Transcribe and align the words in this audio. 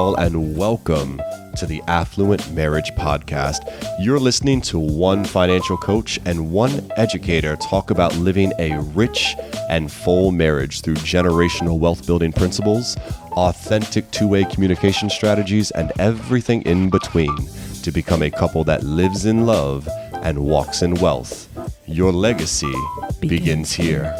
All, 0.00 0.14
and 0.14 0.56
welcome 0.56 1.20
to 1.58 1.66
the 1.66 1.82
Affluent 1.86 2.50
Marriage 2.52 2.90
Podcast. 2.92 3.60
You're 4.00 4.18
listening 4.18 4.62
to 4.62 4.78
one 4.78 5.26
financial 5.26 5.76
coach 5.76 6.18
and 6.24 6.50
one 6.50 6.90
educator 6.96 7.54
talk 7.56 7.90
about 7.90 8.16
living 8.16 8.50
a 8.58 8.78
rich 8.94 9.36
and 9.68 9.92
full 9.92 10.32
marriage 10.32 10.80
through 10.80 10.94
generational 10.94 11.78
wealth 11.78 12.06
building 12.06 12.32
principles, 12.32 12.96
authentic 13.32 14.10
two 14.10 14.26
way 14.26 14.44
communication 14.44 15.10
strategies, 15.10 15.70
and 15.72 15.92
everything 15.98 16.62
in 16.62 16.88
between 16.88 17.36
to 17.82 17.92
become 17.92 18.22
a 18.22 18.30
couple 18.30 18.64
that 18.64 18.82
lives 18.82 19.26
in 19.26 19.44
love 19.44 19.86
and 20.22 20.38
walks 20.38 20.80
in 20.80 20.94
wealth. 20.94 21.46
Your 21.86 22.10
legacy 22.10 22.72
begins, 23.20 23.68
begins 23.68 23.72
here. 23.74 24.16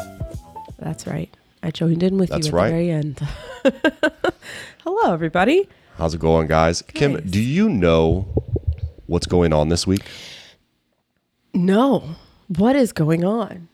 That's 0.77 1.07
right. 1.07 1.35
I 1.63 1.71
joined 1.71 2.03
in 2.03 2.19
with 2.19 2.29
That's 2.29 2.47
you 2.47 2.53
at 2.53 2.55
right. 2.55 2.67
the 2.67 2.71
very 2.71 2.91
end. 2.91 3.27
Hello, 4.83 5.13
everybody. 5.13 5.67
How's 5.97 6.13
it 6.13 6.19
going, 6.19 6.47
guys? 6.47 6.81
Kim, 6.81 7.21
do 7.21 7.39
you 7.41 7.69
know 7.69 8.27
what's 9.07 9.27
going 9.27 9.53
on 9.53 9.69
this 9.69 9.85
week? 9.85 10.03
No, 11.53 12.15
what 12.47 12.75
is 12.75 12.91
going 12.91 13.23
on? 13.23 13.67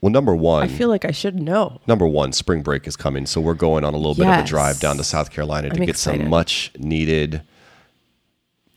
Well, 0.00 0.12
number 0.12 0.34
one, 0.34 0.62
I 0.62 0.68
feel 0.68 0.88
like 0.88 1.04
I 1.04 1.10
should 1.10 1.40
know. 1.40 1.80
number 1.86 2.06
one, 2.06 2.32
spring 2.32 2.62
break 2.62 2.86
is 2.86 2.96
coming, 2.96 3.26
so 3.26 3.40
we're 3.40 3.54
going 3.54 3.84
on 3.84 3.94
a 3.94 3.96
little 3.96 4.14
bit 4.14 4.26
of 4.26 4.34
a 4.34 4.38
Yes. 4.38 4.48
drive 4.48 4.80
down 4.80 4.96
to 4.98 5.04
South 5.04 5.30
Carolina 5.30 5.68
to 5.70 5.74
I'm 5.74 5.80
get 5.80 5.88
excited. 5.90 6.20
some 6.22 6.30
much 6.30 6.70
needed 6.78 7.42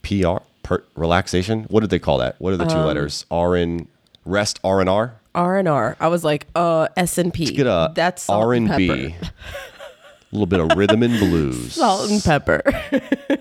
PR 0.02 0.38
per, 0.62 0.82
relaxation. 0.96 1.64
What 1.64 1.80
did 1.80 1.90
they 1.90 1.98
call 1.98 2.18
that? 2.18 2.36
What 2.40 2.52
are 2.52 2.56
the 2.56 2.64
two 2.66 2.78
Um, 2.78 2.86
letters? 2.86 3.26
R 3.30 3.54
and 3.54 3.86
rest 4.24 4.58
R 4.64 4.80
and 4.80 4.88
R. 4.88 5.14
R 5.34 5.58
and 5.58 5.68
R. 5.68 5.96
I 6.00 6.08
was 6.08 6.24
like, 6.24 6.46
uh, 6.56 6.88
S 6.96 7.16
and 7.18 7.32
P. 7.32 7.52
Get 7.52 7.66
a 7.66 7.92
That's 7.94 8.24
salt 8.24 8.42
R 8.44 8.54
and 8.54 8.68
and 8.68 8.76
B. 8.76 9.10
pepper. 9.10 9.32
A 10.32 10.36
little 10.36 10.46
bit 10.46 10.60
of 10.60 10.76
rhythm 10.78 11.02
and 11.02 11.18
blues. 11.18 11.72
Salt 11.74 12.08
and 12.08 12.22
pepper. 12.22 12.62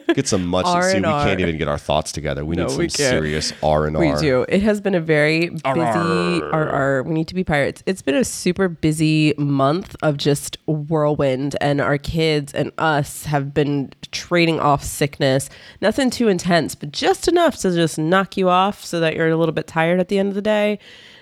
Get 0.16 0.28
some 0.28 0.48
much. 0.48 0.66
See, 0.66 0.98
we 1.00 1.06
R&R. 1.06 1.23
can't 1.26 1.40
even 1.40 1.58
get 1.59 1.68
our 1.68 1.78
thoughts 1.78 2.12
together. 2.12 2.44
We 2.44 2.56
No, 2.56 2.64
need 2.64 2.70
some 2.72 2.80
we 2.80 2.90
serious 2.90 3.54
R 3.62 3.86
and 3.86 3.96
R. 3.96 4.02
We 4.02 4.20
do. 4.20 4.44
It 4.50 4.64
has 4.64 4.81
been 4.81 4.96
a 4.96 5.00
very 5.00 5.50
busy. 5.50 5.62
Our, 5.72 7.04
we 7.04 7.14
need 7.14 7.28
to 7.28 7.36
be 7.36 7.44
pirates. 7.44 7.84
It's 7.86 8.02
been 8.02 8.16
a 8.16 8.23
super 8.23 8.68
busy 8.68 9.36
month 9.38 9.96
of 10.02 10.18
just 10.18 10.58
whirlwind, 10.66 11.56
and 11.62 11.80
our 11.80 12.00
kids 12.00 12.54
and 12.54 12.72
us 12.80 13.26
have 13.26 13.53
been 13.53 13.92
trading 14.12 14.59
off 14.59 14.84
sickness. 14.84 15.48
Nothing 15.81 16.09
too 16.09 16.28
intense, 16.28 16.74
but 16.74 16.92
just 16.92 17.28
enough 17.28 17.58
to 17.58 17.72
just 17.72 18.00
knock 18.00 18.36
you 18.36 18.50
off 18.50 18.84
so 18.84 19.00
that 19.00 19.16
you're 19.16 19.30
a 19.30 19.38
little 19.38 19.53
bit 19.53 19.68
tired 19.68 20.00
at 20.00 20.08
the 20.08 20.18
end 20.18 20.30
of 20.30 20.36
the 20.36 20.42
day. 20.42 20.80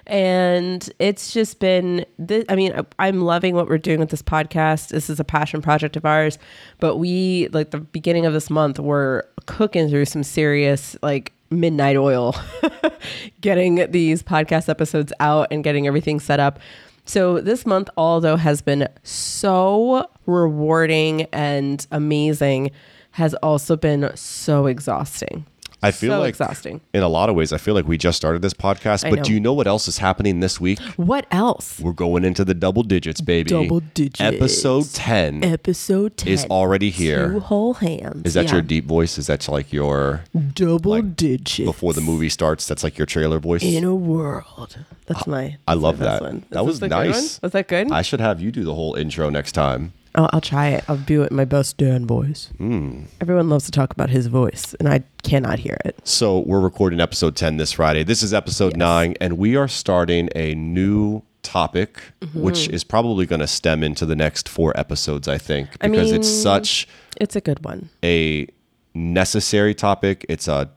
And 0.08 0.90
it's 1.00 1.34
just 1.34 1.60
been, 1.60 2.06
this, 2.18 2.46
I 2.50 2.56
mean, 2.56 2.74
I'm 2.98 3.22
loving 3.22 3.56
what 3.56 3.68
we're 3.68 3.78
doing 3.78 4.00
with 4.00 4.10
this 4.10 4.22
podcast. 4.22 4.90
This 4.90 5.10
is 5.10 5.20
a 5.20 5.24
passion 5.24 5.62
project 5.62 5.96
of 5.96 6.06
ours, 6.06 6.40
but 6.80 6.98
we, 6.98 7.50
like 7.52 7.72
the 7.72 7.80
beginning 7.80 8.26
of 8.26 8.34
this 8.34 8.50
month, 8.50 8.80
we're 8.80 9.24
cooking 9.46 9.90
through 9.90 10.06
some 10.06 10.24
serious, 10.24 10.96
like, 11.02 11.34
midnight 11.50 11.96
oil 11.96 12.36
getting 13.42 13.90
these 13.92 14.22
podcast 14.22 14.68
episodes 14.68 15.14
out 15.20 15.48
and 15.50 15.64
getting 15.64 15.88
everything 15.88 16.20
set 16.20 16.40
up. 16.40 16.60
So 17.06 17.40
this 17.40 17.66
month, 17.66 17.90
although 17.96 18.36
has 18.36 18.62
been 18.62 18.88
so 19.04 20.10
rewarding 20.26 21.24
and 21.32 21.86
amazing, 21.92 22.72
has 23.12 23.34
also 23.36 23.78
been 23.78 24.12
so 24.16 24.66
exhausting. 24.66 25.46
I 25.84 25.92
feel 25.92 26.14
so 26.14 26.20
like 26.20 26.30
exhausting. 26.30 26.82
in 26.94 27.04
a 27.04 27.08
lot 27.08 27.30
of 27.30 27.36
ways, 27.36 27.54
I 27.54 27.58
feel 27.58 27.76
like 27.76 27.88
we 27.88 27.98
just 27.98 28.18
started 28.18 28.42
this 28.42 28.54
podcast. 28.54 29.10
But 29.10 29.24
do 29.24 29.32
you 29.32 29.40
know 29.40 29.54
what 29.54 29.68
else 29.68 29.88
is 29.88 30.00
happening 30.00 30.40
this 30.40 30.60
week? 30.60 30.80
What 30.98 31.28
else? 31.32 31.80
We're 31.80 31.92
going 31.94 32.24
into 32.26 32.44
the 32.44 32.54
double 32.56 32.84
digits, 32.84 33.22
baby. 33.22 33.50
Double 33.52 33.82
digits. 33.94 34.20
Episode 34.20 34.90
10 34.92 35.44
Episode 35.44 36.18
10 36.18 36.34
is 36.34 36.46
already 36.46 36.92
Two 36.92 37.04
here. 37.04 37.40
whole 37.40 37.76
hands. 37.76 38.24
Is 38.26 38.34
that 38.34 38.46
Yeah. 38.46 38.54
your 38.54 38.62
deep 38.64 38.86
voice? 38.86 39.18
Is 39.18 39.28
that 39.28 39.48
like 39.48 39.72
your 39.72 40.24
double 40.56 40.92
like, 40.92 41.16
digits 41.16 41.60
before 41.66 41.94
the 41.94 42.02
movie 42.02 42.30
starts? 42.30 42.68
That's 42.68 42.84
like 42.84 42.98
your 42.98 43.06
trailer 43.06 43.40
voice. 43.40 43.62
in 43.64 43.84
a 43.84 43.94
world? 43.96 44.78
That's 45.06 45.28
my. 45.28 45.58
I 45.68 45.76
love 45.76 46.00
that. 46.00 46.22
One. 46.22 46.44
That 46.50 46.66
was 46.66 46.82
nice. 46.82 47.40
Was 47.42 47.52
that 47.52 47.68
good? 47.68 47.92
I 47.92 48.02
should 48.02 48.20
have 48.20 48.42
you 48.42 48.52
do 48.52 48.64
the 48.64 48.74
whole 48.74 48.96
intro 48.96 49.30
next 49.30 49.52
time. 49.52 49.94
I'll, 50.18 50.30
I'll 50.34 50.42
try 50.42 50.70
it. 50.70 50.84
I'll 50.90 50.98
do 50.98 51.22
it 51.24 51.30
in 51.32 51.38
my 51.38 51.46
best 51.46 51.78
Dan 51.78 52.06
voice. 52.08 52.50
Hmm. 52.58 53.04
Everyone 53.22 53.50
loves 53.50 53.66
to 53.66 53.72
talk 53.72 53.92
about 53.94 54.10
his 54.10 54.28
voice, 54.28 54.74
and 54.80 54.90
I 54.90 55.04
cannot 55.24 55.60
hear 55.60 55.78
it. 55.86 56.00
So 56.06 56.40
we're 56.40 56.60
recording 56.60 57.00
episode 57.00 57.36
10 57.36 57.58
this 57.58 57.72
Friday. 57.74 58.04
This 58.04 58.24
is 58.24 58.34
episode 58.34 58.74
Yes. 58.74 58.80
9, 58.80 59.14
and 59.22 59.38
we 59.38 59.56
are 59.56 59.68
starting 59.68 60.30
a 60.36 60.56
new 60.56 61.22
topic, 61.44 62.02
Mm-hmm. 62.22 62.42
which 62.42 62.68
is 62.70 62.84
probably 62.84 63.26
going 63.28 63.40
to 63.42 63.48
stem 63.48 63.84
into 63.84 64.06
the 64.06 64.16
next 64.16 64.50
four 64.50 64.78
episodes, 64.78 65.28
I 65.28 65.38
think, 65.38 65.70
I 65.82 65.88
because 65.88 66.12
it's 66.12 66.28
such 66.30 66.88
It's 67.22 67.36
a 67.36 67.42
good 67.42 67.64
one. 67.64 67.90
a 68.04 68.48
necessary 68.96 69.76
topic. 69.76 70.26
It's 70.28 70.48
a 70.48 70.70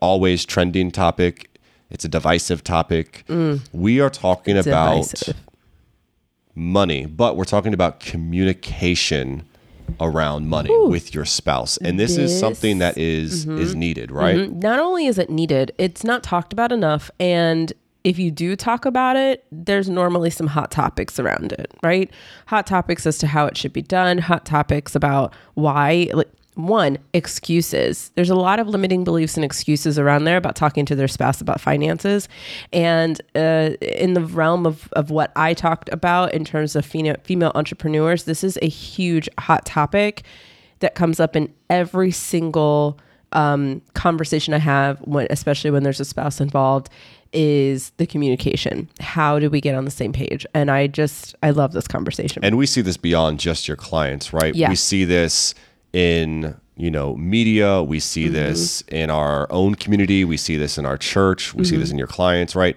always 0.00 0.44
trending 0.46 0.90
topic. 0.90 1.50
It's 1.90 2.04
a 2.06 2.08
divisive 2.08 2.64
topic. 2.64 3.24
We 3.72 4.00
are 4.00 4.08
talking 4.10 4.56
about 4.56 4.96
Mm. 4.96 5.10
Divisive. 5.10 5.36
Money, 6.54 7.06
but 7.06 7.36
we're 7.36 7.44
talking 7.44 7.74
about 7.74 8.00
communication 8.00 9.44
around 10.00 10.48
money 10.48 10.70
with 10.88 11.14
your 11.14 11.24
spouse. 11.24 11.76
And 11.78 11.98
this, 11.98 12.16
is 12.16 12.38
something 12.38 12.78
that 12.78 12.96
is- 12.98 13.46
is 13.46 13.74
needed, 13.74 14.10
right? 14.10 14.36
Mhm. 14.36 14.62
Not 14.62 14.78
only 14.78 15.06
is 15.06 15.18
it 15.18 15.28
needed, 15.30 15.72
it's 15.78 16.04
not 16.04 16.22
talked 16.22 16.52
about 16.52 16.72
enough. 16.72 17.10
And 17.20 17.72
if 18.04 18.18
you 18.18 18.30
do 18.30 18.56
talk 18.56 18.84
about 18.84 19.16
it, 19.16 19.44
there's 19.52 19.88
normally 19.88 20.30
some 20.30 20.48
hot 20.48 20.70
topics 20.70 21.18
around 21.20 21.52
it, 21.52 21.72
right? 21.82 22.10
Hot 22.46 22.66
topics 22.66 23.06
as 23.06 23.18
to 23.18 23.26
how 23.26 23.46
it 23.46 23.56
should 23.56 23.72
be 23.72 23.82
done, 23.82 24.18
hot 24.18 24.44
topics 24.44 24.94
about 24.94 25.32
why. 25.54 26.08
Like, 26.12 26.28
one, 26.54 26.98
excuses. 27.14 28.10
There's 28.14 28.30
a 28.30 28.34
lot 28.34 28.60
of 28.60 28.68
limiting 28.68 29.04
beliefs 29.04 29.36
and 29.36 29.44
excuses 29.44 29.98
around 29.98 30.24
there 30.24 30.36
about 30.36 30.54
talking 30.54 30.84
to 30.86 30.94
their 30.94 31.08
spouse 31.08 31.40
about 31.40 31.60
finances. 31.60 32.28
And 32.72 33.20
uh, 33.34 33.70
in 33.80 34.12
the 34.12 34.20
realm 34.20 34.66
of, 34.66 34.92
of 34.92 35.10
what 35.10 35.32
I 35.34 35.54
talked 35.54 35.88
about 35.92 36.34
in 36.34 36.44
terms 36.44 36.76
of 36.76 36.84
female, 36.84 37.16
female 37.24 37.52
entrepreneurs, 37.54 38.24
this 38.24 38.44
is 38.44 38.58
a 38.60 38.68
huge 38.68 39.28
hot 39.38 39.64
topic 39.64 40.24
that 40.80 40.94
comes 40.94 41.20
up 41.20 41.36
in 41.36 41.52
every 41.70 42.10
single 42.10 42.98
um, 43.32 43.80
conversation 43.94 44.52
I 44.52 44.58
have, 44.58 44.98
when, 45.00 45.26
especially 45.30 45.70
when 45.70 45.84
there's 45.84 46.00
a 46.00 46.04
spouse 46.04 46.40
involved, 46.40 46.90
is 47.32 47.90
the 47.96 48.06
communication. 48.06 48.90
How 49.00 49.38
do 49.38 49.48
we 49.48 49.62
get 49.62 49.74
on 49.74 49.86
the 49.86 49.90
same 49.90 50.12
page? 50.12 50.44
And 50.52 50.70
I 50.70 50.86
just, 50.86 51.34
I 51.42 51.50
love 51.50 51.72
this 51.72 51.88
conversation. 51.88 52.44
And 52.44 52.58
we 52.58 52.66
see 52.66 52.82
this 52.82 52.98
beyond 52.98 53.40
just 53.40 53.66
your 53.66 53.76
clients, 53.78 54.34
right? 54.34 54.54
Yeah. 54.54 54.68
We 54.68 54.74
see 54.74 55.06
this 55.06 55.54
in, 55.92 56.56
you 56.76 56.90
know, 56.90 57.14
media, 57.16 57.82
we 57.82 58.00
see 58.00 58.24
Mm-hmm. 58.26 58.34
this 58.34 58.80
in 58.88 59.10
our 59.10 59.46
own 59.50 59.74
community, 59.74 60.24
we 60.24 60.36
see 60.36 60.56
this 60.56 60.78
in 60.78 60.86
our 60.86 60.96
church, 60.98 61.54
we 61.54 61.64
see 61.64 61.72
Mm-hmm. 61.72 61.80
this 61.80 61.90
in 61.90 61.98
your 61.98 62.06
clients, 62.06 62.54
right? 62.56 62.76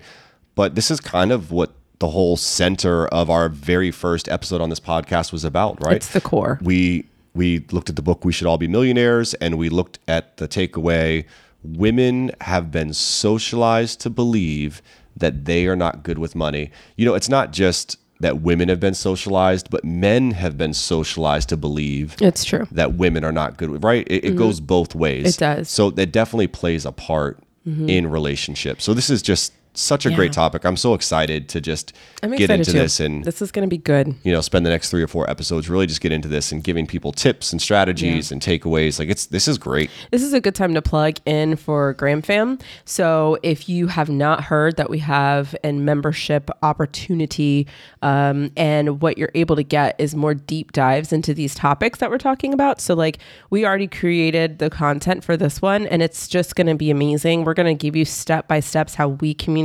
But 0.55 0.75
this 0.75 0.89
is 0.91 0.99
kind 0.99 1.31
of 1.31 1.51
what 1.51 1.71
the 1.99 2.09
whole 2.09 2.35
center 2.37 3.07
of 3.07 3.29
our 3.29 3.47
very 3.49 3.89
first 3.91 4.27
episode 4.29 4.59
on 4.61 4.69
this 4.69 4.79
podcast 4.81 5.31
was 5.31 5.43
about, 5.45 5.81
right? 5.83 5.95
it's 5.95 6.09
the 6.13 6.21
core. 6.21 6.59
we 6.61 7.05
we 7.33 7.65
looked 7.71 7.89
at 7.89 7.95
the 7.97 8.01
book 8.01 8.23
we 8.25 8.31
should 8.33 8.47
all 8.47 8.57
be 8.57 8.67
millionaires 8.67 9.33
and 9.35 9.57
we 9.57 9.67
looked 9.69 9.99
at 10.07 10.37
the 10.37 10.47
takeaway 10.47 11.25
women 11.63 12.31
have 12.41 12.71
been 12.71 12.93
socialized 12.93 13.99
to 14.01 14.09
believe 14.09 14.81
that 15.17 15.45
they 15.45 15.65
are 15.67 15.75
not 15.75 16.03
good 16.03 16.17
with 16.17 16.33
money 16.35 16.69
you 16.95 17.05
know 17.05 17.13
it's 17.15 17.27
not 17.29 17.51
just 17.51 17.97
that 18.25 18.41
women 18.41 18.69
have 18.69 18.79
been 18.79 18.95
socialized 18.95 19.69
but 19.69 19.85
men 19.85 20.31
have 20.31 20.57
been 20.57 20.73
socialized 20.73 21.47
to 21.47 21.55
believe 21.55 22.15
It's 22.19 22.43
true. 22.43 22.67
that 22.71 22.95
women 22.95 23.23
are 23.23 23.31
not 23.31 23.55
good 23.55 23.83
right? 23.83 24.05
It, 24.07 24.15
it 24.15 24.23
mm-hmm. 24.29 24.37
goes 24.37 24.59
both 24.59 24.95
ways. 24.95 25.35
It 25.35 25.39
does. 25.39 25.69
so 25.69 25.91
that 25.91 26.07
definitely 26.07 26.47
plays 26.47 26.85
a 26.85 26.91
part 26.91 27.39
mm-hmm. 27.67 27.87
in 27.87 28.07
relationships. 28.07 28.83
So 28.83 28.95
this 28.95 29.11
is 29.11 29.21
just 29.21 29.53
such 29.75 30.05
a 30.05 30.11
great 30.11 30.33
topic 30.33 30.65
i'm 30.65 30.77
so 30.77 30.93
excited 30.93 31.49
to 31.49 31.61
just 31.61 31.93
I'm 32.23 32.31
get 32.35 32.49
into 32.49 32.71
too. 32.71 32.79
this 32.79 32.99
and 32.99 33.23
this 33.23 33.41
is 33.41 33.51
going 33.51 33.67
to 33.67 33.69
be 33.69 33.77
good. 33.77 34.15
you 34.23 34.31
know 34.31 34.41
spend 34.41 34.65
the 34.65 34.69
next 34.69 34.89
three 34.89 35.03
or 35.03 35.07
four 35.07 35.29
episodes 35.29 35.69
really 35.69 35.85
just 35.85 36.01
get 36.01 36.11
into 36.11 36.27
this 36.27 36.51
and 36.51 36.63
giving 36.63 36.87
people 36.87 37.11
tips 37.11 37.51
and 37.51 37.61
strategies 37.61 38.31
and 38.31 38.41
takeaways 38.41 38.99
like 38.99 39.09
it's 39.09 39.25
this 39.27 39.47
is 39.47 39.57
great 39.57 39.89
This 40.11 40.23
is 40.23 40.33
a 40.33 40.39
good 40.41 40.55
time 40.55 40.73
to 40.75 40.81
plug 40.81 41.17
in 41.25 41.55
for 41.55 41.93
Graham 41.93 42.21
Fam. 42.21 42.57
So 42.85 43.37
if 43.43 43.67
you 43.67 43.87
have 43.87 44.09
not 44.09 44.43
heard 44.45 44.77
that 44.77 44.89
we 44.89 44.99
have 44.99 45.55
a 45.63 45.71
membership 45.71 46.49
opportunity, 46.63 47.67
um, 48.01 48.51
and 48.55 49.01
what 49.01 49.17
you're 49.17 49.31
able 49.35 49.55
to 49.55 49.63
get 49.63 49.95
is 49.99 50.15
more 50.15 50.33
deep 50.33 50.71
dives 50.71 51.11
into 51.11 51.33
these 51.33 51.55
topics 51.55 51.99
that 51.99 52.09
we're 52.09 52.17
talking 52.17 52.53
about. 52.53 52.79
So 52.79 52.93
like 52.93 53.19
we 53.49 53.65
already 53.65 53.87
created 53.87 54.59
the 54.59 54.69
content 54.69 55.23
for 55.23 55.35
this 55.35 55.61
one, 55.61 55.87
and 55.87 56.01
it's 56.01 56.27
just 56.27 56.55
going 56.55 56.67
to 56.67 56.75
be 56.75 56.91
amazing. 56.91 57.43
We're 57.43 57.53
going 57.53 57.75
to 57.77 57.81
give 57.81 57.95
you 57.95 58.05
step 58.05 58.47
by 58.47 58.59
steps 58.59 58.95
how 58.95 59.09
we 59.09 59.33
communicate 59.33 59.64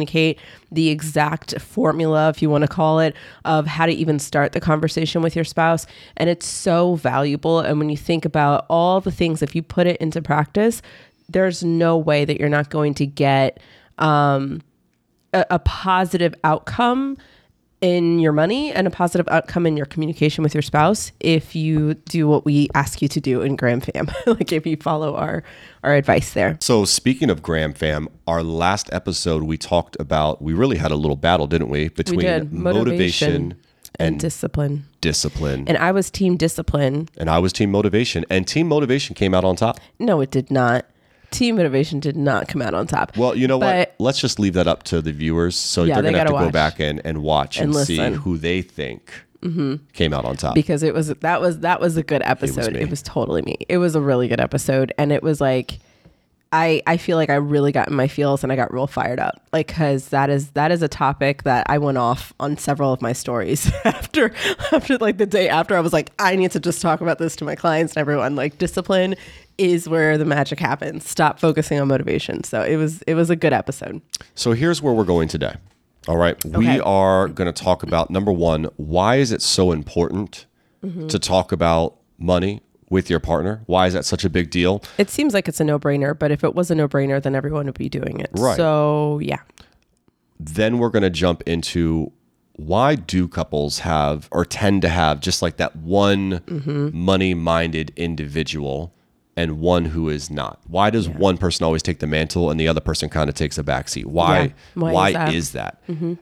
the 0.73 0.89
exact 0.89 1.61
formula, 1.61 2.29
if 2.29 2.43
you 2.43 2.51
want 2.51 2.63
to 2.63 2.69
call 2.69 3.01
it, 3.01 3.15
of 3.45 3.67
how 3.67 3.87
to 3.87 3.93
even 3.93 4.19
start 4.19 4.53
the 4.53 4.61
conversation 4.61 5.23
with 5.23 5.35
your 5.35 5.45
spouse. 5.45 5.87
And 6.17 6.31
it's 6.31 6.47
so 6.47 6.95
valuable. 6.97 7.61
And 7.61 7.79
when 7.79 7.89
you 7.89 7.97
think 7.97 8.25
about 8.25 8.67
all 8.69 9.01
the 9.01 9.11
things, 9.11 9.43
if 9.43 9.55
you 9.55 9.63
put 9.63 9.87
it 9.87 9.97
into 9.99 10.23
practice, 10.23 10.83
there's 11.29 11.63
no 11.63 11.97
way 11.97 12.25
that 12.25 12.39
you're 12.39 12.49
not 12.49 12.71
going 12.71 12.95
to 12.95 13.07
get 13.07 13.61
um, 13.99 14.63
a, 15.33 15.47
a 15.51 15.59
positive 15.59 16.35
outcome 16.45 17.17
in 17.81 18.19
your 18.19 18.33
money 18.33 18.73
and 18.73 18.87
a 18.87 18.91
positive 18.91 19.27
outcome 19.29 19.67
in 19.67 19.77
your 19.77 19.87
communication 19.87 20.43
with 20.43 20.55
your 20.55 20.63
spouse 20.63 21.13
if 21.21 21.55
you 21.55 21.95
do 21.95 22.29
what 22.29 22.45
we 22.45 22.69
ask 22.75 23.01
you 23.01 23.09
to 23.09 23.21
do 23.21 23.41
in 23.41 23.57
Graham 23.57 23.81
Fam. 23.81 24.11
like 24.27 24.53
if 24.53 24.67
you 24.67 24.77
follow 24.77 25.17
our 25.17 25.43
our 25.83 25.95
advice 25.95 26.35
there. 26.35 26.59
So 26.61 26.85
speaking 26.85 27.31
of 27.31 27.43
Graham 27.43 27.73
fam, 27.73 28.09
our 28.27 28.43
last 28.43 28.93
episode 28.93 29.45
we 29.45 29.57
talked 29.57 29.97
about 29.99 30.43
we 30.43 30.53
really 30.53 30.77
had 30.77 30.91
a 30.91 30.97
little 30.97 31.17
battle, 31.17 31.47
didn't 31.47 31.71
we? 31.71 31.89
Between 31.89 32.19
We 32.19 32.25
did 32.25 32.53
motivation, 32.53 33.35
and, 33.35 33.57
and 33.99 34.21
discipline. 34.21 34.85
discipline. 35.01 35.65
And 35.67 35.79
I 35.79 35.93
was 35.93 36.11
team 36.11 36.37
discipline. 36.37 37.09
and 37.17 37.31
I 37.31 37.39
was 37.39 37.53
team 37.53 37.71
motivation. 37.71 38.25
And 38.29 38.47
team 38.47 38.69
motivation 38.69 39.15
came 39.15 39.33
out 39.35 39.45
on 39.45 39.57
top. 39.57 39.79
No, 39.99 40.21
it 40.21 40.31
did 40.31 40.51
not. 40.51 40.85
Team 41.31 41.57
motivation 41.57 42.01
did 42.01 42.17
not 42.17 42.49
come 42.49 42.63
out 42.63 42.75
on 42.75 42.87
top. 42.87 43.17
Well, 43.17 43.37
you 43.37 43.47
know 43.47 43.59
what? 43.59 43.95
Let's 43.99 44.21
just 44.21 44.39
leave 44.39 44.55
that 44.55 44.67
up 44.67 44.83
to 44.85 45.01
the 45.01 45.13
viewers. 45.13 45.57
So 45.57 45.85
Yeah, 45.85 45.95
they're 45.95 46.05
they 46.05 46.09
gonna 46.11 46.31
have 46.31 46.41
to 46.41 46.47
go 46.47 46.51
back 46.51 46.81
and, 46.81 47.01
and 47.05 47.23
watch 47.23 47.59
and, 47.59 47.75
And 47.75 47.87
see 47.87 47.99
who 48.13 48.37
they 48.39 48.63
think 48.63 49.13
mm-hmm. 49.43 49.77
came 49.93 50.13
out 50.13 50.25
on 50.25 50.37
top. 50.37 50.55
because 50.55 50.83
it 50.83 50.95
was 50.95 51.09
that 51.09 51.41
was 51.41 51.61
that 51.61 51.81
was 51.81 51.97
a 51.97 52.03
good 52.03 52.23
episode. 52.25 52.75
me. 52.75 52.81
It 52.81 52.91
was, 52.91 53.03
totally 53.03 53.43
me. 53.43 53.57
It 53.69 53.79
was 53.79 53.95
a 53.95 54.01
really 54.01 54.29
good 54.29 54.41
episode, 54.41 54.93
and 54.99 55.13
it 55.13 55.23
was 55.23 55.41
like. 55.41 55.79
I, 56.53 56.83
I 56.85 56.97
feel 56.97 57.17
like 57.17 57.31
I 57.31 57.37
really 57.37 57.71
got 57.71 57.87
in 57.87 57.95
my 57.95 58.09
feels 58.09 58.43
and 58.43 58.53
I 58.53 58.57
got 58.57 58.75
real 58.75 58.89
fired 58.89 59.21
up 59.21 59.41
like 59.53 59.69
because 59.69 60.09
that 60.09 60.31
is 60.31 60.51
that 60.51 60.73
is 60.73 60.83
a 60.83 60.89
topic 60.89 61.45
that 61.45 61.65
I 61.71 61.79
went 61.79 61.97
off 61.97 62.33
on 62.41 62.57
several 62.57 62.93
of 62.93 63.01
my 63.01 63.13
stories 63.13 63.71
after 63.85 64.35
after 64.73 64.99
like 64.99 65.19
the 65.19 65.27
day 65.27 65.49
after 65.49 65.77
I 65.77 65.81
was 65.81 65.93
like 65.93 66.11
I 66.19 66.35
need 66.35 66.51
to 66.51 66.59
just 66.59 66.83
talk 66.83 67.01
about 67.01 67.21
this 67.21 67.37
to 67.37 67.45
my 67.45 67.55
clients 67.55 67.93
and 67.93 68.01
everyone 68.01 68.35
like 68.35 68.59
discipline 68.59 69.15
is 69.61 69.89
where 69.89 70.17
the 70.19 70.25
magic 70.25 70.59
happens 70.59 71.09
stop 71.09 71.39
focusing 71.39 71.79
on 71.79 71.87
motivation 71.89 72.43
so 72.43 72.63
it 72.63 72.77
was 72.77 73.03
it 73.03 73.15
was 73.15 73.29
a 73.31 73.37
good 73.37 73.53
episode 73.53 74.01
So 74.35 74.53
here's 74.53 74.81
where 74.83 74.95
we're 74.95 75.05
going 75.05 75.29
today. 75.29 75.55
All 76.09 76.17
right. 76.17 76.43
We 76.45 76.81
are 76.81 77.29
going 77.29 77.53
to 77.53 77.63
talk 77.65 77.83
about 77.83 78.09
number 78.11 78.33
one, 78.33 78.65
why 78.77 79.17
is 79.17 79.31
it 79.33 79.43
so 79.43 79.71
important 79.73 80.47
Mm-hmm. 80.83 81.09
to 81.09 81.19
talk 81.19 81.53
about 81.53 81.97
money 82.17 82.63
with 82.89 83.11
your 83.11 83.21
partner? 83.21 83.61
Why 83.67 83.87
is 83.87 83.93
that 83.93 84.07
such 84.07 84.25
a 84.25 84.31
big 84.31 84.49
deal? 84.51 84.83
it 84.97 85.11
seems 85.11 85.35
like 85.35 85.47
it's 85.47 85.61
a 85.61 85.65
no-brainer 85.65 86.19
but 86.19 86.31
if 86.31 86.43
it 86.43 86.55
was 86.55 86.71
a 86.71 86.75
no-brainer 86.75 87.23
then 87.23 87.35
everyone 87.35 87.67
would 87.67 87.77
be 87.79 87.91
doing 87.91 88.19
it 88.19 88.31
Right. 88.33 88.57
so 88.57 89.19
yeah 89.23 89.43
Then 90.39 90.79
we're 90.79 90.89
going 90.89 91.03
to 91.03 91.11
jump 91.11 91.43
into 91.47 92.13
why 92.55 92.95
do 92.95 93.29
couples 93.29 93.81
have 93.81 94.27
or 94.33 94.45
tend 94.47 94.81
to 94.83 94.89
have 94.89 95.21
just 95.21 95.43
like 95.43 95.57
that 95.59 95.77
one 95.77 96.41
Mm-hmm. 96.47 96.97
money 96.97 97.35
minded 97.35 97.93
individual 97.97 98.95
and 99.41 99.59
one 99.61 99.87
who 99.87 100.09
is 100.09 100.31
not? 100.31 100.61
Why 100.67 100.91
does 100.91 101.09
one 101.09 101.37
person 101.39 101.65
always 101.65 101.83
take 101.83 101.99
the 101.99 102.07
mantle 102.07 102.51
and 102.51 102.59
the 102.61 102.69
other 102.69 102.81
person 102.81 103.09
kind 103.09 103.29
of 103.29 103.35
takes 103.35 103.59
a 103.59 103.63
backseat? 103.65 104.07
Why, 104.07 104.41
Yeah. 104.41 104.53
Why 104.75 104.93
why, 104.93 105.31
is 105.31 105.53
that? 105.53 105.87
Mm-hmm. 105.89 106.15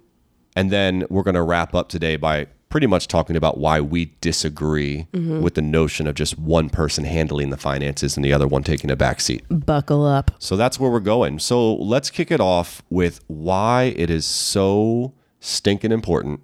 And 0.56 0.70
then 0.70 1.04
we're 1.10 1.22
going 1.22 1.34
to 1.34 1.42
wrap 1.42 1.74
up 1.74 1.88
today 1.88 2.16
by 2.16 2.46
pretty 2.68 2.86
much 2.86 3.08
talking 3.08 3.34
about 3.36 3.58
why 3.58 3.80
we 3.80 4.14
disagree 4.20 5.06
Mm-hmm. 5.12 5.40
with 5.40 5.54
the 5.54 5.62
notion 5.62 6.06
of 6.06 6.14
just 6.14 6.38
one 6.38 6.68
person 6.68 7.04
handling 7.04 7.50
the 7.50 7.56
finances 7.56 8.16
and 8.16 8.24
the 8.24 8.32
other 8.32 8.46
one 8.46 8.62
taking 8.62 8.90
a 8.90 8.96
backseat. 8.96 9.42
buckle 9.66 10.04
up 10.04 10.30
So 10.38 10.56
that's 10.56 10.78
where 10.78 10.90
we're 10.90 11.00
going. 11.00 11.38
So 11.38 11.74
let's 11.76 12.10
kick 12.10 12.30
it 12.30 12.40
off 12.40 12.82
with 12.90 13.20
why 13.26 13.94
it 13.96 14.10
is 14.10 14.26
so 14.26 15.14
stinking 15.40 15.92
important 15.92 16.40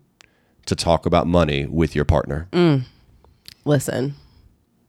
to 0.67 0.75
talk 0.75 1.05
about 1.07 1.27
money 1.27 1.67
with 1.67 1.95
your 1.95 2.05
partner. 2.07 2.49
Mm. 2.53 2.85
listen 3.67 4.15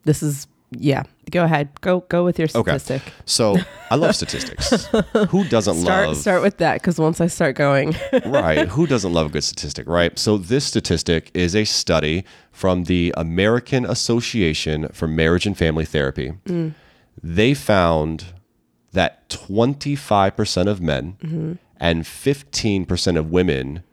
this 0.06 0.22
is 0.24 0.48
yeah 0.72 1.04
go 1.32 1.44
ahead 1.44 1.70
go 1.82 2.02
go 2.10 2.24
with 2.24 2.38
your 2.40 2.48
Okay. 2.54 2.78
statistic 2.78 3.14
So 3.26 3.56
I 3.90 3.96
love 3.96 4.16
statistics. 4.16 4.86
Who 5.30 5.44
doesn't 5.46 5.76
love 5.76 5.84
start 5.84 6.08
love 6.08 6.18
start 6.18 6.42
with 6.42 6.58
that 6.58 6.76
because 6.82 6.98
once 7.00 7.22
i 7.22 7.28
start 7.28 7.56
going 7.56 7.96
right. 8.26 8.68
Who 8.70 8.88
doesn't 8.88 9.14
love 9.14 9.28
a 9.28 9.30
good 9.30 9.44
statistic, 9.44 9.88
right? 9.88 10.18
So, 10.18 10.38
this 10.38 10.66
statistic 10.66 11.32
is 11.34 11.56
a 11.56 11.66
study 11.66 12.26
from 12.52 12.86
the 12.86 13.14
American 13.16 13.86
Association 13.86 14.90
for 14.90 15.08
Marriage 15.08 15.46
and 15.46 15.58
Family 15.58 15.86
Therapy. 15.86 16.34
Mm. 16.46 16.74
They 17.22 17.54
found 17.54 18.26
that 18.92 19.30
25% 19.30 20.68
of 20.68 20.82
men 20.82 21.18
mm-hmm. 21.22 21.54
and 21.80 22.04
15% 22.04 23.18
of 23.18 23.30
women 23.30 23.84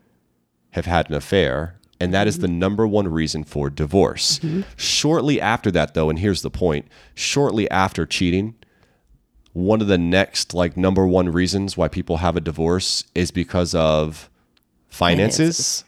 have 0.71 0.87
had 0.87 1.09
an 1.11 1.17
affair. 1.17 1.77
And 2.03 2.13
that 2.13 2.27
is 2.27 2.39
the 2.39 2.49
mm-hmm. 2.49 2.59
number 2.59 2.87
one 2.87 3.07
reason 3.07 3.45
for 3.45 3.71
divorce. 3.71 4.41
Mm-hmm. 4.41 4.63
Shortly 4.77 5.41
after 5.41 5.71
that, 5.71 5.95
though, 5.95 6.11
and 6.11 6.19
here's 6.19 6.43
the 6.43 6.51
point 6.51 6.89
shortly 7.15 7.71
after 7.71 8.07
cheating, 8.07 8.57
one 9.53 9.81
of 9.81 9.87
the 9.87 9.99
next 9.99 10.53
like 10.53 10.77
number 10.77 11.07
one 11.07 11.29
reasons 11.29 11.77
why 11.77 11.87
people 11.87 12.17
have 12.17 12.37
a 12.37 12.41
divorce 12.41 13.05
is 13.15 13.31
because 13.31 13.73
of 13.73 14.29
finances, 14.89 15.37
Finances. 15.39 15.85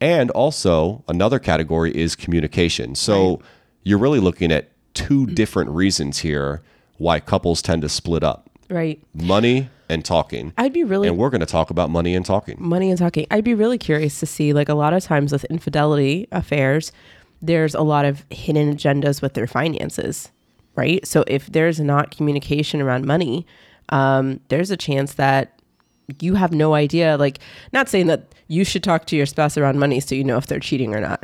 and 0.00 0.30
also 0.30 1.02
another 1.08 1.40
category 1.40 1.90
is 1.90 2.14
communication. 2.14 2.94
So 2.94 3.42
you're 3.82 3.98
really 3.98 4.20
looking 4.20 4.52
at 4.52 4.70
two 4.94 5.26
different 5.26 5.70
reasons 5.70 6.20
here 6.20 6.62
why 6.98 7.18
couples 7.18 7.62
tend 7.62 7.82
to 7.82 7.88
split 7.88 8.22
up 8.22 8.48
right. 8.72 9.02
Money 9.14 9.68
and 9.88 10.04
talking. 10.04 10.52
I'd 10.56 10.72
be 10.72 10.84
really 10.84 11.08
and 11.08 11.18
we're 11.18 11.30
going 11.30 11.40
to 11.40 11.46
talk 11.46 11.70
about 11.70 11.90
money 11.90 12.14
and 12.14 12.24
talking. 12.24 12.56
Money 12.58 12.90
and 12.90 12.98
talking. 12.98 13.26
I'd 13.30 13.44
be 13.44 13.54
really 13.54 13.78
curious 13.78 14.18
to 14.20 14.26
see 14.26 14.52
like 14.52 14.68
a 14.68 14.74
lot 14.74 14.94
of 14.94 15.04
times 15.04 15.32
with 15.32 15.44
infidelity 15.44 16.28
affairs 16.32 16.92
there's 17.44 17.74
a 17.74 17.82
lot 17.82 18.04
of 18.04 18.24
hidden 18.30 18.72
agendas 18.72 19.20
with 19.20 19.34
their 19.34 19.46
finances 19.46 20.30
right? 20.74 21.06
So 21.06 21.22
if 21.26 21.48
there's 21.48 21.80
not 21.80 22.16
communication 22.16 22.80
around 22.80 23.04
money 23.04 23.46
um, 23.90 24.40
there's 24.48 24.70
a 24.70 24.76
chance 24.76 25.14
that 25.14 25.60
you 26.20 26.34
have 26.34 26.52
no 26.52 26.74
idea. 26.74 27.16
Like 27.16 27.38
not 27.72 27.88
saying 27.88 28.06
that 28.06 28.34
you 28.48 28.64
should 28.64 28.82
talk 28.82 29.06
to 29.06 29.16
your 29.16 29.26
spouse 29.26 29.56
around 29.56 29.78
money 29.78 30.00
so 30.00 30.14
you 30.14 30.24
know 30.24 30.36
if 30.36 30.46
they're 30.46 30.60
cheating 30.60 30.94
or 30.94 31.00
not. 31.00 31.22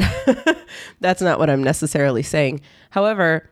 That's 1.01 1.23
not 1.23 1.39
what 1.39 1.51
i'm 1.51 1.63
necessarily 1.63 2.23
saying. 2.23 2.61
However 2.91 3.49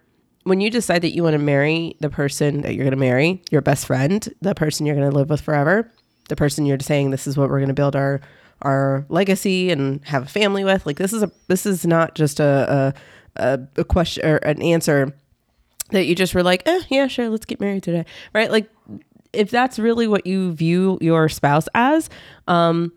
when 0.46 0.60
you 0.60 0.70
decide 0.70 1.02
that 1.02 1.12
you 1.12 1.24
want 1.24 1.34
to 1.34 1.38
marry 1.38 1.96
the 1.98 2.08
person 2.08 2.60
that 2.60 2.74
you're 2.74 2.84
going 2.84 2.92
to 2.92 2.96
marry 2.96 3.42
your 3.50 3.60
best 3.60 3.86
friend 3.86 4.32
the 4.40 4.54
person 4.54 4.86
you're 4.86 4.94
going 4.94 5.10
to 5.10 5.16
live 5.16 5.28
with 5.28 5.40
forever 5.40 5.90
the 6.28 6.36
person 6.36 6.64
you're 6.64 6.78
saying 6.78 7.10
this 7.10 7.26
is 7.26 7.36
what 7.36 7.50
we're 7.50 7.58
going 7.58 7.68
to 7.68 7.74
build 7.74 7.96
our 7.96 8.20
our 8.62 9.04
legacy 9.08 9.70
and 9.70 10.04
have 10.06 10.22
a 10.22 10.26
family 10.26 10.64
with 10.64 10.86
like 10.86 10.96
this 10.98 11.12
is 11.12 11.22
a 11.22 11.30
this 11.48 11.66
is 11.66 11.84
not 11.84 12.14
just 12.14 12.40
a 12.40 12.94
a, 13.36 13.60
a, 13.76 13.84
question 13.84 14.24
or 14.24 14.36
an 14.38 14.62
answer 14.62 15.12
that 15.90 16.06
you 16.06 16.14
just 16.14 16.34
were 16.34 16.42
like 16.42 16.62
eh, 16.66 16.80
yeah 16.88 17.06
sure 17.06 17.28
let's 17.28 17.44
get 17.44 17.60
married 17.60 17.82
today 17.82 18.04
right? 18.32 18.50
Like 18.50 18.70
if 19.32 19.50
that's 19.50 19.78
really 19.78 20.06
what 20.06 20.26
you 20.26 20.52
view 20.52 20.96
your 21.00 21.28
spouse 21.28 21.68
as 21.74 22.08
um 22.46 22.92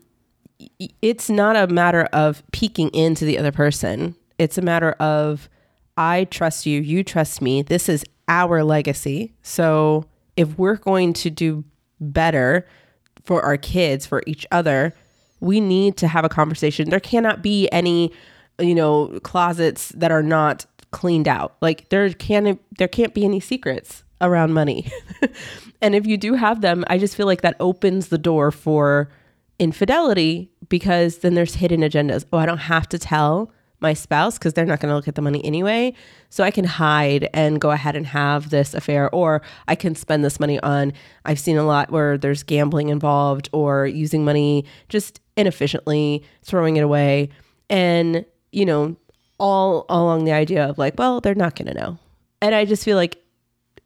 it's 1.02 1.28
not 1.28 1.56
a 1.56 1.66
matter 1.66 2.04
of 2.12 2.42
peeking 2.52 2.90
into 2.90 3.24
the 3.24 3.38
other 3.38 3.52
person. 3.52 4.14
It's 4.38 4.58
a 4.58 4.62
matter 4.62 4.92
of 4.92 5.48
i 6.00 6.24
trust 6.24 6.64
you 6.66 6.80
you 6.80 7.04
trust 7.04 7.42
me. 7.42 7.62
This 7.62 7.88
is 7.88 8.04
our 8.26 8.64
legacy. 8.64 9.34
So 9.42 10.06
if 10.36 10.58
we're 10.58 10.76
going 10.76 11.12
to 11.12 11.30
do 11.30 11.62
better 12.00 12.66
for 13.24 13.42
our 13.42 13.58
kids 13.58 14.06
for 14.06 14.22
each 14.26 14.46
other 14.50 14.94
we 15.40 15.60
need 15.60 15.96
to 15.96 16.06
have 16.06 16.24
a 16.24 16.28
conversation. 16.28 16.90
There 16.90 17.00
cannot 17.00 17.42
be 17.42 17.68
any 17.70 18.12
you 18.58 18.74
know 18.74 19.18
closets 19.22 19.90
that 19.90 20.10
are 20.10 20.22
not 20.22 20.66
cleaned 20.90 21.28
out. 21.28 21.56
Like 21.60 21.88
there 21.90 22.10
can 22.10 22.58
there 22.78 22.88
can't 22.88 23.14
be 23.14 23.24
any 23.24 23.40
secrets 23.40 24.02
around 24.20 24.52
money. 24.52 24.90
And 25.82 25.94
if 25.94 26.06
you 26.06 26.18
do 26.18 26.34
have 26.34 26.60
them 26.60 26.84
i 26.88 26.98
just 26.98 27.16
feel 27.16 27.24
like 27.26 27.40
that 27.40 27.56
opens 27.58 28.08
the 28.08 28.18
door 28.18 28.50
for 28.50 29.10
infidelity 29.58 30.50
because 30.68 31.18
then 31.18 31.34
there's 31.34 31.54
hidden 31.54 31.80
agendas. 31.80 32.24
Oh 32.32 32.38
i 32.38 32.46
don't 32.46 32.58
have 32.58 32.86
to 32.90 32.98
tell 32.98 33.50
my 33.80 33.94
spouse 33.94 34.38
because 34.38 34.52
they're 34.54 34.66
not 34.66 34.80
going 34.80 34.90
to 34.90 34.96
look 34.96 35.08
at 35.08 35.14
the 35.14 35.22
money 35.22 35.44
anyway. 35.44 35.94
So 36.28 36.44
i 36.44 36.50
can 36.50 36.64
hide 36.64 37.28
and 37.34 37.60
go 37.60 37.70
ahead 37.70 37.96
and 37.96 38.06
have 38.06 38.50
this 38.50 38.72
affair 38.74 39.10
or 39.12 39.42
i 39.66 39.74
can 39.74 39.94
spend 39.96 40.24
this 40.24 40.38
money 40.38 40.60
on 40.60 40.92
i've 41.24 41.40
seen 41.40 41.56
a 41.56 41.64
lot 41.64 41.90
where 41.90 42.16
there's 42.16 42.44
gambling 42.44 42.88
involved 42.88 43.48
or 43.52 43.86
using 43.86 44.24
money 44.24 44.64
just 44.88 45.20
inefficiently 45.36 46.22
throwing 46.42 46.76
it 46.76 46.82
away. 46.82 47.30
And 47.68 48.24
you 48.52 48.64
know 48.64 48.96
all 49.38 49.86
along 49.88 50.24
the 50.24 50.32
idea 50.32 50.68
of 50.68 50.76
like 50.76 50.98
well 50.98 51.20
they're 51.20 51.34
not 51.34 51.56
going 51.56 51.68
to 51.68 51.74
know. 51.74 51.98
And 52.42 52.54
i 52.54 52.64
just 52.64 52.84
feel 52.84 52.96
like 52.96 53.18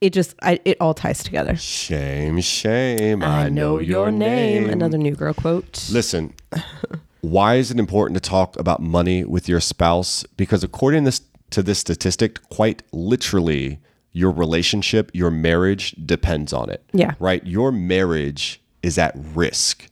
it 0.00 0.12
just 0.12 0.34
I, 0.42 0.60
it 0.64 0.76
all 0.80 0.92
ties 0.92 1.22
together. 1.22 1.56
Shame 1.56 2.40
shame. 2.40 3.22
I, 3.22 3.48
know, 3.48 3.78
your 3.78 4.10
name, 4.10 4.68
another 4.68 4.98
new 4.98 5.14
girl 5.14 5.32
quote. 5.32 5.88
Listen, 5.90 6.34
why 7.24 7.56
is 7.56 7.70
it 7.70 7.78
important 7.78 8.22
to 8.22 8.28
talk 8.28 8.58
about 8.58 8.80
money 8.80 9.24
with 9.24 9.48
your 9.48 9.60
spouse? 9.60 10.24
Because 10.36 10.62
according 10.62 11.04
this, 11.04 11.22
to 11.50 11.62
this 11.62 11.78
statistic, 11.78 12.42
quite 12.50 12.82
literally, 12.92 13.80
your 14.12 14.30
relationship, 14.30 15.10
your 15.14 15.30
marriage 15.30 15.92
depends 16.04 16.52
on 16.52 16.70
it. 16.70 16.84
Yeah. 16.92 17.14
Right? 17.18 17.44
Your 17.46 17.72
marriage 17.72 18.60
is 18.82 18.98
at 18.98 19.12
risk. 19.34 19.88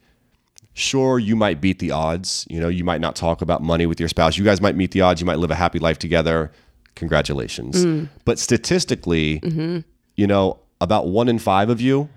Sure, 0.75 1.19
you 1.19 1.37
might 1.37 1.61
beat 1.61 1.79
the 1.79 1.91
odds. 1.91 2.47
You 2.49 2.61
know, 2.61 2.69
you 2.69 2.85
might 2.85 3.01
not 3.01 3.17
talk 3.17 3.43
about 3.43 3.63
money 3.63 3.87
with 3.87 3.99
your 3.99 4.09
spouse. 4.09 4.39
You 4.39 4.45
guys 4.45 4.61
might 4.61 4.77
meet 4.77 4.93
the 4.93 5.01
odds. 5.01 5.21
You 5.21 5.27
might 5.27 5.39
live 5.39 5.51
a 5.51 5.55
happy 5.55 5.79
life 5.79 5.99
together. 5.99 6.51
Congratulations. 6.95 7.85
Mm. 7.85 8.09
But 8.25 8.39
statistically, 8.39 9.41
mm-hmm. 9.41 9.81
you 10.17 10.27
know, 10.27 10.61
about 10.81 11.09
one 11.09 11.29
in 11.29 11.39
five 11.39 11.71
of 11.71 11.81
you 11.81 12.09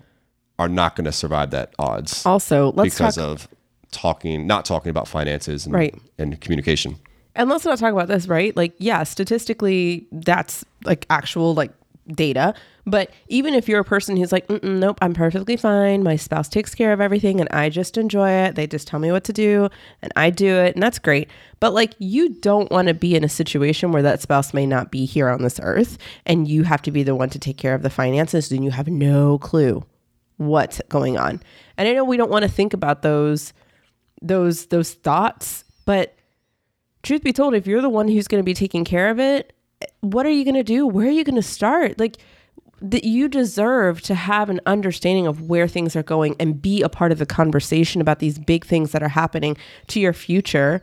are 0.58 0.70
not 0.70 0.96
going 0.96 1.06
to 1.06 1.12
survive 1.12 1.52
that 1.52 1.74
odds 1.78 2.26
also 2.26 2.72
let's 2.72 2.96
because 2.96 3.16
talk 3.16 3.26
of 3.26 3.48
talking, 3.96 4.46
not 4.46 4.66
talking 4.66 4.90
about 4.90 5.08
finances 5.08 5.66
and, 5.66 5.74
Right. 5.74 5.96
and 6.18 6.40
communication. 6.42 6.98
And 7.36 7.50
let's 7.50 7.66
not 7.66 7.78
talk 7.80 7.92
about 7.92 8.08
this, 8.08 8.28
right? 8.28 8.56
Like, 8.56 8.74
yeah, 8.78 9.04
statistically, 9.04 10.08
that's 10.12 10.64
like 10.86 11.06
actual 11.10 11.54
like 11.54 11.72
data. 12.14 12.54
But 12.86 13.10
even 13.30 13.56
if 13.56 13.68
you're 13.68 13.80
a 13.80 13.84
person 13.84 14.16
who's 14.16 14.32
like, 14.32 14.48
nope, 14.64 15.00
I'm 15.02 15.16
perfectly 15.16 15.58
fine. 15.58 16.04
My 16.04 16.18
spouse 16.18 16.48
takes 16.48 16.76
care 16.76 16.94
of 16.94 17.02
everything 17.02 17.40
and 17.40 17.50
I 17.50 17.70
just 17.70 17.98
enjoy 17.98 18.30
it. 18.30 18.54
They 18.56 18.68
just 18.68 18.88
tell 18.88 19.00
me 19.00 19.12
what 19.12 19.24
to 19.24 19.34
do 19.34 19.70
and 20.04 20.14
I 20.16 20.30
do 20.30 20.46
it. 20.56 20.76
And 20.76 20.84
that's 20.84 21.00
great. 21.00 21.28
But 21.60 21.74
like, 21.74 21.96
you 21.98 22.30
don't 22.30 22.72
want 22.72 22.90
to 22.90 22.94
be 22.94 23.16
in 23.16 23.24
a 23.24 23.30
situation 23.30 23.92
where 23.92 24.04
that 24.04 24.22
spouse 24.22 24.54
may 24.54 24.68
not 24.68 24.92
be 24.92 25.06
here 25.06 25.30
on 25.30 25.42
this 25.42 25.60
earth 25.64 25.98
and 26.28 26.48
you 26.48 26.62
have 26.64 26.84
to 26.84 26.92
be 26.92 27.02
the 27.02 27.16
one 27.16 27.32
to 27.32 27.40
take 27.40 27.58
care 27.58 27.74
of 27.74 27.82
the 27.82 27.90
finances 27.90 28.52
and 28.52 28.64
you 28.64 28.70
have 28.70 28.88
no 28.88 29.40
clue 29.40 29.84
what's 30.38 30.80
going 30.90 31.18
on. 31.18 31.42
And 31.78 31.88
I 31.90 31.94
know 31.94 32.04
we 32.04 32.18
don't 32.18 32.32
want 32.32 32.44
to 32.44 32.50
think 32.52 32.74
about 32.74 33.02
those 33.02 33.52
those 34.22 34.68
those 34.68 34.94
thoughts, 34.94 35.64
but 35.86 36.16
truth 37.04 37.24
be 37.24 37.34
told, 37.34 37.54
if 37.54 37.68
you're 37.68 37.82
the 37.82 37.90
one 37.90 38.08
who's 38.08 38.28
going 38.28 38.42
to 38.42 38.46
be 38.46 38.54
taking 38.54 38.84
care 38.84 39.10
of 39.10 39.20
it, 39.20 39.54
what 40.02 40.26
are 40.26 40.32
you 40.32 40.44
going 40.44 40.56
to 40.56 40.64
do? 40.64 40.88
Where 40.88 41.08
are 41.08 41.12
you 41.12 41.24
going 41.24 41.36
to 41.36 41.42
start? 41.42 42.00
Like 42.00 42.18
that 42.82 43.04
you 43.04 43.28
deserve 43.28 44.02
to 44.02 44.16
have 44.16 44.50
an 44.50 44.60
understanding 44.66 45.28
of 45.28 45.50
where 45.50 45.68
things 45.68 45.96
are 45.96 46.04
going 46.04 46.36
and 46.40 46.62
be 46.62 46.82
a 46.82 46.90
part 46.90 47.12
of 47.12 47.20
the 47.20 47.26
conversation 47.26 48.02
about 48.02 48.20
these 48.20 48.38
big 48.38 48.66
things 48.66 48.92
that 48.92 49.02
are 49.02 49.10
happening 49.10 49.56
to 49.88 50.00
your 50.00 50.14
future, 50.14 50.82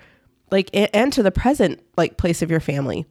like 0.51 0.71
and 0.73 1.13
to 1.13 1.23
the 1.23 1.31
present 1.31 1.81
like 1.97 2.17
place 2.17 2.43
of 2.43 2.51
your 2.51 2.61
family. 2.61 3.05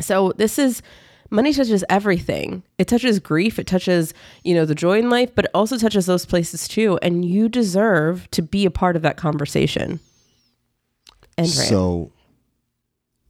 So 0.00 0.32
this 0.36 0.58
is 0.58 0.82
money 1.30 1.52
touches 1.52 1.84
everything. 1.88 2.62
It 2.78 2.88
touches 2.88 3.18
grief, 3.18 3.58
it 3.58 3.66
touches, 3.66 4.14
you 4.44 4.54
know, 4.54 4.64
the 4.64 4.74
joy 4.74 4.98
in 4.98 5.10
life, 5.10 5.34
but 5.34 5.46
it 5.46 5.50
also 5.54 5.76
touches 5.78 6.06
those 6.06 6.26
places 6.26 6.68
too. 6.68 6.98
And 7.02 7.24
you 7.24 7.48
deserve 7.48 8.30
to 8.32 8.42
be 8.42 8.64
a 8.64 8.70
part 8.70 8.96
of 8.96 9.02
that 9.02 9.16
conversation. 9.16 10.00
And. 11.36 11.48
So 11.48 12.12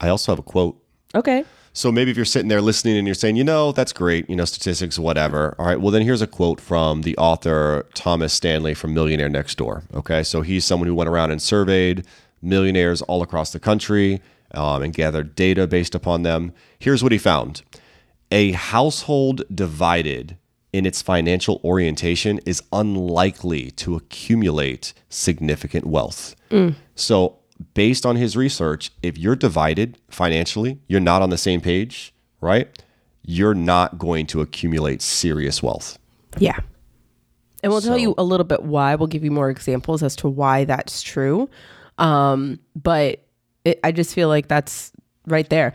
I 0.01 0.09
also 0.09 0.33
have 0.33 0.39
a 0.39 0.43
quote. 0.43 0.81
okay. 1.15 1.45
So 1.75 1.93
maybe 1.93 2.11
if 2.11 2.17
you're 2.17 2.27
sitting 2.27 2.49
there 2.49 2.61
listening 2.61 2.97
and 2.97 3.07
you're 3.07 3.15
saying, 3.15 3.37
you 3.37 3.45
know, 3.45 3.71
that's 3.71 3.93
great, 3.93 4.29
you 4.29 4.35
know, 4.35 4.47
statistics, 4.47 4.99
whatever. 4.99 5.55
All 5.61 5.67
right. 5.67 5.81
Well, 5.81 5.93
then 5.93 6.03
here's 6.03 6.23
a 6.23 6.27
quote 6.27 6.61
from 6.61 7.03
the 7.03 7.17
author 7.19 7.87
Thomas 7.95 8.33
Stanley 8.33 8.75
from 8.75 8.95
Millionaire 8.95 9.29
Next 9.29 9.59
Door. 9.59 9.85
Okay. 9.95 10.25
So 10.25 10.41
he's 10.41 10.65
someone 10.65 10.89
who 10.89 10.95
went 10.95 11.09
around 11.09 11.31
and 11.31 11.41
surveyed 11.41 12.05
millionaires 12.43 13.01
all 13.03 13.23
across 13.23 13.53
the 13.53 13.61
country 13.61 14.21
um, 14.55 14.83
and 14.83 14.93
gathered 14.93 15.37
data 15.37 15.69
based 15.69 15.95
upon 15.95 16.23
them. 16.23 16.53
Here's 16.81 17.03
what 17.03 17.13
he 17.13 17.19
found 17.19 17.63
a 18.31 18.53
household 18.53 19.43
divided 19.55 20.37
in 20.73 20.85
its 20.85 21.01
financial 21.01 21.61
orientation 21.65 22.39
is 22.45 22.63
unlikely 22.73 23.71
to 23.73 23.97
accumulate 23.97 24.93
significant 25.09 25.87
wealth. 25.87 26.37
So, 26.95 27.39
based 27.75 28.07
on 28.07 28.17
his 28.17 28.37
research, 28.37 28.93
if 29.03 29.19
you're 29.19 29.37
divided 29.37 29.99
financially, 30.11 30.79
you're 30.87 31.01
not 31.01 31.23
on 31.23 31.31
the 31.31 31.39
same 31.39 31.61
page, 31.61 32.13
right? 32.41 32.69
You're 33.23 33.55
not 33.55 33.99
going 33.99 34.27
to 34.29 34.41
accumulate 34.41 35.03
serious 35.03 35.63
wealth. 35.63 35.99
Yeah. 36.39 36.59
And 37.63 37.73
we'll 37.73 37.81
tell 37.81 37.99
you 37.99 38.15
a 38.17 38.23
little 38.23 38.45
bit 38.45 38.63
why. 38.63 38.95
We'll 38.95 39.09
give 39.09 39.25
you 39.25 39.33
more 39.33 39.51
examples 39.51 40.03
as 40.03 40.15
to 40.17 40.29
why 40.29 40.65
that's 40.65 41.03
true. 41.03 41.51
Um, 41.99 42.61
but 42.77 43.25
it, 43.65 43.81
I 43.83 43.91
just 43.91 44.15
feel 44.15 44.29
like 44.29 44.47
that's 44.47 44.93
right 45.27 45.49
there. 45.51 45.73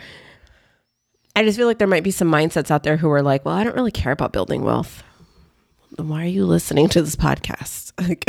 I 1.35 1.43
just 1.43 1.57
feel 1.57 1.67
like 1.67 1.79
there 1.79 1.87
might 1.87 2.03
be 2.03 2.11
some 2.11 2.29
mindsets 2.31 2.69
out 2.69 2.83
there 2.83 2.97
who 2.97 3.09
are 3.11 3.21
like, 3.23 3.43
well, 3.45 3.55
I 3.55 3.63
don't 3.63 3.75
really 3.75 3.91
care 3.91 4.11
about 4.11 4.31
building 4.33 4.63
wealth. 4.63 5.03
Then 5.97 6.07
why 6.07 6.23
are 6.23 6.27
you 6.27 6.45
listening 6.45 6.89
to 6.89 7.01
this 7.01 7.15
podcast? 7.15 7.81
Like, 8.01 8.25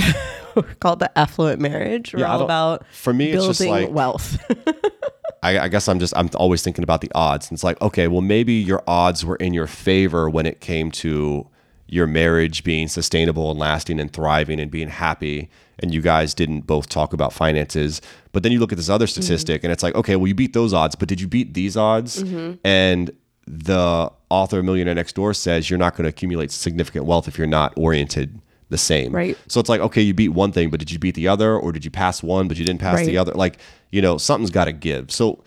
we're 0.55 0.63
called 0.81 0.99
the 0.99 1.19
affluent 1.19 1.59
marriage. 1.59 2.13
We're 2.13 2.21
Yeah, 2.21 2.35
all 2.35 2.43
about 2.43 2.87
for 2.93 3.15
me, 3.15 3.31
it's 3.31 3.37
building 3.37 3.49
just 3.51 3.61
like- 3.63 3.91
wealth. 3.91 4.39
I, 5.43 5.59
I 5.59 5.69
guess 5.69 5.89
I'm 5.89 5.99
just 5.99 6.13
I'm 6.17 6.29
always 6.37 6.63
thinking 6.63 6.85
about 6.85 7.01
the 7.01 7.11
odds. 7.15 7.49
And 7.51 7.57
it's 7.57 7.65
like, 7.65 7.81
okay, 7.81 8.07
well 8.09 8.21
maybe 8.21 8.53
your 8.53 8.83
odds 8.87 9.25
were 9.25 9.37
in 9.37 9.55
your 9.55 9.67
favor 9.67 10.29
when 10.29 10.45
it 10.47 10.61
came 10.61 10.91
to 10.93 11.49
your 11.87 12.07
marriage 12.07 12.65
being 12.65 12.89
sustainable 12.89 13.51
and 13.51 13.61
lasting 13.61 14.01
and 14.01 14.13
thriving 14.13 14.59
and 14.59 14.71
being 14.71 14.89
happy. 14.89 15.51
And 15.79 15.93
you 15.93 16.01
guys 16.01 16.35
didn't 16.35 16.63
both 16.63 16.89
talk 16.89 17.13
about 17.13 17.33
finances. 17.33 18.01
But 18.33 18.43
then 18.43 18.53
you 18.53 18.61
look 18.61 18.73
at 18.73 18.79
this 18.79 18.89
other 18.89 19.07
statistic 19.07 19.65
and 19.65 19.73
it's 19.73 19.83
like, 19.83 19.95
okay, 19.95 20.17
well 20.17 20.27
you 20.27 20.35
beat 20.35 20.53
those 20.53 20.73
odds, 20.73 20.95
but 20.95 21.09
did 21.09 21.21
you 21.21 21.29
beat 21.29 21.55
these 21.55 21.77
odds? 21.77 22.23
Mm-hmm. 22.23 22.55
And 22.65 23.11
the 23.47 24.11
author 24.31 24.61
of 24.61 24.65
Millionaire 24.65 24.95
Next 24.95 25.15
Door 25.15 25.35
says 25.35 25.69
you're 25.69 25.79
not 25.79 25.95
going 25.95 26.05
to 26.05 26.09
accumulate 26.09 26.51
significant 26.51 27.05
wealth 27.05 27.29
if 27.29 27.37
you're 27.37 27.47
not 27.47 27.75
oriented 27.77 28.41
the 28.71 28.79
same. 28.79 29.13
Right. 29.13 29.37
So 29.49 29.61
it's 29.61 29.69
like, 29.69 29.81
okay, 29.83 30.01
you 30.01 30.15
beat 30.15 30.31
one 30.31 30.51
thing, 30.51 30.71
but 30.71 30.81
did 30.81 30.91
you 30.91 30.99
beat 30.99 31.15
the 31.15 31.29
other? 31.29 31.57
Or 31.57 31.71
did 31.71 31.85
you 31.85 31.91
pass 31.91 32.23
one, 32.23 32.49
but 32.49 32.57
you 32.57 32.65
didn't 32.65 32.81
pass 32.81 33.05
the 33.05 33.19
other? 33.19 33.33
Like, 33.33 33.59
you 33.91 34.01
know, 34.01 34.17
something's 34.17 34.51
got 34.51 34.65
to 34.65 34.73
give. 34.73 35.13
So 35.13 35.45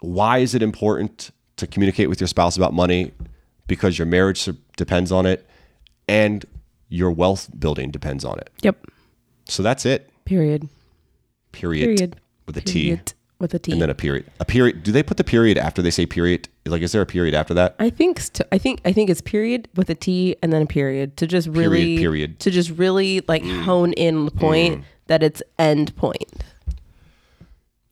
why 0.00 0.38
is 0.38 0.54
it 0.54 0.62
important 0.62 1.30
to 1.56 1.66
communicate 1.66 2.10
with 2.10 2.20
your 2.20 2.28
spouse 2.28 2.56
about 2.56 2.74
money? 2.74 3.12
Because 3.66 3.98
your 3.98 4.06
marriage 4.06 4.48
depends 4.76 5.10
on 5.10 5.24
it 5.24 5.47
and 6.08 6.44
your 6.88 7.10
wealth 7.10 7.50
building 7.58 7.90
depends 7.90 8.24
on 8.24 8.38
it. 8.38 8.50
yep. 8.62 8.84
So 9.46 9.62
that's 9.62 9.86
it. 9.86 10.10
Period. 10.24 10.68
Period. 11.52 11.96
Period. 11.96 12.20
With 12.46 12.56
a 12.56 12.60
T. 12.60 12.84
Period. 12.84 13.12
With 13.38 13.54
a 13.54 13.58
T. 13.58 13.72
And 13.72 13.80
then 13.80 13.88
a 13.88 13.94
period. 13.94 14.26
A 14.40 14.44
period. 14.44 14.82
Do 14.82 14.92
they 14.92 15.02
put 15.02 15.16
the 15.16 15.24
period 15.24 15.58
after 15.58 15.80
they 15.80 15.90
say 15.90 16.06
period? 16.06 16.48
Like, 16.66 16.82
is 16.82 16.92
there 16.92 17.02
a 17.02 17.06
period 17.06 17.34
after 17.34 17.54
that? 17.54 17.76
I 17.78 17.88
think 17.88 18.20
st- 18.20 18.46
I 18.52 18.58
think 18.58 18.80
I 18.84 18.92
think 18.92 19.08
it's 19.10 19.20
period 19.20 19.68
with 19.74 19.88
a 19.90 19.94
T 19.94 20.36
and 20.42 20.52
then 20.52 20.62
a 20.62 20.66
period 20.66 21.16
to 21.18 21.26
just 21.26 21.48
really 21.48 21.98
period. 21.98 22.40
to 22.40 22.50
just 22.50 22.70
really 22.70 23.22
like 23.28 23.42
mm. 23.42 23.62
hone 23.62 23.92
in 23.94 24.16
on 24.16 24.24
the 24.24 24.32
point 24.32 24.80
mm. 24.80 24.84
that 25.06 25.22
it's 25.22 25.42
end 25.58 25.94
point. 25.96 26.44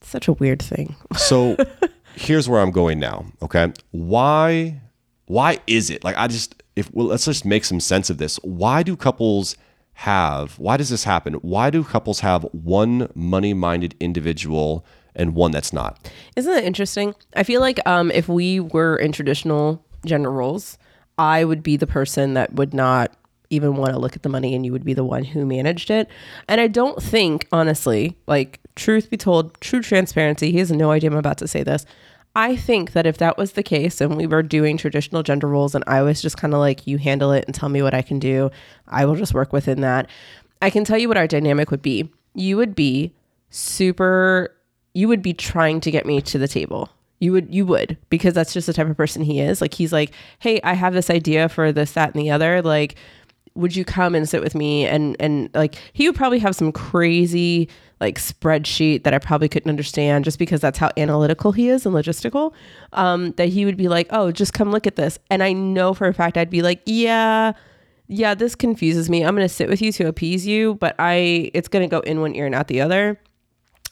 Such 0.02 0.28
a 0.28 0.32
weird 0.32 0.61
thing. 0.61 0.96
So 1.16 1.56
here's 2.16 2.49
where 2.49 2.61
I'm 2.61 2.70
going 2.73 2.99
now. 2.99 3.25
Okay. 3.40 3.73
Why 3.92 4.80
why 5.26 5.58
is 5.66 5.90
it? 5.90 6.02
Like 6.04 6.16
I 6.18 6.26
just 6.26 6.62
if 6.76 6.92
well, 6.92 7.06
let's 7.06 7.25
just 7.25 7.45
make 7.45 7.64
some 7.64 7.80
sense 7.80 8.11
of 8.11 8.18
this. 8.18 8.37
Why 8.42 8.83
do 8.83 8.97
couples 8.97 9.56
have 9.95 10.59
why 10.59 10.76
does 10.76 10.90
this 10.90 11.04
happen? 11.04 11.35
Why 11.35 11.71
do 11.71 11.83
couples 11.83 12.21
have 12.21 12.42
one 12.52 13.11
money-minded 13.14 13.97
individual 13.99 14.85
and 15.14 15.35
one 15.35 15.50
that's 15.50 15.73
not? 15.73 16.11
Isn't 16.37 16.52
that 16.52 16.64
interesting? 16.64 17.14
I 17.35 17.42
feel 17.42 17.61
like 17.61 17.80
um, 17.87 18.11
if 18.11 18.28
we 18.28 18.61
were 18.61 18.97
in 18.97 19.12
traditional 19.12 19.83
gender 20.04 20.30
roles, 20.30 20.76
I 21.18 21.45
would 21.45 21.62
be 21.62 21.76
the 21.76 21.87
person 21.87 22.35
that 22.35 22.52
would 22.52 22.75
not 22.75 23.12
even 23.49 23.76
want 23.76 23.92
to 23.92 23.99
look 23.99 24.16
at 24.16 24.23
the 24.23 24.28
money 24.28 24.54
and 24.54 24.66
you 24.66 24.73
would 24.73 24.85
be 24.85 24.92
the 24.92 25.04
one 25.04 25.25
who 25.25 25.47
managed 25.47 25.90
it. 25.90 26.09
And 26.49 26.61
I 26.61 26.66
don't 26.66 27.02
think, 27.02 27.47
honestly, 27.52 28.18
like, 28.26 28.61
truth 28.75 29.09
be 29.09 29.16
told, 29.16 29.59
true 29.61 29.80
transparency, 29.80 30.52
he 30.52 30.59
has 30.59 30.71
no 30.71 30.90
idea 30.90 31.11
I'm 31.11 31.16
about 31.16 31.38
to 31.38 31.49
say 31.49 31.62
this. 31.62 31.87
I 32.37 32.55
think 32.55 32.93
that 32.93 33.07
if 33.07 33.16
that 33.16 33.38
was 33.38 33.52
the 33.52 33.62
case 33.62 33.99
and 34.02 34.14
we 34.14 34.26
were 34.26 34.43
doing 34.43 34.76
traditional 34.76 35.23
gender 35.23 35.49
roles 35.49 35.75
and 35.75 35.83
I 35.87 36.02
was 36.02 36.21
just 36.21 36.37
kind 36.37 36.52
of 36.52 36.61
like, 36.61 36.87
you 36.87 36.99
handle 36.99 37.33
it 37.33 37.47
and 37.47 37.55
tell 37.55 37.71
me 37.71 37.81
what 37.81 37.95
I 37.95 38.02
can 38.02 38.19
do, 38.19 38.50
I 38.87 39.07
will 39.07 39.16
just 39.16 39.33
work 39.33 39.55
within 39.55 39.81
that. 39.81 40.11
I 40.61 40.69
can 40.69 40.85
tell 40.85 40.99
you 40.99 41.09
what 41.09 41.16
our 41.16 41.26
dynamic 41.26 41.71
would 41.71 41.81
be. 41.81 42.11
You 42.35 42.59
would 42.59 42.75
be 42.75 43.14
super 43.49 44.52
you 44.93 45.09
would 45.09 45.23
be 45.23 45.35
trying 45.35 45.81
to 45.81 45.90
get 45.90 46.07
me 46.07 46.21
to 46.23 46.38
the 46.38 46.49
table. 46.49 46.90
You 47.21 47.33
would 47.33 47.55
you 47.55 47.64
would 47.66 47.97
because 48.11 48.35
that's 48.35 48.52
just 48.52 48.66
the 48.66 48.75
type 48.75 48.88
of 48.88 48.97
person 48.97 49.23
he 49.23 49.40
is. 49.40 49.62
Like 49.62 49.73
he's 49.75 49.93
like, 49.93 50.12
"Hey, 50.38 50.61
I 50.62 50.75
have 50.75 50.93
this 50.95 51.11
idea 51.11 51.49
for 51.49 51.73
this 51.73 51.93
that 51.93 52.14
and 52.14 52.23
the 52.23 52.31
other. 52.31 52.61
Like 52.61 52.97
would 53.55 53.75
you 53.75 53.85
come 53.85 54.14
and 54.14 54.28
sit 54.28 54.43
with 54.43 54.55
me 54.55 54.87
and 54.87 55.16
and 55.19 55.50
like 55.55 55.76
he 55.95 56.07
would 56.07 56.16
probably 56.16 56.38
have 56.38 56.55
some 56.55 56.73
crazy 56.73 57.69
like 58.00 58.19
spreadsheet 58.19 59.05
that 59.05 59.15
I 59.15 59.19
probably 59.19 59.49
couldn't 59.49 59.71
understand 59.71 60.25
just 60.25 60.38
because 60.38 60.61
that's 60.61 60.79
how 60.79 60.91
analytical 60.97 61.53
he 61.53 61.69
is 61.69 61.87
and 61.87 61.95
logistical 61.95 62.53
um 62.93 63.33
that 63.33 63.49
he 63.49 63.65
would 63.65 63.76
be 63.76 63.88
like 63.88 64.07
oh 64.11 64.31
just 64.33 64.53
come 64.53 64.71
look 64.71 64.87
at 64.87 64.97
this. 64.97 65.19
And 65.31 65.43
I 65.43 65.53
know 65.53 65.95
for 65.95 66.07
a 66.07 66.15
fact 66.15 66.37
I'd 66.37 66.50
be 66.50 66.62
like 66.62 66.83
yeah 66.87 67.53
yeah 68.09 68.35
this 68.35 68.55
confuses 68.55 69.09
me. 69.09 69.25
I'm 69.25 69.35
going 69.35 69.49
to 69.49 69.53
sit 69.53 69.69
with 69.69 69.81
you 69.83 69.93
to 69.93 70.07
appease 70.07 70.47
you 70.47 70.75
but 70.75 70.95
I 70.99 71.50
it's 71.55 71.69
going 71.69 71.88
to 71.88 71.95
go 71.95 72.00
in 72.00 72.21
one 72.21 72.35
ear 72.35 72.47
and 72.47 72.55
out 72.55 72.69
the 72.69 72.81
other. 72.81 73.19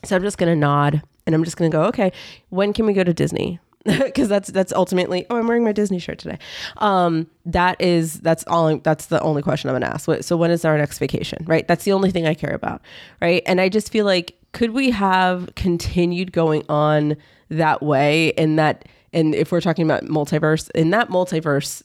So 0.05 0.15
I'm 0.17 0.23
just 0.23 0.39
gonna 0.39 0.57
nod 0.57 1.03
and 1.27 1.35
I'm 1.35 1.45
just 1.45 1.57
gonna 1.57 1.71
go, 1.71 1.85
okay, 1.85 2.13
when 2.51 2.73
can 2.73 2.87
we 2.87 2.93
go 2.93 3.05
to 3.05 3.15
Disney? 3.15 3.59
Because 4.05 4.29
that's 4.29 4.51
that's 4.51 4.73
ultimately. 4.73 5.27
Oh, 5.29 5.37
I'm 5.37 5.47
wearing 5.47 5.65
my 5.65 5.73
Disney 5.73 5.99
shirt 5.99 6.19
today. 6.19 6.39
Um, 6.79 7.27
that 7.45 7.79
is 7.81 8.21
that's 8.21 8.43
all. 8.47 8.79
That's 8.79 9.07
the 9.07 9.21
only 9.21 9.43
question 9.43 9.69
I'm 9.69 9.75
gonna 9.75 9.93
ask. 9.93 10.09
So 10.23 10.37
when 10.39 10.51
is 10.51 10.65
our 10.65 10.79
next 10.79 10.99
vacation? 10.99 11.45
Right. 11.47 11.69
That's 11.69 11.85
the 11.85 11.93
only 11.93 12.11
thing 12.11 12.27
I 12.27 12.33
care 12.33 12.55
about. 12.55 12.81
Right. 13.21 13.43
And 13.45 13.61
I 13.61 13.69
just 13.69 13.93
feel 13.93 14.07
like 14.07 14.39
could 14.53 14.71
we 14.71 14.91
have 14.91 15.51
continued 15.55 16.33
going 16.33 16.65
on 16.69 17.17
that 17.51 17.83
way? 17.83 18.33
And 18.35 18.59
that 18.59 18.87
and 19.13 19.35
if 19.35 19.53
we're 19.53 19.61
talking 19.61 19.85
about 19.85 20.05
multiverse, 20.05 20.71
in 20.71 20.91
that 20.91 21.11
multiverse, 21.11 21.83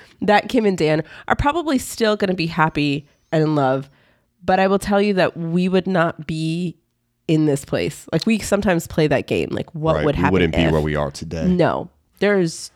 that 0.22 0.48
Kim 0.48 0.64
and 0.64 0.78
Dan 0.78 1.02
are 1.26 1.36
probably 1.36 1.78
still 1.78 2.16
gonna 2.16 2.34
be 2.34 2.46
happy 2.46 3.08
and 3.32 3.42
in 3.42 3.54
love. 3.56 3.90
But 4.44 4.60
I 4.60 4.68
will 4.68 4.78
tell 4.78 5.02
you 5.02 5.14
that 5.14 5.36
we 5.36 5.68
would 5.68 5.88
not 5.88 6.24
be 6.26 6.76
in 7.28 7.46
this 7.46 7.64
place. 7.64 8.06
Like 8.12 8.26
we 8.26 8.38
sometimes 8.38 8.86
play 8.86 9.06
that 9.08 9.26
game. 9.26 9.48
Like 9.50 9.74
what 9.74 9.96
right. 9.96 10.04
would 10.04 10.16
we 10.16 10.20
happen? 10.20 10.32
wouldn't 10.32 10.56
be 10.56 10.68
where 10.68 10.80
we 10.80 10.94
are 10.94 11.10
today. 11.10 11.46
No, 11.46 11.90
there's 12.18 12.70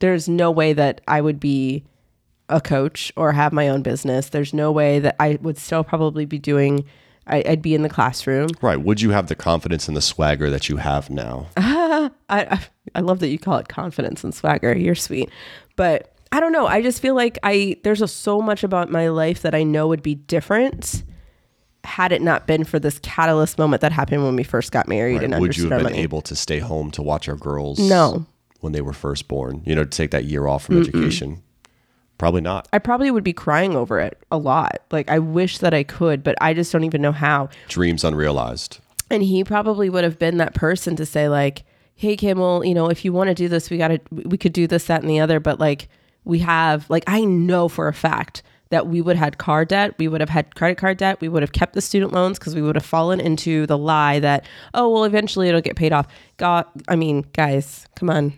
there's 0.00 0.28
no 0.28 0.50
way 0.50 0.72
that 0.72 1.00
I 1.06 1.20
would 1.20 1.40
be 1.40 1.84
a 2.48 2.60
coach 2.60 3.12
or 3.16 3.32
have 3.32 3.52
my 3.52 3.68
own 3.68 3.82
business. 3.82 4.28
There's 4.28 4.54
no 4.54 4.72
way 4.72 4.98
that 4.98 5.16
I 5.20 5.38
would 5.40 5.58
still 5.58 5.84
probably 5.84 6.24
be 6.24 6.38
doing 6.38 6.84
I, 7.26 7.44
I'd 7.46 7.62
be 7.62 7.74
in 7.74 7.82
the 7.82 7.88
classroom. 7.88 8.48
Right. 8.60 8.80
Would 8.80 9.00
you 9.00 9.10
have 9.10 9.28
the 9.28 9.34
confidence 9.34 9.86
and 9.86 9.96
the 9.96 10.02
swagger 10.02 10.50
that 10.50 10.68
you 10.68 10.78
have 10.78 11.10
now? 11.10 11.48
I, 11.56 12.10
I 12.28 12.60
I 12.94 13.00
love 13.00 13.20
that 13.20 13.28
you 13.28 13.38
call 13.38 13.58
it 13.58 13.68
confidence 13.68 14.24
and 14.24 14.34
swagger. 14.34 14.76
You're 14.76 14.94
sweet, 14.94 15.30
but 15.76 16.12
I 16.32 16.40
don't 16.40 16.52
know. 16.52 16.66
I 16.66 16.82
just 16.82 17.00
feel 17.00 17.14
like 17.14 17.38
I 17.42 17.76
there's 17.82 18.02
a, 18.02 18.08
so 18.08 18.40
much 18.40 18.64
about 18.64 18.90
my 18.90 19.08
life 19.08 19.42
that 19.42 19.54
I 19.54 19.62
know 19.62 19.88
would 19.88 20.02
be 20.02 20.14
different 20.14 21.04
had 21.84 22.12
it 22.12 22.20
not 22.22 22.46
been 22.46 22.64
for 22.64 22.78
this 22.78 22.98
catalyst 23.00 23.58
moment 23.58 23.80
that 23.80 23.92
happened 23.92 24.22
when 24.24 24.36
we 24.36 24.42
first 24.42 24.70
got 24.72 24.86
married 24.88 25.16
Right. 25.22 25.24
and 25.32 25.40
Would 25.40 25.56
you 25.56 25.68
have 25.70 25.78
been 25.78 25.82
money. 25.84 25.98
able 25.98 26.20
to 26.22 26.36
stay 26.36 26.58
home 26.58 26.90
to 26.92 27.02
watch 27.02 27.28
our 27.28 27.36
girls? 27.36 27.78
No. 27.78 28.26
When 28.60 28.72
they 28.74 28.82
were 28.82 28.92
first 28.92 29.28
born, 29.28 29.62
you 29.64 29.74
know, 29.74 29.84
to 29.84 29.90
take 29.90 30.10
that 30.10 30.24
year 30.24 30.46
off 30.46 30.64
from 30.64 30.78
education? 30.80 31.42
Probably 32.18 32.42
not. 32.42 32.68
I 32.72 32.78
probably 32.78 33.10
would 33.10 33.24
be 33.24 33.32
crying 33.32 33.74
over 33.74 33.98
it 33.98 34.18
a 34.30 34.36
lot. 34.36 34.80
Like 34.90 35.10
I 35.10 35.18
wish 35.18 35.58
that 35.58 35.72
I 35.72 35.82
could, 35.84 36.22
but 36.22 36.34
I 36.40 36.52
just 36.52 36.70
don't 36.70 36.84
even 36.84 37.00
know 37.00 37.12
how. 37.12 37.48
Dreams 37.68 38.04
unrealized. 38.04 38.78
And 39.10 39.22
he 39.22 39.42
probably 39.42 39.88
would 39.88 40.04
have 40.04 40.18
been 40.18 40.36
that 40.36 40.54
person 40.54 40.96
to 40.96 41.06
say 41.06 41.30
like, 41.30 41.62
"Hey 41.94 42.16
Kimmel, 42.16 42.62
you 42.66 42.74
know, 42.74 42.90
if 42.90 43.06
you 43.06 43.14
want 43.14 43.28
to 43.28 43.34
do 43.34 43.48
this, 43.48 43.70
we 43.70 43.78
got 43.78 43.88
to 43.88 43.98
we 44.10 44.36
could 44.36 44.52
do 44.52 44.66
this 44.66 44.84
that 44.84 45.00
and 45.00 45.08
the 45.10 45.20
other, 45.20 45.40
but 45.40 45.58
like 45.58 45.88
we 46.24 46.40
have 46.40 46.88
like 46.90 47.04
I 47.06 47.24
know 47.24 47.68
for 47.68 47.88
a 47.88 47.94
fact 47.94 48.42
that 48.70 48.86
we 48.86 49.00
would 49.00 49.16
have 49.16 49.24
had 49.24 49.38
car 49.38 49.64
debt, 49.64 49.94
we 49.98 50.08
would 50.08 50.20
have 50.20 50.30
had 50.30 50.54
credit 50.54 50.78
card 50.78 50.96
debt, 50.96 51.20
we 51.20 51.28
would 51.28 51.42
have 51.42 51.52
kept 51.52 51.74
the 51.74 51.80
student 51.80 52.12
loans 52.12 52.38
because 52.38 52.54
we 52.54 52.62
would 52.62 52.76
have 52.76 52.84
fallen 52.84 53.20
into 53.20 53.66
the 53.66 53.76
lie 53.76 54.18
that 54.20 54.46
oh, 54.74 54.88
well 54.88 55.04
eventually 55.04 55.48
it'll 55.48 55.60
get 55.60 55.76
paid 55.76 55.92
off. 55.92 56.06
God, 56.36 56.66
I 56.88 56.96
mean, 56.96 57.26
guys, 57.32 57.86
come 57.96 58.10
on. 58.10 58.32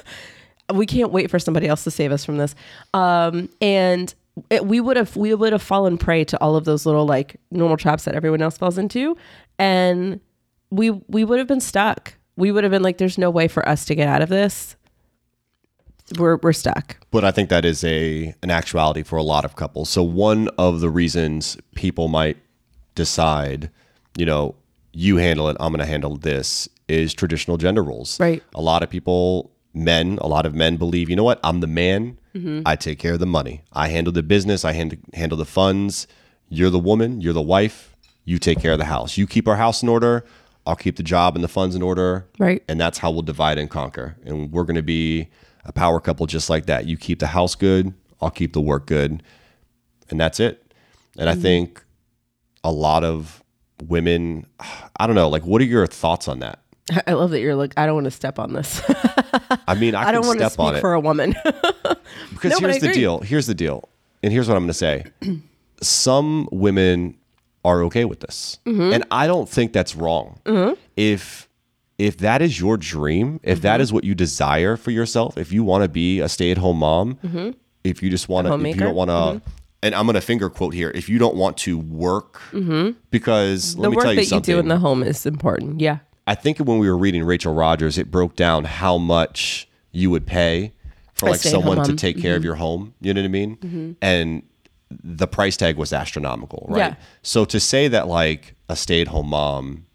we 0.74 0.86
can't 0.86 1.12
wait 1.12 1.30
for 1.30 1.38
somebody 1.38 1.68
else 1.68 1.84
to 1.84 1.90
save 1.90 2.12
us 2.12 2.24
from 2.24 2.38
this. 2.38 2.54
Um, 2.94 3.48
and 3.60 4.12
it, 4.50 4.66
we 4.66 4.80
would 4.80 4.96
have 4.96 5.16
we 5.16 5.34
would 5.34 5.52
have 5.52 5.62
fallen 5.62 5.98
prey 5.98 6.24
to 6.24 6.40
all 6.40 6.56
of 6.56 6.64
those 6.64 6.86
little 6.86 7.06
like 7.06 7.36
normal 7.50 7.76
traps 7.76 8.04
that 8.04 8.14
everyone 8.14 8.42
else 8.42 8.56
falls 8.56 8.78
into, 8.78 9.16
and 9.58 10.20
we 10.70 10.90
we 10.90 11.24
would 11.24 11.38
have 11.38 11.48
been 11.48 11.60
stuck. 11.60 12.14
We 12.36 12.52
would 12.52 12.64
have 12.64 12.70
been 12.70 12.82
like, 12.82 12.98
"There's 12.98 13.18
no 13.18 13.30
way 13.30 13.48
for 13.48 13.68
us 13.68 13.84
to 13.86 13.94
get 13.94 14.08
out 14.08 14.22
of 14.22 14.28
this. 14.28 14.76
We're 16.16 16.36
we're 16.36 16.52
stuck." 16.52 16.96
But 17.10 17.24
I 17.24 17.30
think 17.30 17.48
that 17.48 17.64
is 17.64 17.84
a 17.84 18.34
an 18.42 18.50
actuality 18.50 19.02
for 19.02 19.16
a 19.16 19.22
lot 19.22 19.44
of 19.44 19.56
couples. 19.56 19.90
So 19.90 20.02
one 20.02 20.48
of 20.58 20.80
the 20.80 20.90
reasons 20.90 21.56
people 21.74 22.08
might 22.08 22.36
decide, 22.94 23.70
you 24.16 24.26
know, 24.26 24.54
you 24.92 25.16
handle 25.16 25.48
it, 25.48 25.56
I'm 25.60 25.72
going 25.72 25.78
to 25.80 25.86
handle 25.86 26.16
this 26.16 26.68
is 26.88 27.14
traditional 27.14 27.56
gender 27.56 27.82
roles. 27.82 28.18
Right. 28.18 28.42
A 28.54 28.60
lot 28.60 28.82
of 28.82 28.90
people, 28.90 29.52
men, 29.74 30.18
a 30.20 30.26
lot 30.26 30.46
of 30.46 30.54
men 30.54 30.76
believe, 30.76 31.08
you 31.08 31.16
know 31.16 31.24
what? 31.24 31.38
I'm 31.44 31.60
the 31.60 31.66
man. 31.66 32.18
Mm-hmm. 32.34 32.62
I 32.66 32.74
take 32.76 32.98
care 32.98 33.12
of 33.12 33.20
the 33.20 33.26
money. 33.26 33.62
I 33.72 33.88
handle 33.88 34.12
the 34.12 34.22
business, 34.22 34.64
I 34.64 34.72
hand, 34.72 34.98
handle 35.14 35.38
the 35.38 35.44
funds. 35.44 36.08
You're 36.48 36.70
the 36.70 36.78
woman, 36.78 37.20
you're 37.20 37.34
the 37.34 37.42
wife. 37.42 37.94
You 38.24 38.38
take 38.38 38.60
care 38.60 38.72
of 38.72 38.78
the 38.78 38.86
house. 38.86 39.16
You 39.16 39.26
keep 39.26 39.46
our 39.46 39.56
house 39.56 39.82
in 39.82 39.88
order, 39.88 40.24
I'll 40.66 40.76
keep 40.76 40.96
the 40.96 41.02
job 41.02 41.34
and 41.34 41.42
the 41.42 41.48
funds 41.48 41.74
in 41.74 41.82
order. 41.82 42.26
Right. 42.38 42.62
And 42.68 42.80
that's 42.80 42.98
how 42.98 43.10
we'll 43.10 43.22
divide 43.22 43.58
and 43.58 43.70
conquer. 43.70 44.16
And 44.24 44.52
we're 44.52 44.64
going 44.64 44.76
to 44.76 44.82
be 44.82 45.28
a 45.64 45.72
power 45.72 46.00
couple 46.00 46.26
just 46.26 46.48
like 46.50 46.66
that. 46.66 46.86
You 46.86 46.96
keep 46.96 47.18
the 47.18 47.28
house 47.28 47.54
good, 47.54 47.94
I'll 48.20 48.30
keep 48.30 48.52
the 48.52 48.60
work 48.60 48.86
good. 48.86 49.22
And 50.10 50.18
that's 50.18 50.40
it. 50.40 50.72
And 51.18 51.28
I 51.28 51.34
think 51.34 51.84
a 52.64 52.72
lot 52.72 53.04
of 53.04 53.42
women, 53.82 54.46
I 54.96 55.06
don't 55.06 55.16
know, 55.16 55.28
like, 55.28 55.44
what 55.44 55.60
are 55.60 55.66
your 55.66 55.86
thoughts 55.86 56.28
on 56.28 56.38
that? 56.40 56.60
I 57.06 57.12
love 57.12 57.30
that 57.30 57.40
you're 57.40 57.54
like, 57.54 57.74
I 57.76 57.86
don't 57.86 57.96
want 57.96 58.06
to 58.06 58.10
step 58.10 58.38
on 58.38 58.54
this. 58.54 58.80
I 59.68 59.74
mean, 59.74 59.94
I, 59.94 60.04
I 60.08 60.12
don't 60.12 60.26
want 60.26 60.38
to 60.38 60.48
step 60.48 60.58
on 60.58 60.72
speak 60.72 60.78
it 60.78 60.80
for 60.80 60.94
a 60.94 61.00
woman. 61.00 61.34
because 62.30 62.60
No, 62.60 62.66
here's 62.66 62.80
the 62.80 62.92
deal. 62.92 63.20
Here's 63.20 63.46
the 63.46 63.54
deal. 63.54 63.88
And 64.22 64.32
here's 64.32 64.48
what 64.48 64.56
I'm 64.56 64.62
going 64.62 64.68
to 64.68 64.74
say. 64.74 65.04
Some 65.82 66.48
women 66.50 67.16
are 67.64 67.82
okay 67.84 68.04
with 68.04 68.20
this. 68.20 68.58
Mm-hmm. 68.64 68.92
And 68.94 69.04
I 69.10 69.26
don't 69.26 69.48
think 69.48 69.72
that's 69.72 69.94
wrong. 69.94 70.40
If 70.96 71.47
if 71.98 72.16
that 72.18 72.40
is 72.42 72.60
your 72.60 72.76
dream, 72.76 73.40
if 73.42 73.58
Mm-hmm. 73.58 73.62
that 73.62 73.80
is 73.80 73.92
what 73.92 74.04
you 74.04 74.14
desire 74.14 74.76
for 74.76 74.90
yourself, 74.92 75.36
if 75.36 75.52
you 75.52 75.64
want 75.64 75.82
to 75.82 75.88
be 75.88 76.20
a 76.20 76.28
stay-at-home 76.28 76.78
mom, 76.78 77.54
if 77.84 78.02
you 78.02 78.08
just 78.10 78.28
want 78.28 78.46
to 78.46 78.54
if 78.54 78.60
you 78.60 78.66
Mm-hmm. 78.72 78.80
don't 78.80 78.94
want 78.94 79.10
to 79.10 79.42
and 79.82 79.94
I'm 79.94 80.06
going 80.06 80.14
to 80.14 80.20
finger 80.20 80.50
quote 80.50 80.74
here, 80.74 80.90
if 80.94 81.08
you 81.08 81.18
don't 81.18 81.36
want 81.36 81.56
to 81.58 81.78
work 81.78 82.40
because 83.10 83.74
the 83.76 83.80
let 83.82 83.90
me 83.90 83.96
work 83.96 84.04
tell 84.04 84.12
you 84.14 84.24
that 84.24 84.34
you 84.34 84.40
do 84.40 84.58
in 84.58 84.68
the 84.68 84.78
home 84.78 85.02
is 85.02 85.26
important. 85.26 85.80
Yeah. 85.80 85.98
I 86.26 86.34
think 86.34 86.58
when 86.58 86.78
we 86.78 86.88
were 86.90 86.98
reading 86.98 87.24
Rachel 87.24 87.54
Rodgers, 87.54 87.96
it 87.96 88.10
broke 88.10 88.36
down 88.36 88.64
how 88.64 88.98
much 88.98 89.68
you 89.92 90.10
would 90.10 90.26
pay 90.26 90.72
for 91.14 91.30
like 91.30 91.40
someone 91.40 91.82
to 91.84 91.94
take 91.94 92.20
care 92.20 92.36
of 92.36 92.44
your 92.44 92.56
home. 92.56 92.94
You 93.00 93.14
know 93.14 93.20
what 93.22 93.26
I 93.26 93.28
mean? 93.28 93.96
And 94.02 94.42
the 94.90 95.26
price 95.26 95.56
tag 95.56 95.76
was 95.76 95.92
astronomical, 95.92 96.66
right? 96.68 96.78
Yeah. 96.78 96.94
So 97.22 97.44
to 97.46 97.58
say 97.60 97.88
that 97.88 98.08
like 98.08 98.54
a 98.68 98.76
stay-at-home 98.76 99.28
mom 99.28 99.86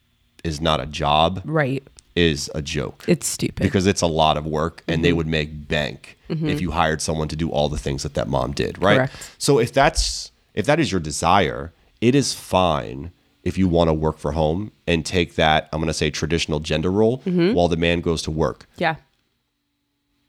is 0.44 0.60
not 0.62 0.80
a 0.80 0.86
job 0.86 1.42
Right. 1.46 1.84
Is 2.16 2.50
a 2.54 2.62
joke 2.62 3.04
It's 3.08 3.28
stupid. 3.28 3.64
because 3.64 3.88
it's 3.88 4.02
a 4.02 4.08
lot 4.08 4.38
of 4.38 4.46
work 4.46 4.84
and 4.88 4.96
Mm-hmm. 4.98 5.04
they 5.04 5.14
would 5.14 5.28
make 5.28 5.68
bank 5.68 6.18
if 6.30 6.62
you 6.62 6.72
hired 6.72 7.00
someone 7.00 7.28
to 7.28 7.36
do 7.36 7.50
all 7.52 7.70
the 7.70 7.78
things 7.78 8.02
that 8.02 8.16
that 8.16 8.28
mom 8.28 8.54
did 8.54 8.82
right 8.82 8.96
Correct. 8.98 9.36
so 9.38 9.60
if 9.60 9.72
that's 9.72 10.32
if 10.56 10.66
that 10.66 10.80
is 10.80 10.92
your 10.92 11.00
desire 11.00 11.72
it 12.02 12.16
is 12.16 12.34
fine 12.34 13.12
if 13.44 13.56
you 13.58 13.68
want 13.68 13.90
to 13.90 13.94
work 13.94 14.18
for 14.18 14.32
home 14.32 14.72
and 14.88 15.06
take 15.06 15.36
that 15.36 15.70
i'm 15.72 15.80
going 15.80 15.88
to 15.88 15.94
say 15.94 16.10
traditional 16.10 16.60
gender 16.60 16.92
role 16.92 17.20
Mm-hmm. 17.20 17.54
while 17.54 17.68
the 17.68 17.78
man 17.78 18.02
goes 18.02 18.22
to 18.24 18.32
work 18.32 18.66
yeah. 18.78 18.96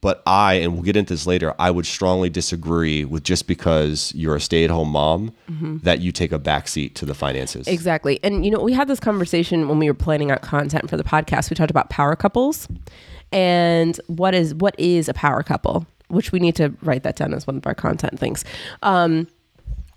But 0.05 0.23
i 0.27 0.55
and 0.55 0.75
we'll 0.75 0.83
get 0.83 0.97
into 0.97 1.15
this 1.15 1.27
later 1.27 1.55
i 1.59 1.71
would 1.71 1.87
strongly 1.87 2.29
disagree 2.31 3.05
with 3.05 3.23
just 3.25 3.47
because 3.47 4.13
you're 4.15 4.37
a 4.37 4.41
stay-at-home 4.41 4.91
mom 4.91 5.33
Mm-hmm. 5.51 5.79
that 5.79 6.01
you 6.01 6.11
take 6.13 6.33
a 6.33 6.39
backseat 6.39 6.95
to 6.95 7.05
the 7.07 7.15
finances 7.15 7.67
Exactly. 7.69 8.19
And 8.25 8.45
you 8.45 8.51
know, 8.51 8.61
we 8.61 8.73
had 8.73 8.89
this 8.89 8.99
conversation 9.01 9.69
when 9.69 9.79
we 9.79 9.89
were 9.91 9.95
planning 10.07 10.31
out 10.31 10.43
content 10.43 10.89
for 10.91 10.97
the 10.97 11.05
podcast. 11.05 11.51
We 11.51 11.55
talked 11.55 11.71
about 11.71 11.91
power 11.91 12.17
couples 12.17 12.67
and 13.33 13.99
what 14.07 14.35
is 14.35 14.55
what 14.55 14.75
is 14.79 15.09
a 15.09 15.15
power 15.15 15.43
couple, 15.43 15.87
which 16.09 16.33
we 16.33 16.39
need 16.39 16.57
to 16.57 16.73
write 16.83 17.03
that 17.05 17.17
down 17.17 17.35
as 17.35 17.47
one 17.47 17.57
of 17.57 17.67
our 17.67 17.75
content 17.75 18.19
things. 18.19 18.45
Um 18.83 19.29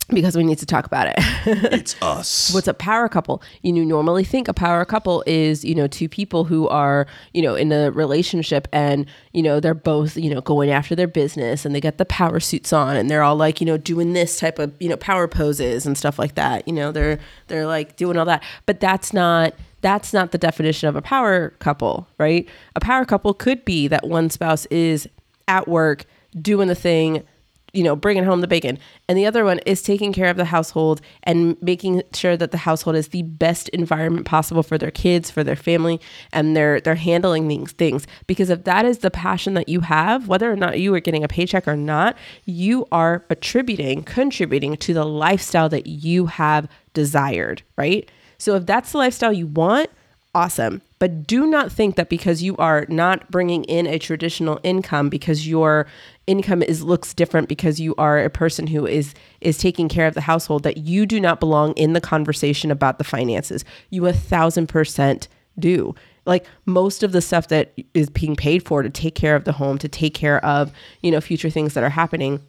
because 0.10 0.38
we 0.38 0.44
need 0.44 0.58
to 0.60 0.66
talk 0.66 0.86
about 0.86 1.08
it. 1.08 1.16
it's 1.74 2.02
us 2.02 2.54
What's 2.54 2.68
a 2.68 2.74
power 2.74 3.10
couple? 3.10 3.42
You 3.62 3.74
know, 3.74 3.84
normally 3.84 4.24
think 4.24 4.48
a 4.48 4.54
power 4.54 4.86
couple 4.86 5.24
is, 5.28 5.66
you 5.66 5.76
know, 5.76 5.88
two 5.88 6.08
people 6.08 6.46
who 6.46 6.68
are, 6.70 7.08
you 7.34 7.42
know, 7.42 7.56
in 7.56 7.72
a 7.72 7.92
relationship 7.92 8.68
and, 8.72 9.06
you 9.34 9.44
know, 9.44 9.60
they're 9.60 9.74
both, 9.74 10.16
you 10.16 10.34
know, 10.34 10.42
going 10.42 10.72
after 10.72 10.96
their 10.96 11.08
business 11.08 11.66
and 11.66 11.76
they 11.76 11.82
got 11.82 11.98
the 11.98 12.06
power 12.06 12.40
suits 12.40 12.72
on 12.72 12.96
and 12.96 13.10
they're 13.10 13.24
all 13.24 13.36
like, 13.36 13.60
you 13.60 13.66
know, 13.66 13.78
doing 13.78 14.14
this 14.14 14.40
type 14.40 14.60
of, 14.60 14.74
you 14.80 14.88
know, 14.88 14.98
power 14.98 15.28
poses 15.28 15.86
and 15.86 15.98
stuff 15.98 16.18
like 16.18 16.36
that. 16.36 16.68
You 16.68 16.74
know, 16.74 16.92
they're 16.92 17.20
they're 17.48 17.68
like 17.68 17.98
doing 17.98 18.18
all 18.18 18.26
that. 18.26 18.44
But 18.66 18.80
that's 18.80 19.14
not 19.14 19.54
that's 19.82 20.14
not 20.14 20.32
the 20.32 20.38
definition 20.38 20.88
of 20.88 20.96
a 20.96 21.02
power 21.02 21.52
couple, 21.60 22.08
right? 22.18 22.48
A 22.76 22.80
power 22.80 23.06
couple 23.06 23.34
could 23.34 23.64
be 23.66 23.88
that 23.88 24.08
one 24.08 24.30
spouse 24.30 24.66
is 24.68 25.08
at 25.48 25.68
work 25.68 26.06
doing 26.42 26.68
the 26.68 26.76
thing 26.76 27.24
you 27.74 27.84
know, 27.84 27.96
bringing 27.96 28.24
home 28.24 28.42
the 28.42 28.48
bacon. 28.48 28.80
And 29.08 29.18
the 29.18 29.26
other 29.26 29.44
one 29.44 29.60
is 29.60 29.82
taking 29.82 30.14
care 30.14 30.30
of 30.30 30.38
the 30.38 30.46
household 30.46 31.02
and 31.24 31.62
making 31.62 32.04
sure 32.14 32.38
that 32.38 32.52
the 32.52 32.58
household 32.58 32.96
is 32.96 33.10
the 33.10 33.24
best 33.24 33.70
environment 33.70 34.26
possible 34.26 34.64
for 34.64 34.78
their 34.78 34.92
kids, 34.92 35.30
for 35.30 35.44
their 35.44 35.56
family, 35.56 36.00
and 36.32 36.56
they're 36.56 36.80
they're 36.80 36.96
handling 36.96 37.48
these 37.48 37.72
things. 37.74 38.08
Because 38.26 38.50
if 38.50 38.64
that 38.64 38.86
is 38.86 39.00
the 39.00 39.12
passion 39.12 39.54
that 39.56 39.70
you 39.70 39.82
have, 39.82 40.28
whether 40.28 40.52
or 40.52 40.56
not 40.56 40.80
you 40.80 40.94
are 40.96 41.00
getting 41.00 41.24
a 41.24 41.28
paycheck 41.28 41.68
or 41.68 41.76
not, 41.76 42.18
you 42.46 42.88
are 42.92 43.26
attributing, 43.30 44.04
contributing 44.04 44.78
to 44.78 44.94
the 44.94 45.06
lifestyle 45.06 45.70
that 45.70 45.88
you 45.88 46.28
have 46.28 46.68
desired, 46.94 47.62
right? 47.78 48.10
So 48.38 48.56
if 48.56 48.66
that's 48.66 48.92
the 48.92 49.00
lifestyle 49.00 49.34
you 49.34 49.48
want, 49.48 49.90
awesome. 50.34 50.82
But 51.00 51.28
do 51.28 51.46
not 51.46 51.72
think 51.72 51.96
that 51.96 52.10
because 52.10 52.42
you 52.42 52.56
are 52.58 52.86
not 52.90 53.30
bringing 53.30 53.64
in 53.66 53.88
a 53.88 54.00
traditional 54.00 54.60
income 54.64 55.10
because 55.10 55.48
your 55.48 55.88
income 56.28 56.62
is 56.62 56.84
looks 56.84 57.14
different 57.14 57.48
because 57.48 57.80
you 57.80 57.96
are 57.98 58.20
a 58.20 58.30
person 58.30 58.68
who 58.68 58.86
is 58.86 59.14
is 59.42 59.58
taking 59.58 59.90
care 59.90 60.06
of 60.06 60.14
the 60.14 60.22
household 60.22 60.64
that 60.64 60.78
you 60.78 61.06
do 61.06 61.20
not 61.20 61.40
belong 61.40 61.74
in 61.74 61.94
the 61.94 62.02
conversation 62.02 62.70
about 62.70 62.98
the 62.98 63.04
finances. 63.04 63.66
You 63.90 64.06
a 64.06 64.14
thousand 64.14 64.68
percent 64.68 65.28
do. 65.58 65.96
Like 66.26 66.46
most 66.66 67.04
of 67.04 67.14
the 67.14 67.22
stuff 67.22 67.48
that 67.48 67.74
is 67.94 68.10
being 68.10 68.36
paid 68.36 68.66
for 68.68 68.84
to 68.84 68.90
take 68.90 69.16
care 69.16 69.36
of 69.36 69.46
the 69.46 69.54
home, 69.54 69.78
to 69.78 69.88
take 69.88 70.14
care 70.14 70.44
of, 70.46 70.72
you 71.02 71.10
know, 71.10 71.22
future 71.22 71.50
things 71.50 71.74
that 71.74 71.84
are 71.84 71.90
happening 71.90 72.42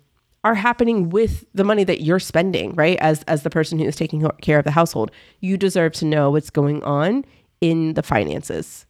are 0.45 0.55
happening 0.55 1.11
with 1.11 1.45
the 1.53 1.65
money 1.65 1.85
that 1.85 2.03
you're 2.03 2.19
spending, 2.19 2.75
right? 2.75 2.99
As 3.01 3.23
as 3.25 3.43
the 3.43 3.51
person 3.51 3.79
who 3.79 3.85
is 3.85 3.97
taking 3.97 4.29
care 4.43 4.59
of 4.59 4.65
the 4.65 4.73
household, 4.73 5.11
you 5.41 5.57
deserve 5.57 5.93
to 5.95 6.05
know 6.05 6.31
what's 6.31 6.51
going 6.51 6.83
on 6.83 7.25
in 7.61 7.95
the 7.95 8.03
finances. 8.03 8.87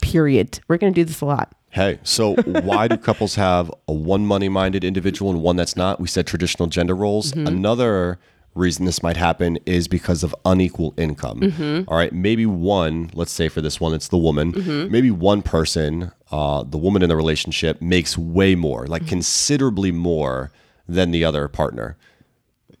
Period. 0.00 0.60
We're 0.68 0.78
going 0.78 0.92
to 0.92 1.00
do 1.00 1.04
this 1.04 1.20
a 1.20 1.26
lot. 1.26 1.54
Hey, 1.70 1.98
so 2.02 2.34
why 2.36 2.88
do 2.88 2.96
couples 2.96 3.34
have 3.34 3.70
a 3.86 3.92
one 3.92 4.24
money 4.26 4.48
minded 4.48 4.84
individual 4.84 5.30
and 5.30 5.42
one 5.42 5.56
that's 5.56 5.76
not? 5.76 6.00
We 6.00 6.08
said 6.08 6.26
traditional 6.26 6.68
gender 6.68 6.94
roles. 6.94 7.32
Mm-hmm. 7.32 7.46
Another 7.46 8.18
reason 8.54 8.86
this 8.86 9.02
might 9.02 9.16
happen 9.18 9.58
is 9.66 9.86
because 9.86 10.24
of 10.24 10.34
unequal 10.44 10.94
income. 10.96 11.40
Mm-hmm. 11.40 11.88
All 11.88 11.96
right, 11.96 12.12
maybe 12.12 12.46
one, 12.46 13.10
let's 13.12 13.30
say 13.30 13.48
for 13.48 13.60
this 13.60 13.78
one, 13.80 13.92
it's 13.94 14.08
the 14.08 14.16
woman, 14.16 14.52
mm-hmm. 14.52 14.90
maybe 14.90 15.10
one 15.10 15.42
person, 15.42 16.10
uh, 16.32 16.64
the 16.64 16.78
woman 16.78 17.02
in 17.02 17.08
the 17.08 17.16
relationship, 17.16 17.80
makes 17.82 18.16
way 18.16 18.54
more, 18.54 18.86
like 18.86 19.06
considerably 19.06 19.92
more 19.92 20.50
than 20.88 21.10
the 21.10 21.24
other 21.24 21.46
partner. 21.48 21.96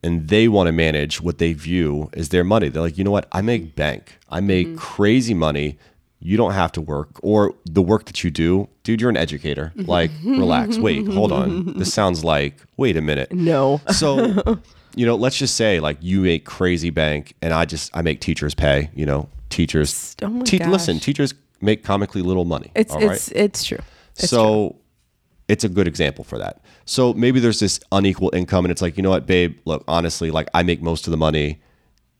and 0.02 0.28
they 0.28 0.48
want 0.48 0.66
to 0.68 0.72
manage 0.72 1.20
what 1.20 1.38
they 1.38 1.52
view 1.52 2.10
as 2.14 2.28
their 2.28 2.44
money. 2.44 2.68
They're 2.68 2.82
like, 2.82 2.98
you 2.98 3.04
know 3.04 3.10
what? 3.10 3.28
I 3.32 3.40
make 3.40 3.74
bank. 3.74 4.18
I 4.30 4.40
make 4.40 4.76
crazy 4.76 5.34
money. 5.34 5.78
You 6.20 6.36
don't 6.36 6.52
have 6.52 6.72
to 6.72 6.80
work, 6.80 7.10
or 7.22 7.54
the 7.64 7.82
work 7.82 8.06
that 8.06 8.24
you 8.24 8.30
do, 8.30 8.68
dude. 8.82 9.00
You're 9.00 9.10
an 9.10 9.16
educator. 9.16 9.72
Mm-hmm. 9.76 9.88
Like, 9.88 10.10
relax. 10.24 10.76
Wait, 10.76 11.06
hold 11.06 11.30
on. 11.30 11.74
This 11.78 11.94
sounds 11.94 12.24
like. 12.24 12.56
Wait 12.76 12.96
a 12.96 13.00
minute. 13.00 13.32
No. 13.32 13.80
So, 13.92 14.58
you 14.96 15.06
know, 15.06 15.14
let's 15.14 15.38
just 15.38 15.54
say 15.56 15.78
like 15.78 15.98
you 16.00 16.20
make 16.20 16.44
crazy 16.44 16.90
bank, 16.90 17.34
and 17.40 17.52
I 17.52 17.64
just 17.64 17.96
I 17.96 18.02
make 18.02 18.20
teachers 18.20 18.54
pay. 18.54 18.90
You 18.94 19.06
know, 19.06 19.28
teachers. 19.48 20.16
Oh 20.22 20.28
my 20.28 20.44
te- 20.44 20.64
listen, 20.64 20.98
teachers 20.98 21.34
make 21.60 21.84
comically 21.84 22.22
little 22.22 22.44
money. 22.44 22.72
It's 22.74 22.92
all 22.92 23.00
right? 23.00 23.12
it's 23.12 23.28
it's 23.28 23.64
true. 23.64 23.78
It's 24.16 24.28
so 24.28 24.76
it's 25.48 25.64
a 25.64 25.68
good 25.68 25.88
example 25.88 26.24
for 26.24 26.38
that. 26.38 26.60
So 26.84 27.12
maybe 27.14 27.40
there's 27.40 27.60
this 27.60 27.80
unequal 27.92 28.30
income, 28.34 28.64
and 28.64 28.72
it's 28.72 28.82
like, 28.82 28.96
you 28.96 29.02
know 29.02 29.10
what, 29.10 29.26
babe, 29.26 29.58
look, 29.64 29.84
honestly, 29.88 30.30
like 30.30 30.48
I 30.54 30.62
make 30.62 30.82
most 30.82 31.06
of 31.06 31.10
the 31.10 31.16
money. 31.16 31.60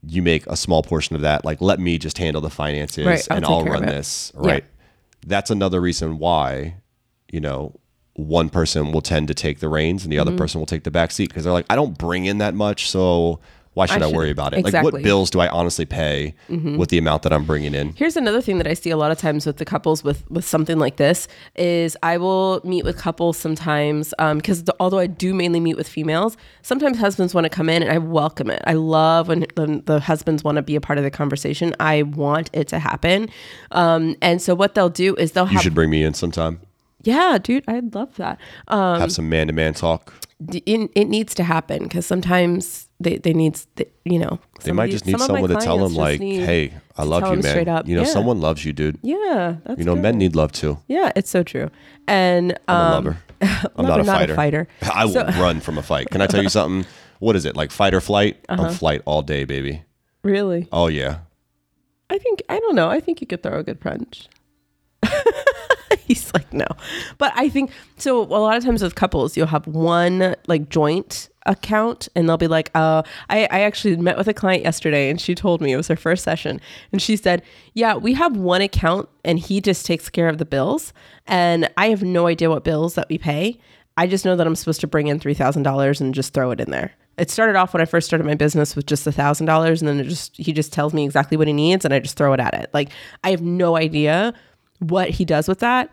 You 0.06 0.22
make 0.22 0.46
a 0.46 0.56
small 0.56 0.82
portion 0.82 1.16
of 1.16 1.22
that. 1.22 1.44
Like, 1.44 1.60
let 1.60 1.80
me 1.80 1.98
just 1.98 2.18
handle 2.18 2.40
the 2.40 2.50
finances 2.50 3.04
Right, 3.06 3.26
I'll 3.30 3.36
and 3.36 3.44
I'll 3.46 3.64
run 3.64 3.86
this. 3.86 4.32
Yeah. 4.34 4.48
Right. 4.48 4.64
That's 5.26 5.50
another 5.50 5.80
reason 5.80 6.18
why, 6.18 6.76
you 7.30 7.40
know, 7.40 7.74
one 8.14 8.48
person 8.50 8.92
will 8.92 9.00
tend 9.02 9.28
to 9.28 9.34
take 9.34 9.60
the 9.60 9.68
reins 9.68 10.04
and 10.04 10.12
the 10.12 10.16
Mm-hmm. 10.16 10.28
other 10.28 10.36
person 10.36 10.60
will 10.60 10.66
take 10.66 10.84
the 10.84 10.90
back 10.90 11.10
seat 11.10 11.28
because 11.28 11.44
they're 11.44 11.52
like, 11.52 11.66
I 11.70 11.76
don't 11.76 11.96
bring 11.98 12.24
in 12.24 12.38
that 12.38 12.54
much. 12.54 12.88
So 12.90 13.40
why 13.78 13.86
should 13.86 14.02
I, 14.02 14.06
worry 14.08 14.30
about 14.30 14.52
it? 14.52 14.56
Like, 14.56 14.66
Exactly. 14.66 14.88
Mm-hmm. 14.90 14.96
what 14.96 15.02
bills 15.04 15.30
do 15.30 15.40
I 15.40 15.48
honestly 15.48 15.86
pay 15.86 16.34
with 16.48 16.88
the 16.90 16.98
amount 16.98 17.22
that 17.22 17.32
I'm 17.32 17.44
bringing 17.44 17.74
in? 17.74 17.92
Here's 17.94 18.16
another 18.16 18.40
thing 18.42 18.58
that 18.58 18.66
I 18.66 18.74
see 18.74 18.90
a 18.90 18.96
lot 18.96 19.10
of 19.10 19.18
times 19.18 19.46
with 19.46 19.56
the 19.56 19.64
couples 19.64 20.02
with 20.04 20.28
with 20.30 20.44
something 20.44 20.78
like 20.78 20.96
this 20.96 21.28
is 21.56 21.96
I 22.02 22.18
will 22.18 22.60
meet 22.64 22.84
with 22.84 22.96
couples 22.98 23.36
sometimes 23.38 24.12
because 24.18 24.64
although 24.80 24.98
I 24.98 25.06
do 25.06 25.32
mainly 25.32 25.60
meet 25.60 25.76
with 25.76 25.88
females, 25.88 26.36
sometimes 26.62 26.98
husbands 26.98 27.34
want 27.34 27.44
to 27.44 27.50
come 27.50 27.68
in 27.68 27.82
and 27.82 27.90
I 27.92 27.98
welcome 27.98 28.50
it. 28.50 28.60
I 28.66 28.74
love 28.74 29.28
when, 29.28 29.46
when 29.56 29.82
the 29.86 30.00
husbands 30.00 30.42
want 30.44 30.56
to 30.56 30.62
be 30.62 30.76
a 30.76 30.80
part 30.80 30.98
of 30.98 31.04
the 31.04 31.10
conversation. 31.10 31.74
I 31.80 32.02
want 32.02 32.50
it 32.52 32.68
to 32.68 32.78
happen, 32.78 33.28
um, 33.70 34.16
and 34.20 34.42
so 34.42 34.54
what 34.54 34.74
they'll 34.74 34.88
do 34.90 35.14
is 35.16 35.32
they'll 35.32 35.44
You 35.46 35.52
have 35.54 35.62
should 35.62 35.74
bring 35.74 35.90
me 35.90 36.02
in 36.02 36.14
sometime. 36.14 36.60
yeah, 37.04 37.38
dude, 37.40 37.64
I'd 37.68 37.94
love 37.94 38.16
that. 38.16 38.38
Um, 38.68 39.00
Have 39.00 39.12
some 39.12 39.28
man 39.28 39.46
to 39.46 39.52
man 39.52 39.74
talk. 39.74 40.12
it, 40.52 40.90
it 40.94 41.04
needs 41.08 41.34
to 41.34 41.44
happen 41.44 41.84
because 41.84 42.06
sometimes 42.06 42.87
they 43.00 43.16
they 43.18 43.32
need 43.32 43.58
you 44.04 44.18
know 44.18 44.38
They 44.64 44.72
might 44.72 44.90
just 44.90 45.06
need 45.06 45.18
someone 45.20 45.48
to 45.50 45.56
tell 45.56 45.78
them 45.78 45.94
like, 45.94 46.20
"Hey, 46.20 46.72
I 46.96 47.04
love 47.04 47.22
you, 47.36 47.42
man." 47.42 47.86
You 47.86 47.96
know, 47.96 48.02
Yeah. 48.02 48.08
someone 48.08 48.40
loves 48.40 48.64
you, 48.64 48.72
dude. 48.72 48.98
yeah 49.02 49.56
that's 49.64 49.78
You 49.78 49.84
know, 49.84 49.94
good. 49.94 50.02
men 50.02 50.18
need 50.18 50.34
love 50.34 50.52
too. 50.52 50.78
Yeah, 50.88 51.12
it's 51.14 51.30
so 51.30 51.42
true. 51.42 51.70
And 52.06 52.58
I'm 52.66 52.76
a 52.76 52.80
um, 52.80 53.04
lover. 53.04 53.18
I'm 53.76 53.86
lover, 53.86 54.02
not 54.04 54.30
a 54.30 54.34
fighter. 54.34 54.66
I 54.94 55.04
will 55.04 55.12
So- 55.12 55.26
run 55.40 55.60
from 55.60 55.78
a 55.78 55.82
fight. 55.82 56.10
Can 56.10 56.20
I 56.20 56.26
tell 56.26 56.42
you 56.42 56.48
something? 56.58 56.86
What 57.20 57.36
is 57.36 57.44
it 57.44 57.54
like, 57.56 57.70
fight 57.70 57.94
or 57.94 58.00
flight? 58.00 58.44
Uh-huh. 58.48 58.62
I'm 58.68 58.72
flight 58.74 59.02
all 59.04 59.22
day, 59.22 59.44
baby. 59.44 59.82
really, 60.22 60.68
Oh 60.72 60.86
yeah. 60.88 61.18
I 62.10 62.18
think 62.18 62.42
I 62.48 62.58
don't 62.58 62.74
know. 62.74 62.88
I 62.88 63.00
think 63.00 63.20
you 63.20 63.26
could 63.26 63.42
throw 63.42 63.58
a 63.58 63.62
good 63.62 63.80
punch. 63.80 64.28
He's 66.06 66.32
like 66.32 66.50
no, 66.54 66.64
but 67.18 67.32
I 67.36 67.50
think 67.50 67.70
so. 67.98 68.22
A 68.22 68.40
lot 68.40 68.56
of 68.56 68.64
times 68.64 68.82
with 68.82 68.94
couples, 68.94 69.36
you'll 69.36 69.46
have 69.46 69.66
one 69.66 70.34
like 70.46 70.70
joint 70.70 71.28
account, 71.48 72.08
and 72.14 72.28
they'll 72.28 72.36
be 72.36 72.46
like, 72.46 72.70
"Uh, 72.74 73.02
I 73.28 73.48
I 73.50 73.60
actually 73.62 73.96
met 73.96 74.16
with 74.16 74.28
a 74.28 74.34
client 74.34 74.62
yesterday, 74.62 75.10
and 75.10 75.20
she 75.20 75.34
told 75.34 75.60
me 75.60 75.72
it 75.72 75.76
was 75.76 75.88
her 75.88 75.96
first 75.96 76.22
session, 76.22 76.60
and 76.92 77.02
she 77.02 77.16
said, 77.16 77.42
"Yeah, 77.74 77.96
we 77.96 78.14
have 78.14 78.36
one 78.36 78.60
account, 78.60 79.08
and 79.24 79.38
he 79.38 79.60
just 79.60 79.84
takes 79.86 80.08
care 80.08 80.28
of 80.28 80.38
the 80.38 80.44
bills, 80.44 80.92
and 81.26 81.68
I 81.76 81.88
have 81.88 82.02
no 82.02 82.26
idea 82.28 82.50
what 82.50 82.62
bills 82.62 82.94
that 82.94 83.08
we 83.08 83.18
pay. 83.18 83.58
I 83.96 84.06
just 84.06 84.24
know 84.24 84.36
that 84.36 84.46
I'm 84.46 84.54
supposed 84.54 84.80
to 84.82 84.86
bring 84.86 85.08
in 85.08 85.18
three 85.18 85.34
thousand 85.34 85.64
dollars 85.64 86.00
and 86.00 86.14
just 86.14 86.32
throw 86.34 86.50
it 86.52 86.60
in 86.60 86.70
there." 86.70 86.92
It 87.16 87.30
started 87.32 87.56
off 87.56 87.72
when 87.74 87.80
I 87.82 87.84
first 87.84 88.06
started 88.06 88.24
my 88.24 88.34
business 88.34 88.76
with 88.76 88.86
just 88.86 89.04
a 89.06 89.12
thousand 89.12 89.46
dollars, 89.46 89.82
and 89.82 89.88
then 89.88 89.98
it 89.98 90.04
just 90.04 90.36
he 90.36 90.52
just 90.52 90.72
tells 90.72 90.94
me 90.94 91.04
exactly 91.04 91.36
what 91.36 91.48
he 91.48 91.52
needs, 91.52 91.84
and 91.84 91.92
I 91.92 91.98
just 91.98 92.16
throw 92.16 92.32
it 92.32 92.40
at 92.40 92.54
it. 92.54 92.70
Like 92.72 92.90
I 93.24 93.30
have 93.30 93.42
no 93.42 93.76
idea 93.76 94.34
what 94.78 95.10
he 95.10 95.24
does 95.24 95.48
with 95.48 95.58
that. 95.60 95.90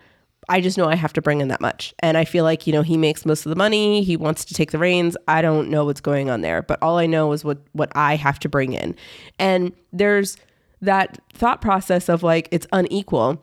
I 0.49 0.61
just 0.61 0.77
know 0.77 0.87
I 0.87 0.95
have 0.95 1.13
to 1.13 1.21
bring 1.21 1.41
in 1.41 1.47
that 1.49 1.61
much. 1.61 1.93
And 1.99 2.17
I 2.17 2.25
feel 2.25 2.43
like, 2.43 2.67
you 2.67 2.73
know, 2.73 2.81
he 2.81 2.97
makes 2.97 3.25
most 3.25 3.45
of 3.45 3.49
the 3.49 3.55
money. 3.55 4.03
He 4.03 4.15
wants 4.17 4.45
to 4.45 4.53
take 4.53 4.71
the 4.71 4.77
reins. 4.79 5.17
I 5.27 5.41
don't 5.41 5.69
know 5.69 5.85
what's 5.85 6.01
going 6.01 6.29
on 6.29 6.41
there, 6.41 6.61
but 6.61 6.77
all 6.81 6.97
I 6.97 7.05
know 7.05 7.31
is 7.31 7.43
what 7.43 7.59
what 7.73 7.91
I 7.95 8.15
have 8.15 8.39
to 8.39 8.49
bring 8.49 8.73
in. 8.73 8.95
And 9.39 9.73
there's 9.91 10.37
that 10.81 11.19
thought 11.33 11.61
process 11.61 12.09
of 12.09 12.21
like 12.23 12.47
it's 12.51 12.67
unequal. 12.71 13.41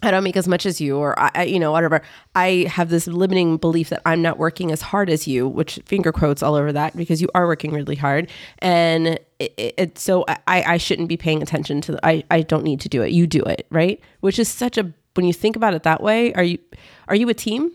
I 0.00 0.12
don't 0.12 0.22
make 0.22 0.36
as 0.36 0.46
much 0.46 0.64
as 0.64 0.80
you, 0.80 0.96
or 0.96 1.18
I, 1.18 1.42
you 1.42 1.58
know, 1.58 1.72
whatever. 1.72 2.02
I 2.36 2.66
have 2.70 2.88
this 2.88 3.08
limiting 3.08 3.56
belief 3.56 3.88
that 3.88 4.00
I'm 4.06 4.22
not 4.22 4.38
working 4.38 4.70
as 4.70 4.80
hard 4.80 5.10
as 5.10 5.26
you, 5.26 5.48
which 5.48 5.80
finger 5.86 6.12
quotes 6.12 6.40
all 6.40 6.54
over 6.54 6.70
that 6.72 6.96
because 6.96 7.20
you 7.20 7.28
are 7.34 7.48
working 7.48 7.72
really 7.72 7.96
hard, 7.96 8.30
and 8.60 9.18
it, 9.40 9.54
it- 9.76 9.98
so 9.98 10.24
I, 10.46 10.62
I 10.74 10.76
shouldn't 10.76 11.08
be 11.08 11.16
paying 11.16 11.42
attention 11.42 11.80
to. 11.80 11.92
The, 11.92 12.06
I 12.06 12.22
I 12.30 12.42
don't 12.42 12.62
need 12.62 12.78
to 12.82 12.88
do 12.88 13.02
it. 13.02 13.10
You 13.10 13.26
do 13.26 13.42
it, 13.42 13.66
right? 13.70 14.00
Which 14.20 14.38
is 14.38 14.48
such 14.48 14.78
a 14.78 14.92
when 15.18 15.26
you 15.26 15.32
think 15.32 15.56
about 15.56 15.74
it 15.74 15.82
that 15.82 16.00
way. 16.00 16.32
Are 16.34 16.44
you 16.44 16.58
are 17.08 17.16
you 17.16 17.28
a 17.28 17.34
team? 17.34 17.72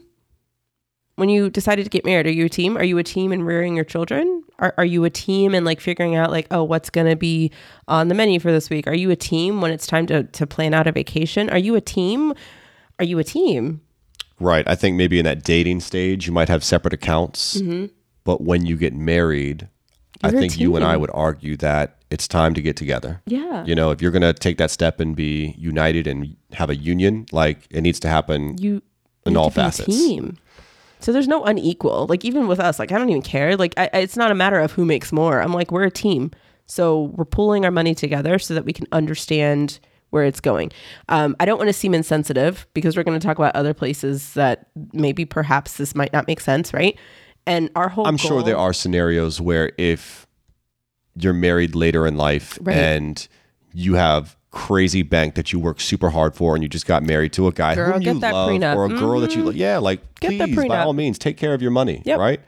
When 1.15 1.27
you 1.27 1.49
decided 1.49 1.83
to 1.83 1.89
get 1.89 2.05
married, 2.05 2.25
are 2.25 2.31
you 2.31 2.45
a 2.45 2.49
team? 2.49 2.77
Are 2.77 2.85
you 2.85 2.97
a 2.99 3.03
team 3.03 3.33
in 3.33 3.43
rearing 3.43 3.75
your 3.75 3.83
children? 3.83 4.45
Are, 4.59 4.73
are 4.77 4.85
you 4.85 5.03
a 5.03 5.09
team 5.09 5.53
in 5.53 5.65
like 5.65 5.81
figuring 5.81 6.15
out 6.15 6.31
like, 6.31 6.47
oh, 6.51 6.63
what's 6.63 6.89
going 6.89 7.07
to 7.07 7.17
be 7.17 7.51
on 7.89 8.07
the 8.07 8.15
menu 8.15 8.39
for 8.39 8.53
this 8.53 8.69
week? 8.69 8.87
Are 8.87 8.95
you 8.95 9.11
a 9.11 9.17
team 9.17 9.59
when 9.59 9.71
it's 9.71 9.85
time 9.85 10.05
to, 10.05 10.23
to 10.23 10.47
plan 10.47 10.73
out 10.73 10.87
a 10.87 10.93
vacation? 10.93 11.49
Are 11.49 11.57
you 11.57 11.75
a 11.75 11.81
team? 11.81 12.33
Are 12.97 13.03
you 13.03 13.19
a 13.19 13.25
team? 13.25 13.81
Right. 14.39 14.65
I 14.65 14.75
think 14.75 14.95
maybe 14.95 15.19
in 15.19 15.25
that 15.25 15.43
dating 15.43 15.81
stage, 15.81 16.25
you 16.25 16.31
might 16.31 16.47
have 16.47 16.63
separate 16.63 16.93
accounts. 16.93 17.59
Mm-hmm. 17.59 17.87
But 18.23 18.39
when 18.39 18.65
you 18.65 18.77
get 18.77 18.93
married, 18.93 19.67
I 20.23 20.31
think 20.31 20.57
you 20.59 20.75
and 20.75 20.85
I 20.85 20.95
would 20.97 21.11
argue 21.13 21.57
that 21.57 21.97
it's 22.09 22.27
time 22.27 22.53
to 22.53 22.61
get 22.61 22.75
together. 22.77 23.21
Yeah. 23.25 23.65
You 23.65 23.75
know, 23.75 23.91
if 23.91 24.01
you're 24.01 24.11
going 24.11 24.21
to 24.21 24.33
take 24.33 24.57
that 24.57 24.71
step 24.71 24.99
and 24.99 25.15
be 25.15 25.55
united 25.57 26.07
and 26.07 26.35
have 26.53 26.69
a 26.69 26.75
union, 26.75 27.25
like 27.31 27.67
it 27.69 27.81
needs 27.81 27.99
to 28.01 28.07
happen. 28.07 28.57
You 28.57 28.81
In 29.25 29.35
all 29.37 29.49
to 29.49 29.55
be 29.55 29.61
a 29.61 29.63
facets. 29.65 29.87
team. 29.87 30.37
So 30.99 31.11
there's 31.11 31.27
no 31.27 31.43
unequal. 31.43 32.07
Like 32.07 32.23
even 32.23 32.47
with 32.47 32.59
us, 32.59 32.79
like 32.79 32.91
I 32.91 32.97
don't 32.97 33.09
even 33.09 33.21
care. 33.21 33.57
Like 33.57 33.73
I, 33.77 33.89
I- 33.93 33.97
it's 33.99 34.15
not 34.17 34.31
a 34.31 34.35
matter 34.35 34.59
of 34.59 34.71
who 34.71 34.85
makes 34.85 35.11
more. 35.11 35.41
I'm 35.41 35.53
like 35.53 35.71
we're 35.71 35.83
a 35.83 35.91
team, 35.91 36.31
so 36.65 37.11
we're 37.15 37.25
pulling 37.25 37.65
our 37.65 37.71
money 37.71 37.93
together 37.93 38.39
so 38.39 38.53
that 38.53 38.63
we 38.63 38.71
can 38.73 38.87
understand 38.93 39.79
where 40.11 40.23
it's 40.23 40.39
going. 40.39 40.71
Um, 41.09 41.35
I 41.39 41.45
don't 41.45 41.57
want 41.57 41.69
to 41.69 41.73
seem 41.73 41.93
insensitive 41.95 42.67
because 42.75 42.95
we're 42.95 43.03
going 43.03 43.19
to 43.19 43.25
talk 43.27 43.37
about 43.39 43.55
other 43.55 43.73
places 43.73 44.33
that 44.35 44.67
maybe 44.93 45.25
perhaps 45.25 45.77
this 45.77 45.95
might 45.95 46.13
not 46.13 46.27
make 46.27 46.39
sense, 46.39 46.71
right? 46.73 46.95
And 47.45 47.69
our 47.75 47.89
whole 47.89 48.07
I'm 48.07 48.17
sure 48.17 48.41
there 48.41 48.57
are 48.57 48.73
scenarios 48.73 49.41
where 49.41 49.71
if 49.77 50.27
you're 51.15 51.33
married 51.33 51.75
later 51.75 52.07
in 52.07 52.15
life 52.17 52.57
Right. 52.61 52.75
and 52.77 53.27
you 53.73 53.95
have 53.95 54.37
crazy 54.51 55.01
bank 55.01 55.33
that 55.35 55.51
you 55.51 55.59
work 55.59 55.81
super 55.81 56.11
hard 56.11 56.35
for 56.35 56.53
and 56.53 56.61
you 56.63 56.69
just 56.69 56.85
got 56.85 57.01
married 57.01 57.33
to 57.33 57.47
a 57.47 57.51
guy 57.51 57.73
Girl, 57.73 57.93
whom 57.93 58.01
you 58.03 58.13
love 58.13 58.49
prenup. 58.49 58.75
or 58.75 58.85
a 58.85 58.89
girl 58.89 59.19
that 59.21 59.35
you 59.35 59.43
mm-hmm. 59.43 59.57
yeah 59.57 59.79
like 59.79 59.99
Get 60.19 60.39
please 60.53 60.67
by 60.67 60.79
all 60.83 60.93
means 60.93 61.17
take 61.17 61.37
care 61.37 61.55
of 61.55 61.61
your 61.63 61.71
money 61.71 62.03
Yep. 62.05 62.19
right 62.19 62.39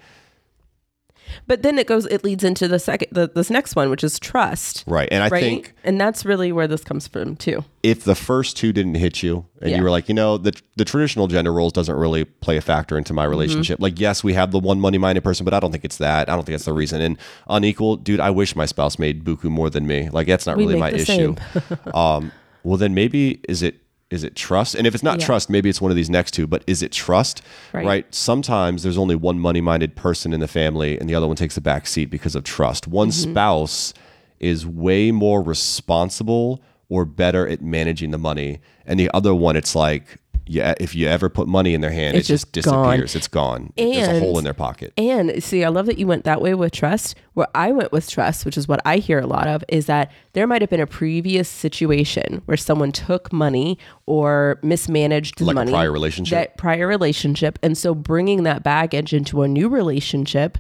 But 1.48 1.62
then 1.63 1.78
it 1.80 1.88
goes. 1.88 2.06
It 2.08 2.24
leads 2.24 2.43
into 2.43 2.67
the 2.67 2.80
second, 2.80 3.10
the, 3.12 3.28
this 3.34 3.50
next 3.50 3.76
one, 3.76 3.89
which 3.89 4.04
is 4.04 4.19
trust. 4.19 4.84
right 4.88 5.08
and 5.12 5.24
i 5.24 5.28
right. 5.30 5.41
think 5.41 5.74
and 5.84 6.00
that's 6.00 6.26
really 6.26 6.52
where 6.52 6.67
this 6.67 6.84
comes 6.84 7.08
from 7.08 7.36
too. 7.36 7.63
if 7.84 8.04
the 8.04 8.15
first 8.15 8.58
two 8.58 8.71
didn't 8.74 8.95
hit 8.95 9.21
you 9.24 9.45
and 9.62 9.71
Yeah. 9.71 9.78
you 9.78 9.84
were 9.84 9.89
like, 9.89 10.08
you 10.10 10.15
know, 10.15 10.38
the 10.38 10.54
the 10.76 10.86
traditional 10.86 11.28
gender 11.28 11.52
roles 11.54 11.74
doesn't 11.74 11.95
really 11.95 12.26
play 12.26 12.58
a 12.58 12.62
factor 12.62 12.98
into 12.98 13.10
Mm-hmm. 13.12 13.15
my 13.17 13.26
relationship. 13.26 13.80
Like, 13.80 14.00
yes, 14.00 14.24
we 14.24 14.34
have 14.34 14.52
the 14.52 14.60
one 14.60 14.80
money 14.80 14.98
minded 14.98 15.24
person, 15.24 15.45
but 15.45 15.54
I 15.54 15.60
don't 15.60 15.71
think 15.71 15.86
it's 15.86 15.98
that. 15.98 16.30
I 16.30 16.34
don't 16.36 16.43
think 16.45 16.54
that's 16.56 16.65
the 16.65 16.74
reason. 16.74 17.02
And 17.02 17.17
unequal, 17.50 17.98
dude, 17.98 18.19
I 18.19 18.30
wish 18.32 18.56
my 18.56 18.65
spouse 18.65 19.00
made 19.00 19.24
buku 19.24 19.45
more 19.45 19.69
than 19.69 19.86
me. 19.88 20.10
Like, 20.10 20.28
that's 20.28 20.45
not 20.45 20.58
We 20.58 20.65
really 20.65 20.80
my 20.80 20.91
issue. 20.91 21.36
um, 21.93 22.32
well, 22.63 22.78
then 22.78 22.93
maybe 22.93 23.39
is 23.48 23.62
it 23.63 23.76
is 24.12 24.24
it 24.24 24.36
trust? 24.36 24.76
And 24.76 24.86
if 24.86 24.94
it's 24.94 25.04
not 25.04 25.20
Yeah. 25.20 25.26
trust, 25.26 25.50
maybe 25.50 25.70
it's 25.70 25.82
one 25.82 25.91
of 25.91 25.98
these 25.98 26.10
next 26.10 26.32
two. 26.32 26.46
But 26.48 26.63
is 26.68 26.82
it 26.84 26.91
trust? 26.91 27.41
Right. 27.74 28.06
Sometimes 28.13 28.84
there's 28.84 28.98
only 28.98 29.15
one 29.15 29.39
money 29.39 29.62
minded 29.62 29.96
person 29.96 30.34
in 30.34 30.39
the 30.39 30.48
family, 30.48 31.00
and 31.00 31.10
the 31.10 31.15
other 31.15 31.28
one 31.28 31.36
takes 31.36 31.56
the 31.56 31.62
back 31.62 31.88
seat 31.88 32.06
because 32.12 32.36
of 32.36 32.44
trust. 32.44 32.88
One 32.88 33.10
Mm-hmm. 33.10 33.32
spouse 33.32 33.94
is 34.39 34.65
way 34.68 35.12
more 35.12 35.41
responsible 35.41 36.62
or 36.88 37.04
better 37.06 37.48
at 37.48 37.62
managing 37.63 38.12
the 38.12 38.18
money, 38.18 38.60
and 38.86 39.00
the 39.00 39.10
other 39.13 39.34
one, 39.34 39.56
it's 39.56 39.76
like, 39.76 40.18
yeah, 40.47 40.73
if 40.79 40.93
you 40.95 41.08
ever 41.08 41.27
put 41.29 41.47
money 41.47 41.73
in 41.73 41.81
their 41.81 41.91
hand, 41.91 42.15
It's 42.15 42.29
it 42.29 42.34
just 42.34 42.53
just 42.53 42.67
gone. 42.67 42.86
disappears. 42.99 43.15
It's 43.15 43.27
gone. 43.27 43.73
There's 43.75 44.08
a 44.08 44.19
hole 44.19 44.38
in 44.38 44.43
their 44.43 44.53
pocket. 44.53 44.93
And 44.97 45.43
see, 45.43 45.63
I 45.63 45.69
love 45.69 45.86
that 45.88 45.97
you 45.97 46.05
went 46.08 46.23
that 46.25 46.41
way 46.41 46.53
with 46.53 46.71
trust. 46.71 47.15
Where 47.34 47.47
I 47.55 47.71
went 47.71 47.91
with 47.91 48.10
trust, 48.10 48.45
which 48.45 48.58
is 48.58 48.67
what 48.67 48.79
I 48.86 48.97
hear 48.97 49.19
a 49.19 49.25
lot 49.27 49.47
of, 49.47 49.63
is 49.67 49.88
that 49.88 50.12
there 50.34 50.45
might 50.47 50.62
have 50.62 50.69
been 50.69 50.79
a 50.79 50.88
previous 50.88 51.49
situation 51.49 52.41
where 52.45 52.58
someone 52.58 52.91
took 52.91 53.34
money 53.34 53.77
or 54.05 54.60
mismanaged 54.63 55.39
the 55.39 55.45
Like 55.45 55.53
a 55.53 55.55
money. 55.55 55.71
prior 55.71 55.91
relationship? 55.91 56.31
That 56.38 56.58
prior 56.58 56.88
relationship. 56.88 57.60
And 57.63 57.77
so 57.77 57.93
bringing 57.95 58.43
that 58.43 58.63
baggage 58.63 59.13
into 59.13 59.41
a 59.41 59.47
new 59.47 59.67
relationship, 59.67 60.58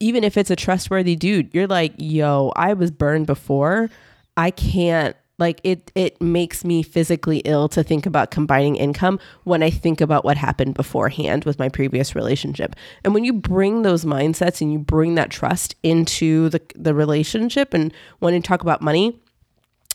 even 0.00 0.22
if 0.22 0.36
it's 0.36 0.50
a 0.50 0.56
trustworthy 0.56 1.16
dude, 1.16 1.52
you're 1.52 1.66
like, 1.66 1.92
yo, 1.98 2.52
I 2.54 2.74
was 2.74 2.90
burned 2.90 3.26
before. 3.26 3.90
I 4.36 4.52
can't 4.52 5.16
Like 5.38 5.60
it 5.62 5.92
it 5.94 6.20
makes 6.20 6.64
me 6.64 6.82
physically 6.82 7.38
ill 7.44 7.68
to 7.68 7.82
think 7.84 8.06
about 8.06 8.30
combining 8.30 8.76
income 8.76 9.20
when 9.44 9.62
I 9.62 9.70
think 9.70 10.00
about 10.00 10.24
what 10.24 10.36
happened 10.36 10.74
beforehand 10.74 11.44
with 11.44 11.58
my 11.58 11.68
previous 11.68 12.14
relationship. 12.14 12.74
And 13.04 13.14
when 13.14 13.24
you 13.24 13.32
bring 13.32 13.82
those 13.82 14.04
mindsets 14.04 14.60
and 14.60 14.72
you 14.72 14.78
bring 14.80 15.14
that 15.14 15.30
trust 15.30 15.76
into 15.82 16.48
the 16.48 16.60
the 16.74 16.94
relationship 16.94 17.72
and 17.72 17.92
when 18.18 18.34
you 18.34 18.42
talk 18.42 18.62
about 18.62 18.82
money, 18.82 19.20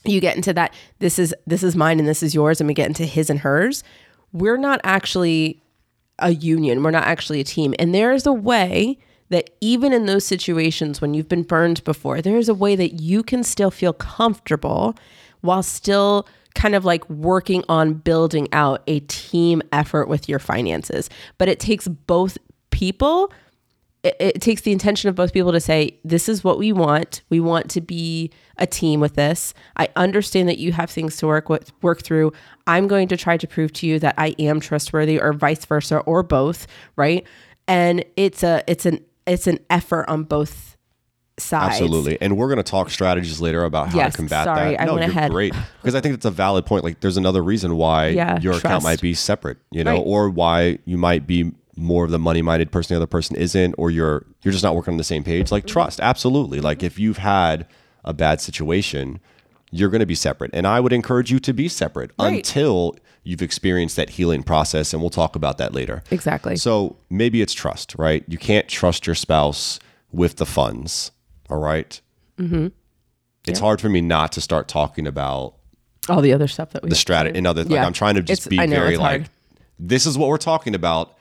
you 0.06 0.22
get 0.22 0.38
into 0.38 0.54
that 0.54 0.74
this 1.00 1.20
is 1.20 1.36
this 1.46 1.62
is 1.62 1.76
mine 1.76 2.00
and 2.00 2.08
this 2.08 2.24
is 2.24 2.34
yours 2.34 2.62
and 2.62 2.68
we 2.68 2.74
get 2.74 2.88
into 2.88 3.06
his 3.06 3.30
and 3.30 3.40
hers. 3.40 3.84
We're 4.32 4.58
not 4.58 4.80
actually 4.84 5.62
a 6.20 6.32
union. 6.32 6.84
We're 6.84 6.92
not 6.92 7.06
actually 7.06 7.42
a 7.42 7.44
team. 7.44 7.74
And 7.80 7.94
there 7.94 8.14
is 8.14 8.26
a 8.26 8.34
way 8.34 8.98
that 9.30 9.50
even 9.62 9.94
in 9.94 10.06
those 10.06 10.26
situations 10.26 11.02
when 11.02 11.14
you've 11.14 11.28
been 11.28 11.44
burned 11.44 11.84
before, 11.84 12.22
there 12.22 12.38
is 12.38 12.50
a 12.50 12.54
way 12.54 12.76
that 12.76 13.02
you 13.02 13.24
can 13.24 13.44
still 13.44 13.72
feel 13.72 13.94
comfortable 13.94 14.96
while 15.44 15.62
still 15.62 16.28
kind 16.56 16.76
of 16.76 16.86
like 16.86 17.08
working 17.10 17.64
on 17.68 17.94
building 17.94 18.48
out 18.54 18.82
a 18.88 19.02
team 19.02 19.62
effort 19.72 20.08
with 20.08 20.30
your 20.30 20.40
finances. 20.40 21.10
But 21.38 21.50
it 21.50 21.60
takes 21.60 21.88
both 21.88 22.38
people. 22.72 23.32
It, 24.04 24.16
it, 24.20 24.42
takes 24.42 24.62
the 24.62 24.72
intention 24.72 25.10
of 25.10 25.16
both 25.16 25.34
people 25.34 25.52
to 25.52 25.60
say, 25.60 26.00
This 26.04 26.30
is 26.30 26.44
what 26.44 26.58
we 26.58 26.72
want. 26.72 27.22
We 27.30 27.40
want 27.40 27.70
to 27.72 27.82
be 27.82 28.32
a 28.58 28.68
team 28.68 29.00
with 29.00 29.16
this. 29.16 29.54
I 29.78 29.90
understand 29.96 30.48
that 30.50 30.58
you 30.58 30.72
have 30.74 30.90
things 30.90 31.18
to 31.18 31.28
work 31.28 31.50
with, 31.50 31.72
work 31.82 32.04
through. 32.04 32.34
I'm 32.68 32.88
going 32.88 33.08
to 33.10 33.18
try 33.18 33.38
to 33.38 33.48
prove 33.48 33.74
to 33.74 33.88
you 33.88 34.00
that 34.00 34.16
I 34.18 34.36
am 34.40 34.60
trustworthy, 34.60 35.20
or 35.20 35.34
vice 35.34 35.66
versa, 35.66 36.00
or 36.00 36.24
both, 36.24 36.68
right? 36.96 37.26
And 37.68 38.04
it's 38.16 38.44
a 38.44 38.64
it's 38.68 38.86
an 38.86 39.00
it's 39.26 39.48
an 39.48 39.60
effort 39.70 40.06
on 40.10 40.24
both 40.24 40.73
sides. 41.38 41.74
Absolutely. 41.74 42.17
And 42.22 42.38
we're 42.38 42.48
going 42.48 42.58
to 42.58 42.63
talk 42.63 42.89
strategies 42.89 43.41
later 43.41 43.63
about 43.63 43.89
how 43.89 43.98
Yes, 43.98 44.13
to 44.13 44.17
combat 44.17 44.46
sorry, 44.46 44.72
that. 44.72 44.82
I 44.82 44.86
no, 44.86 44.93
went 44.96 45.06
you're 45.06 45.12
ahead. 45.17 45.32
great. 45.32 45.54
Because 45.82 45.96
I 45.96 46.02
think 46.02 46.13
it's 46.15 46.26
a 46.26 46.32
valid 46.32 46.65
point. 46.65 46.84
Like 46.84 47.00
there's 47.00 47.17
another 47.17 47.43
reason 47.43 47.76
why 47.78 48.08
Yeah, 48.10 48.39
your 48.39 48.54
account 48.54 48.84
might 48.84 49.02
be 49.02 49.13
separate, 49.13 49.58
you 49.72 49.84
know, 49.84 49.93
Right. 49.93 50.04
or 50.06 50.30
why 50.30 50.80
you 50.86 50.98
might 50.98 51.26
be 51.26 51.52
more 51.76 52.06
of 52.06 52.12
the 52.12 52.19
money-minded 52.19 52.72
person 52.72 52.93
the 52.93 52.98
other 52.98 53.08
person 53.08 53.36
isn't 53.36 53.74
or 53.80 53.89
you're 53.89 54.26
you're 54.43 54.52
just 54.52 54.63
not 54.63 54.76
working 54.76 54.93
on 54.93 54.98
the 54.98 55.04
same 55.04 55.24
page. 55.24 55.52
Like 55.52 55.63
mm-hmm. 55.63 55.74
trust, 55.74 56.00
absolutely. 56.02 56.60
Like 56.62 56.84
if 56.84 57.00
you've 57.00 57.17
had 57.17 57.65
a 58.06 58.13
bad 58.13 58.39
situation, 58.41 59.19
you're 59.72 59.89
going 59.89 60.02
to 60.02 60.06
be 60.06 60.13
separate. 60.15 60.52
And 60.54 60.67
I 60.67 60.80
would 60.80 60.93
encourage 60.93 61.32
you 61.32 61.39
to 61.39 61.54
be 61.54 61.67
separate 61.67 62.12
Right. 62.19 62.36
until 62.46 62.96
you've 63.24 63.41
experienced 63.41 63.96
that 63.96 64.12
healing 64.12 64.43
process 64.43 64.93
and 64.93 65.02
we'll 65.02 65.10
talk 65.10 65.36
about 65.36 65.58
that 65.58 65.74
later. 65.74 66.04
Exactly. 66.12 66.58
So 66.58 66.98
maybe 67.10 67.41
it's 67.41 67.54
trust, 67.54 67.96
right? 67.98 68.24
You 68.28 68.38
can't 68.38 68.67
trust 68.67 69.08
your 69.08 69.15
spouse 69.15 69.80
with 70.12 70.36
the 70.36 70.46
funds. 70.46 71.10
All 71.50 71.60
right. 71.60 72.00
Mm-hmm. 72.38 72.68
It's 73.48 73.60
hard 73.60 73.82
for 73.82 73.90
me 73.90 74.02
not 74.02 74.32
to 74.34 74.42
start 74.42 74.68
talking 74.68 75.06
about 75.08 75.56
All 76.10 76.22
the 76.22 76.34
other 76.34 76.48
stuff 76.48 76.72
that 76.72 76.84
we 76.84 76.90
the 76.90 76.96
strategy 76.96 77.38
and 77.38 77.46
other. 77.48 77.64
Like 77.64 77.72
Yeah. 77.72 77.86
I'm 77.86 77.94
trying 77.94 78.16
to 78.16 78.22
just 78.22 78.48
It's- 78.48 78.50
be 78.50 78.58
know, 78.58 78.80
very 78.80 78.98
like, 78.98 79.26
this 79.80 80.06
is 80.06 80.18
what 80.18 80.30
we're 80.30 80.38
talking 80.38 80.76
about. 80.76 81.18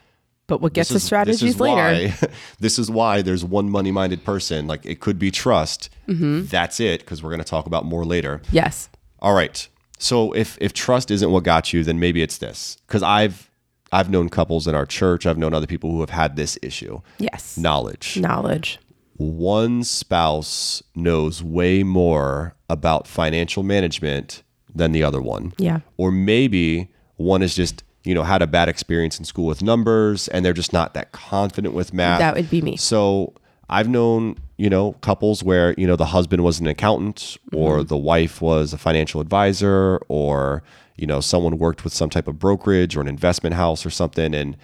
But 0.49 0.61
what 0.61 0.73
gets 0.73 0.91
the 0.91 1.01
strategies 1.01 1.41
this 1.41 1.61
later? 1.61 2.13
Why, 2.21 2.29
this 2.61 2.79
is 2.79 2.91
why 2.91 3.23
there's 3.23 3.45
one 3.45 3.71
money-minded 3.71 4.25
person. 4.25 4.67
Like 4.67 4.85
it 4.85 5.01
could 5.01 5.19
be 5.19 5.31
trust. 5.31 5.89
Mm-hmm. 6.09 6.47
That's 6.47 6.79
it. 6.81 7.01
Because 7.01 7.23
we're 7.23 7.31
going 7.31 7.39
to 7.41 7.45
talk 7.45 7.67
about 7.67 7.85
more 7.85 8.05
later. 8.05 8.43
Yes. 8.51 8.89
All 9.21 9.35
right. 9.35 9.67
So 9.99 10.33
if 10.33 10.59
if 10.61 10.73
trust 10.73 11.11
isn't 11.11 11.31
what 11.31 11.45
got 11.45 11.73
you, 11.73 11.85
then 11.85 12.01
maybe 12.01 12.23
it's 12.23 12.39
this. 12.39 12.77
Because 12.87 13.03
I've 13.05 13.51
I've 13.93 14.11
known 14.11 14.29
couples 14.31 14.67
in 14.67 14.75
our 14.75 14.85
church. 14.85 15.27
I've 15.27 15.39
known 15.39 15.55
other 15.55 15.67
people 15.67 15.91
who 15.93 16.01
have 16.01 16.11
had 16.11 16.35
this 16.37 16.59
issue. 16.61 17.01
Yes. 17.19 17.57
Knowledge. 17.57 18.17
Knowledge. 18.19 18.79
One 19.17 19.85
spouse 19.85 20.83
knows 20.95 21.43
way 21.43 21.83
more 21.83 22.55
about 22.69 23.07
financial 23.07 23.63
management 23.63 24.43
than 24.75 24.93
the 24.93 25.03
other 25.03 25.21
one. 25.21 25.53
Yeah. 25.59 25.81
Or 25.97 26.11
maybe 26.11 26.89
one 27.17 27.43
is 27.43 27.55
just, 27.55 27.85
you 28.05 28.15
know, 28.15 28.23
had 28.23 28.43
a 28.43 28.47
bad 28.47 28.69
experience 28.69 29.19
in 29.19 29.25
school 29.25 29.47
with 29.47 29.63
numbers 29.63 30.29
and 30.29 30.45
they're 30.45 30.53
just 30.53 30.73
not 30.73 30.95
that 30.95 31.13
confident 31.13 31.75
with 31.75 31.93
math. 31.93 32.19
That 32.19 32.35
would 32.35 32.51
be 32.51 32.63
me. 32.63 32.77
So 32.77 33.35
I've 33.69 33.89
known, 33.89 34.37
you 34.57 34.71
know, 34.71 34.93
couples 35.03 35.43
where, 35.45 35.75
you 35.79 35.87
know, 35.87 35.97
the 35.97 36.07
husband 36.07 36.43
was 36.43 36.59
an 36.59 36.67
accountant 36.67 37.37
or 37.53 37.79
Mm-hmm. 37.79 37.87
the 37.89 37.97
wife 37.99 38.41
was 38.43 38.73
a 38.73 38.79
financial 38.79 39.21
advisor 39.21 40.01
or, 40.09 40.63
you 40.97 41.07
know, 41.07 41.21
someone 41.21 41.59
worked 41.59 41.85
with 41.85 41.93
some 41.93 42.11
type 42.11 42.29
of 42.29 42.39
brokerage 42.39 42.97
or 42.97 43.01
an 43.01 43.09
investment 43.09 43.55
house 43.55 43.85
or 43.87 43.91
something. 43.91 44.35
And, 44.35 44.57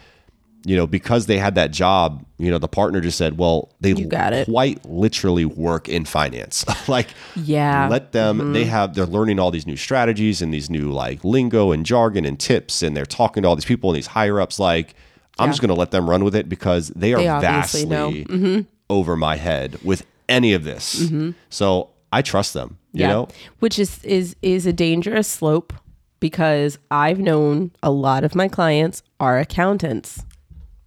you 0.68 0.76
know, 0.76 0.86
because 0.86 1.24
they 1.26 1.38
had 1.38 1.54
that 1.54 1.70
job, 1.70 2.24
you 2.38 2.50
know, 2.50 2.58
the 2.58 2.68
partner 2.68 3.00
just 3.00 3.16
said, 3.16 3.38
well, 3.38 3.70
they 3.80 3.92
You 3.92 4.04
got 4.06 4.32
it. 4.34 4.46
quite 4.46 4.84
literally 4.84 5.46
work 5.46 5.88
in 5.88 6.04
finance. 6.04 6.64
like, 6.88 7.08
Yeah. 7.36 7.82
Mm-hmm. 7.84 7.90
let 7.92 8.12
them, 8.12 8.52
they 8.52 8.64
have, 8.66 8.94
they're 8.94 9.06
learning 9.06 9.38
all 9.38 9.50
these 9.50 9.66
new 9.66 9.76
strategies 9.76 10.42
and 10.42 10.52
these 10.52 10.68
new 10.68 10.92
like 10.92 11.24
lingo 11.24 11.72
and 11.72 11.86
jargon 11.86 12.24
and 12.26 12.38
tips. 12.38 12.82
And 12.82 12.94
they're 12.94 13.06
talking 13.06 13.42
to 13.44 13.48
all 13.48 13.56
these 13.56 13.64
people 13.64 13.88
and 13.90 13.96
these 13.96 14.08
higher 14.08 14.40
ups. 14.40 14.58
Like, 14.58 14.94
I'm 15.38 15.46
Yeah. 15.46 15.52
just 15.52 15.60
going 15.62 15.70
to 15.70 15.74
let 15.74 15.90
them 15.90 16.08
run 16.10 16.22
with 16.22 16.36
it 16.36 16.48
because 16.50 16.88
they 16.88 17.14
are 17.14 17.18
They 17.18 17.24
vastly. 17.26 17.86
Mm-hmm. 18.26 18.60
over 18.90 19.16
my 19.16 19.36
head 19.36 19.78
with 19.82 20.04
any 20.28 20.52
of 20.52 20.64
this. 20.64 21.10
So 21.48 21.90
I 22.12 22.20
trust 22.22 22.52
them, 22.52 22.76
you 22.92 23.06
know? 23.06 23.28
Which 23.60 23.78
is 23.78 24.04
is 24.04 24.36
is 24.42 24.66
a 24.66 24.72
dangerous 24.72 25.28
slope 25.28 25.72
because 26.20 26.78
I've 26.90 27.18
known 27.18 27.70
a 27.82 27.90
lot 27.90 28.24
of 28.24 28.34
my 28.34 28.48
clients 28.48 29.02
are 29.20 29.38
accountants. 29.38 30.24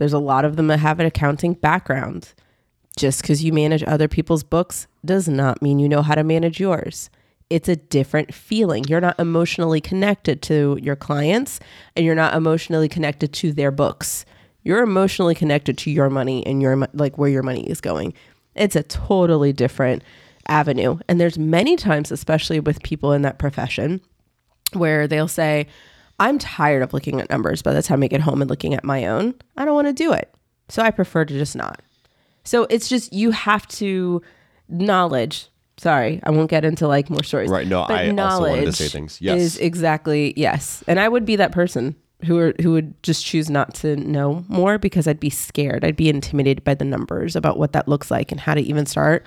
There's 0.02 0.14
a 0.14 0.18
lot 0.18 0.46
of 0.46 0.56
them 0.56 0.66
that 0.66 0.80
have 0.80 1.00
an 1.00 1.06
accounting 1.06 1.54
background. 1.54 2.34
Just 2.98 3.22
because 3.22 3.44
you 3.44 3.54
manage 3.54 3.84
other 3.84 4.08
people's 4.08 4.42
books 4.42 4.88
does 5.06 5.28
not 5.28 5.62
mean 5.62 5.78
you 5.78 5.88
know 5.88 6.02
how 6.02 6.16
to 6.16 6.24
manage 6.24 6.60
yours. 6.60 7.12
It's 7.52 7.70
a 7.70 7.76
different 7.76 8.34
feeling. 8.34 8.84
You're 8.86 9.00
not 9.00 9.20
emotionally 9.20 9.80
connected 9.80 10.42
to 10.42 10.80
your 10.82 10.96
clients 10.96 11.60
and 11.96 12.04
you're 12.04 12.16
not 12.16 12.34
emotionally 12.34 12.90
connected 12.90 13.32
to 13.34 13.54
their 13.54 13.70
books. 13.70 14.26
You're 14.64 14.82
emotionally 14.82 15.36
connected 15.36 15.78
to 15.78 15.92
your 15.92 16.10
money 16.10 16.44
and 16.48 16.64
your 16.64 16.88
like 16.94 17.20
where 17.20 17.30
your 17.30 17.44
money 17.44 17.70
is 17.70 17.80
going. 17.80 18.16
It's 18.56 18.76
a 18.76 18.82
totally 18.82 19.54
different 19.54 20.04
avenue. 20.48 20.98
And 21.08 21.22
there's 21.22 21.38
many 21.38 21.76
times 21.76 22.12
especially 22.12 22.60
with 22.60 22.82
people 22.82 23.14
in 23.14 23.22
that 23.22 23.38
profession 23.38 24.02
where 24.74 25.08
they'll 25.08 25.28
say, 25.28 25.68
I'm 26.22 26.38
tired 26.40 26.84
of 26.84 26.94
looking 26.94 27.20
at 27.20 27.30
numbers 27.30 27.62
by 27.62 27.74
the 27.74 27.82
time 27.82 28.04
I 28.04 28.08
get 28.08 28.22
home 28.22 28.42
and 28.42 28.50
looking 28.50 28.74
at 28.74 28.84
my 28.84 29.06
own. 29.08 29.34
I 29.58 29.66
don't 29.66 29.76
want 29.76 29.88
to 29.88 29.94
do 29.94 30.14
it. 30.14 30.34
So 30.70 30.82
I 30.82 30.92
prefer 30.92 31.26
to 31.26 31.34
just 31.34 31.56
not. 31.56 31.82
So 32.44 32.68
it's 32.70 32.88
just, 32.88 33.12
you 33.12 33.32
have 33.32 33.68
to 33.70 34.22
knowledge. 34.70 35.48
Sorry, 35.78 36.20
I 36.24 36.30
won't 36.30 36.50
get 36.50 36.64
into 36.64 36.88
like 36.88 37.10
more 37.10 37.24
stories. 37.24 37.50
Right, 37.50 37.68
no, 37.68 37.82
I 37.82 38.10
also 38.12 38.42
wanted 38.50 38.66
to 38.66 38.72
say 38.74 38.88
things. 38.88 39.20
Yes. 39.20 39.40
Is 39.42 39.58
exactly, 39.58 40.34
yes. 40.38 40.84
And 40.88 41.00
I 41.00 41.10
would 41.10 41.26
be 41.26 41.36
that 41.38 41.52
person 41.52 41.96
who 42.26 42.38
are, 42.38 42.54
who 42.62 42.72
would 42.74 43.02
just 43.02 43.26
choose 43.26 43.50
not 43.50 43.74
to 43.76 43.96
know 43.96 44.46
more 44.48 44.78
because 44.78 45.08
I'd 45.08 45.20
be 45.20 45.32
scared. 45.32 45.84
I'd 45.84 45.96
be 45.96 46.08
intimidated 46.08 46.64
by 46.64 46.76
the 46.76 46.86
numbers 46.86 47.36
about 47.36 47.58
what 47.58 47.74
that 47.74 47.88
looks 47.88 48.12
like 48.12 48.32
and 48.32 48.40
how 48.40 48.54
to 48.54 48.62
even 48.62 48.86
start. 48.86 49.26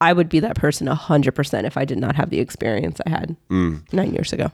I 0.00 0.12
would 0.12 0.28
be 0.28 0.40
that 0.40 0.56
person 0.56 0.88
100% 0.88 1.64
if 1.64 1.76
I 1.76 1.84
did 1.84 1.98
not 1.98 2.16
have 2.16 2.30
the 2.30 2.40
experience 2.40 3.00
I 3.06 3.10
had 3.10 3.36
Mm. 3.48 3.82
nine 3.92 4.12
years 4.12 4.32
ago. 4.32 4.50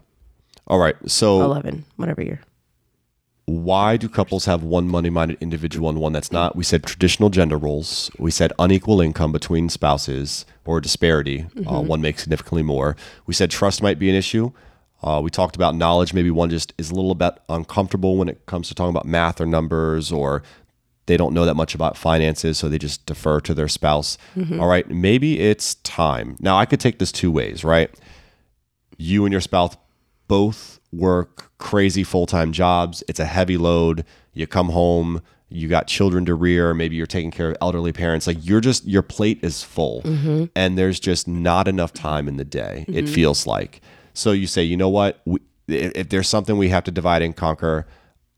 All 0.69 0.79
right. 0.79 0.97
So 1.07 1.43
11, 1.43 1.85
whatever 1.97 2.23
year. 2.23 2.41
why 3.47 3.97
do 3.97 4.09
couples 4.09 4.45
have 4.45 4.63
one 4.63 4.87
money 4.87 5.09
minded 5.09 5.39
individual 5.41 5.89
and 5.89 5.99
one 5.99 6.13
that's 6.13 6.31
not? 6.31 6.55
We 6.55 6.63
said 6.65 6.85
traditional 6.85 7.31
gender 7.31 7.57
roles. 7.57 8.11
We 8.19 8.31
said 8.31 8.53
unequal 8.59 9.01
income 9.01 9.33
between 9.33 9.71
spouses 9.71 10.45
or 10.67 10.81
disparity. 10.81 11.47
Uh, 11.67 11.81
one 11.81 12.03
makes 12.03 12.23
significantly 12.23 12.63
more. 12.63 12.95
We 13.27 13.33
said 13.35 13.51
trust 13.51 13.83
might 13.83 13.99
be 13.99 14.11
an 14.11 14.15
issue. 14.15 14.53
Uh, 15.03 15.21
we 15.23 15.31
talked 15.31 15.57
about 15.57 15.75
knowledge. 15.75 16.13
Maybe 16.13 16.31
one 16.31 16.51
just 16.51 16.75
is 16.77 16.91
a 16.91 16.95
little 16.95 17.15
bit 17.15 17.33
uncomfortable 17.49 18.17
when 18.17 18.29
it 18.29 18.45
comes 18.47 18.69
to 18.69 18.75
talking 18.75 18.91
about 18.91 19.07
math 19.07 19.41
or 19.41 19.47
numbers, 19.47 20.13
or 20.13 20.43
they 21.07 21.17
don't 21.17 21.33
know 21.33 21.47
that 21.47 21.55
much 21.55 21.75
about 21.75 21.97
finances, 21.97 22.59
so 22.59 22.69
they 22.69 22.79
just 22.79 23.07
defer 23.07 23.41
to 23.41 23.55
their 23.55 23.69
spouse. 23.69 24.19
All 24.61 24.67
right. 24.67 24.91
Maybe 24.91 25.41
it's 25.41 25.77
time. 25.77 26.37
Now, 26.41 26.59
I 26.59 26.67
could 26.67 26.81
take 26.81 26.99
this 26.99 27.13
two 27.13 27.31
ways, 27.31 27.65
right? 27.65 27.91
you 29.01 29.25
and 29.25 29.31
your 29.33 29.41
spouse 29.41 29.77
both 30.29 30.79
work 30.93 31.51
crazy 31.59 32.05
full-time 32.05 32.53
jobs. 32.53 33.03
It's 33.09 33.21
a 33.21 33.25
heavy 33.25 33.57
load. 33.57 34.05
You 34.33 34.47
come 34.47 34.71
home 34.71 35.23
you 35.51 35.67
got 35.67 35.87
children 35.87 36.27
to 36.27 36.35
rear 36.35 36.75
maybe 36.75 36.95
you're 36.95 37.07
taking 37.07 37.31
care 37.31 37.49
of 37.49 37.57
elderly 37.63 37.91
parents. 37.91 38.27
Like 38.27 38.37
you're 38.43 38.61
just 38.61 38.85
your 38.85 39.01
plate 39.01 39.39
is 39.43 39.63
full. 39.63 40.03
Mm-hmm. 40.03 40.45
And 40.55 40.77
there's 40.77 41.01
just 41.01 41.27
not 41.27 41.67
enough 41.69 41.95
time 41.95 42.29
in 42.29 42.37
the 42.37 42.45
day 42.45 42.85
it 42.87 43.07
mm-hmm. 43.07 43.15
feels 43.15 43.47
like. 43.47 43.81
So 44.13 44.33
you 44.33 44.47
say 44.47 44.63
you 44.63 44.77
know 44.77 44.91
what? 44.91 45.23
We, 45.25 45.41
if 45.69 46.09
there's 46.09 46.29
something 46.29 46.57
we 46.57 46.71
have 46.71 46.85
to 46.85 46.91
divide 46.91 47.23
and 47.23 47.37
conquer 47.37 47.87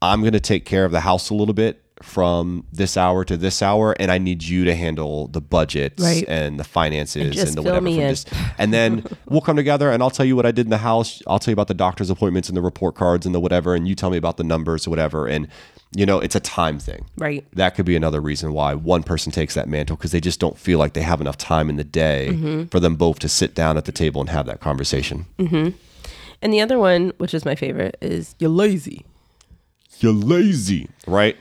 i'm 0.02 0.20
going 0.20 0.32
to 0.32 0.40
take 0.40 0.64
care 0.64 0.84
of 0.84 0.92
the 0.92 1.00
house 1.00 1.30
a 1.30 1.34
little 1.34 1.54
bit 1.54 1.82
from 2.02 2.64
this 2.72 2.96
hour 2.96 3.24
to 3.24 3.36
this 3.36 3.60
hour 3.62 3.94
and 4.00 4.10
i 4.10 4.16
need 4.18 4.42
you 4.42 4.64
to 4.64 4.74
handle 4.74 5.26
the 5.28 5.40
budgets 5.40 6.02
Right. 6.02 6.24
and 6.28 6.58
the 6.58 6.64
finances 6.64 7.22
and, 7.22 7.32
just 7.32 7.54
the 7.54 7.62
whatever 7.62 7.86
in. 7.88 8.16
and 8.58 8.72
then 8.72 9.04
we'll 9.28 9.40
come 9.42 9.56
together 9.56 9.90
and 9.90 10.02
I'll 10.02 10.10
tell 10.10 10.24
you 10.26 10.34
what 10.36 10.46
I 10.46 10.50
did 10.50 10.66
in 10.66 10.70
the 10.70 10.78
house. 10.78 11.22
I'll 11.26 11.38
tell 11.38 11.52
you 11.52 11.54
about 11.54 11.68
the 11.68 11.74
doctor's 11.74 12.08
appointments 12.10 12.48
and 12.48 12.56
the 12.56 12.62
report 12.62 12.94
cards 12.94 13.26
and 13.26 13.34
the 13.34 13.40
whatever, 13.40 13.74
and 13.74 13.86
you 13.86 13.94
tell 13.94 14.10
me 14.10 14.16
about 14.16 14.36
the 14.38 14.44
numbers 14.44 14.86
or 14.86 14.90
whatever. 14.90 15.26
And 15.26 15.48
you 15.94 16.06
know, 16.06 16.20
it's 16.20 16.34
a 16.36 16.40
time 16.40 16.78
thing. 16.78 17.06
Right. 17.18 17.44
That 17.54 17.74
could 17.74 17.84
be 17.84 17.96
another 17.96 18.20
reason 18.20 18.52
why 18.52 18.74
one 18.74 19.02
person 19.02 19.32
takes 19.32 19.54
that 19.54 19.68
mantle 19.68 19.96
because 19.96 20.12
they 20.12 20.20
just 20.20 20.38
don't 20.40 20.56
feel 20.58 20.78
like 20.78 20.92
they 20.94 21.02
have 21.02 21.20
enough 21.20 21.36
time 21.36 21.68
in 21.68 21.76
the 21.76 21.84
day 21.84 22.28
Mm-hmm. 22.32 22.64
for 22.66 22.78
them 22.80 22.96
both 22.96 23.18
to 23.20 23.28
sit 23.28 23.54
down 23.54 23.76
at 23.76 23.84
the 23.86 23.92
table 23.92 24.20
and 24.20 24.30
have 24.30 24.46
that 24.46 24.60
conversation. 24.60 25.26
And 25.38 26.52
the 26.52 26.60
other 26.60 26.78
one, 26.78 27.12
which 27.18 27.34
is 27.34 27.44
my 27.44 27.54
favorite, 27.54 27.96
is 28.00 28.34
you're 28.38 28.50
lazy. 28.50 29.04
You're 29.98 30.12
lazy, 30.14 30.88
right? 31.06 31.36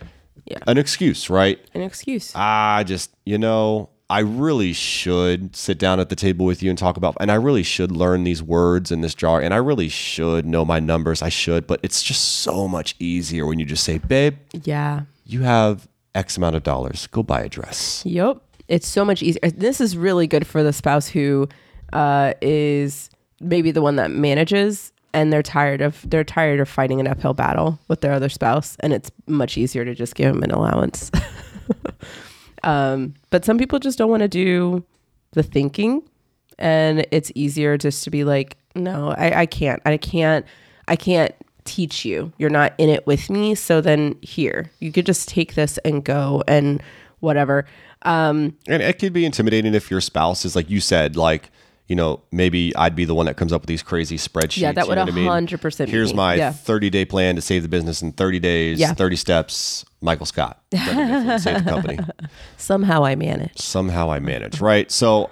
Yeah. 0.50 0.58
An 0.68 0.78
excuse, 0.78 1.30
right? 1.30 1.60
An 1.74 1.82
excuse. 1.82 2.34
I 2.36 2.84
just, 2.84 3.12
you 3.26 3.38
know, 3.38 3.90
I 4.10 4.20
really 4.22 4.74
should 4.74 5.56
sit 5.56 5.78
down 5.78 6.00
at 6.00 6.10
the 6.10 6.16
table 6.16 6.46
with 6.46 6.64
you 6.64 6.72
and 6.72 6.80
talk 6.80 6.98
about, 6.98 7.16
and 7.20 7.32
I 7.32 7.36
really 7.36 7.62
should 7.62 7.92
learn 7.92 8.24
these 8.24 8.42
words 8.42 8.92
in 8.92 9.02
this 9.02 9.14
jar, 9.14 9.40
and 9.40 9.54
I 9.54 9.58
really 9.58 9.90
should 9.90 10.48
know 10.48 10.66
my 10.66 10.80
numbers. 10.80 11.22
I 11.22 11.30
should, 11.30 11.68
but 11.68 11.80
it's 11.84 12.02
just 12.02 12.40
so 12.40 12.68
much 12.68 12.96
easier 12.98 13.46
when 13.46 13.60
you 13.60 13.66
just 13.66 13.84
say, 13.84 14.00
babe, 14.00 14.38
yeah. 14.64 15.02
you 15.26 15.42
have 15.42 15.88
X 16.16 16.38
amount 16.38 16.56
of 16.56 16.64
dollars. 16.64 17.06
Go 17.08 17.22
buy 17.22 17.42
a 17.42 17.50
dress. 17.50 18.04
Yep. 18.06 18.42
It's 18.68 18.88
so 18.88 19.06
much 19.06 19.22
easier. 19.22 19.42
This 19.52 19.80
is 19.80 19.96
really 19.96 20.26
good 20.26 20.48
for 20.48 20.64
the 20.64 20.74
spouse 20.74 21.08
who 21.08 21.48
uh, 21.94 22.34
is 22.42 23.12
maybe 23.40 23.70
the 23.72 23.82
one 23.82 23.96
that 23.98 24.10
manages 24.12 24.92
and 25.14 25.32
they're 25.34 25.44
tired 25.44 25.82
of 25.82 26.08
they're 26.10 26.24
tired 26.24 26.60
of 26.60 26.70
fighting 26.70 27.00
an 27.00 27.08
uphill 27.08 27.34
battle 27.34 27.80
with 27.88 28.02
their 28.02 28.14
other 28.14 28.30
spouse 28.30 28.78
and 28.82 28.94
it's 28.94 29.12
much 29.28 29.58
easier 29.58 29.86
to 29.86 29.96
just 29.96 30.16
give 30.16 30.34
them 30.34 30.44
an 30.44 30.52
allowance. 30.52 31.12
um, 32.64 33.14
but 33.30 33.46
some 33.46 33.58
people 33.58 33.80
just 33.80 33.98
don't 33.98 34.10
want 34.10 34.22
to 34.22 34.28
do 34.28 34.84
the 35.32 35.44
thinking 35.44 36.04
and 36.58 37.06
it's 37.12 37.32
easier 37.36 37.78
just 37.78 38.04
to 38.04 38.10
be 38.10 38.24
like, 38.24 38.58
no, 38.76 39.14
I, 39.18 39.42
I 39.42 39.46
can't. 39.46 39.82
I 39.86 39.98
can't 39.98 40.46
I 40.88 40.96
can't 40.96 41.34
teach 41.66 42.04
you. 42.04 42.34
You're 42.38 42.50
not 42.50 42.74
in 42.78 42.90
it 42.90 43.06
with 43.06 43.30
me. 43.30 43.56
So 43.56 43.80
then 43.82 44.18
here, 44.22 44.72
you 44.80 44.92
could 44.92 45.06
just 45.06 45.30
take 45.30 45.56
this 45.56 45.78
and 45.80 46.04
go 46.04 46.44
and 46.48 46.82
whatever. 47.20 47.66
Um, 48.04 48.58
And 48.68 48.82
it 48.82 49.00
could 49.00 49.14
be 49.14 49.26
intimidating 49.26 49.74
if 49.74 49.92
your 49.92 50.02
spouse 50.02 50.46
is 50.46 50.56
like 50.56 50.70
you 50.70 50.80
said, 50.82 51.16
like, 51.16 51.52
you 51.90 51.96
know, 51.96 52.22
maybe 52.32 52.74
I'd 52.76 52.96
be 52.96 53.04
the 53.04 53.16
one 53.16 53.26
that 53.26 53.36
comes 53.36 53.52
up 53.52 53.62
with 53.62 53.68
these 53.68 53.82
crazy 53.82 54.16
spreadsheets. 54.16 54.58
Yeah, 54.62 54.72
that 54.72 54.84
you 54.86 54.90
would 54.90 54.96
know 54.96 55.06
what 55.06 55.12
I 55.12 55.42
mean? 55.42 55.48
100% 55.48 55.90
Here's 55.90 56.14
my 56.14 56.36
Yeah. 56.36 56.52
30 56.52 56.92
day 56.92 57.04
plan 57.04 57.36
to 57.36 57.42
save 57.42 57.64
the 57.64 57.68
business 57.68 58.04
in 58.04 58.12
30 58.14 58.40
days, 58.40 58.80
Yeah. 58.80 58.94
30 58.94 59.16
steps. 59.16 59.86
Michael 60.00 60.28
Scott, 60.28 60.62
save 60.72 60.86
the 60.86 61.64
company. 61.68 62.00
somehow 62.58 63.04
I 63.04 63.16
manage. 63.16 63.60
Somehow 63.60 64.10
I 64.12 64.20
manage, 64.20 64.62
right? 64.62 64.90
So 64.90 65.30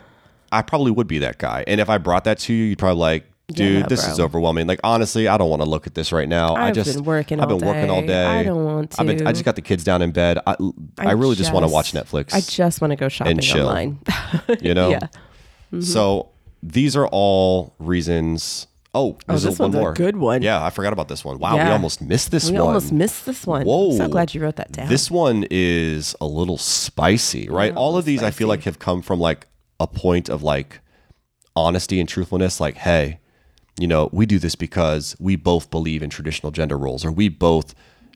I 0.52 0.62
probably 0.64 0.92
would 0.92 1.08
be 1.08 1.20
that 1.20 1.38
guy. 1.38 1.64
And 1.68 1.80
if 1.80 1.90
I 1.90 2.00
brought 2.00 2.24
that 2.26 2.40
to 2.40 2.54
you, 2.54 2.66
you'd 2.66 2.80
probably 2.80 3.00
like, 3.00 3.32
dude, 3.50 3.82
Yeah, 3.82 3.88
this 3.88 4.04
bro. 4.04 4.14
is 4.14 4.20
overwhelming. 4.20 4.66
Like 4.68 4.80
honestly, 4.84 5.28
I 5.28 5.38
don't 5.38 5.52
want 5.52 5.62
to 5.62 5.70
look 5.70 5.86
at 5.86 5.94
this 5.94 6.12
right 6.12 6.28
now. 6.28 6.56
I 6.56 6.70
I've 6.70 6.76
just 6.76 6.96
been 6.96 7.06
working 7.06 7.40
I've 7.40 7.52
all 7.52 7.60
been 7.60 7.68
working 7.68 7.90
all 7.92 8.02
day. 8.02 8.26
I 8.26 8.44
don't 8.44 8.66
want 8.66 9.00
I've 9.00 9.06
been, 9.06 9.28
I 9.28 9.32
just 9.32 9.46
got 9.46 9.56
the 9.56 9.62
kids 9.62 9.84
down 9.84 10.02
in 10.02 10.12
bed. 10.12 10.40
I, 10.48 10.56
I, 10.98 11.12
really 11.12 11.36
just, 11.36 11.54
want 11.54 11.66
to 11.68 11.72
watch 11.72 11.94
Netflix. 11.94 12.34
I 12.34 12.42
just 12.42 12.82
want 12.82 12.92
to 12.92 12.98
go 12.98 13.10
shopping 13.10 13.38
chill. 13.40 13.68
online. 13.68 14.00
you 14.60 14.74
know? 14.74 14.90
yeah. 14.90 15.00
Mm-hmm. 15.72 15.82
So 15.82 16.30
these 16.74 16.96
are 16.96 17.08
all 17.08 17.76
reasons. 17.80 18.68
Oh, 18.94 19.10
oh 19.12 19.18
there's 19.28 19.44
this 19.44 19.60
one 19.60 19.72
one's 19.72 19.90
a 19.90 19.94
good 19.94 20.18
one. 20.18 20.42
Yeah, 20.42 20.64
I 20.64 20.70
forgot 20.70 20.94
about 20.94 21.08
this 21.08 21.24
one. 21.24 21.38
Wow, 21.40 21.54
we 21.54 21.58
Yeah. 21.60 21.74
almost 21.74 22.02
missed 22.02 22.32
this 22.32 22.46
one. 22.46 22.54
We 22.54 22.60
one. 22.60 22.68
almost 22.68 22.92
missed 22.92 23.26
this 23.26 23.46
one. 23.46 23.66
Whoa. 23.66 23.96
So 23.96 24.08
glad 24.08 24.34
you 24.34 24.42
wrote 24.42 24.56
that 24.56 24.72
down. 24.72 24.90
This 24.90 25.12
one 25.12 25.46
is 25.52 26.16
a 26.20 26.26
little 26.26 26.58
spicy, 26.58 27.48
right? 27.50 27.76
All 27.76 27.98
of 27.98 28.06
these 28.06 28.24
I 28.24 28.32
feel 28.32 28.48
like 28.48 28.64
have 28.64 28.80
come 28.80 29.02
from 29.02 29.20
like 29.20 29.48
a 29.80 29.88
point 29.88 30.30
of 30.30 30.44
like 30.44 30.80
honesty 31.56 32.00
and 32.00 32.10
truthfulness 32.10 32.60
like, 32.60 32.78
hey, 32.78 33.20
you 33.80 33.88
know, 33.88 34.10
we 34.12 34.26
do 34.26 34.40
this 34.40 34.56
because 34.56 35.16
we 35.20 35.36
both 35.36 35.70
believe 35.70 36.02
in 36.02 36.10
traditional 36.10 36.52
gender 36.52 36.78
roles 36.78 37.06
or 37.06 37.12
we 37.12 37.30
both 37.30 37.76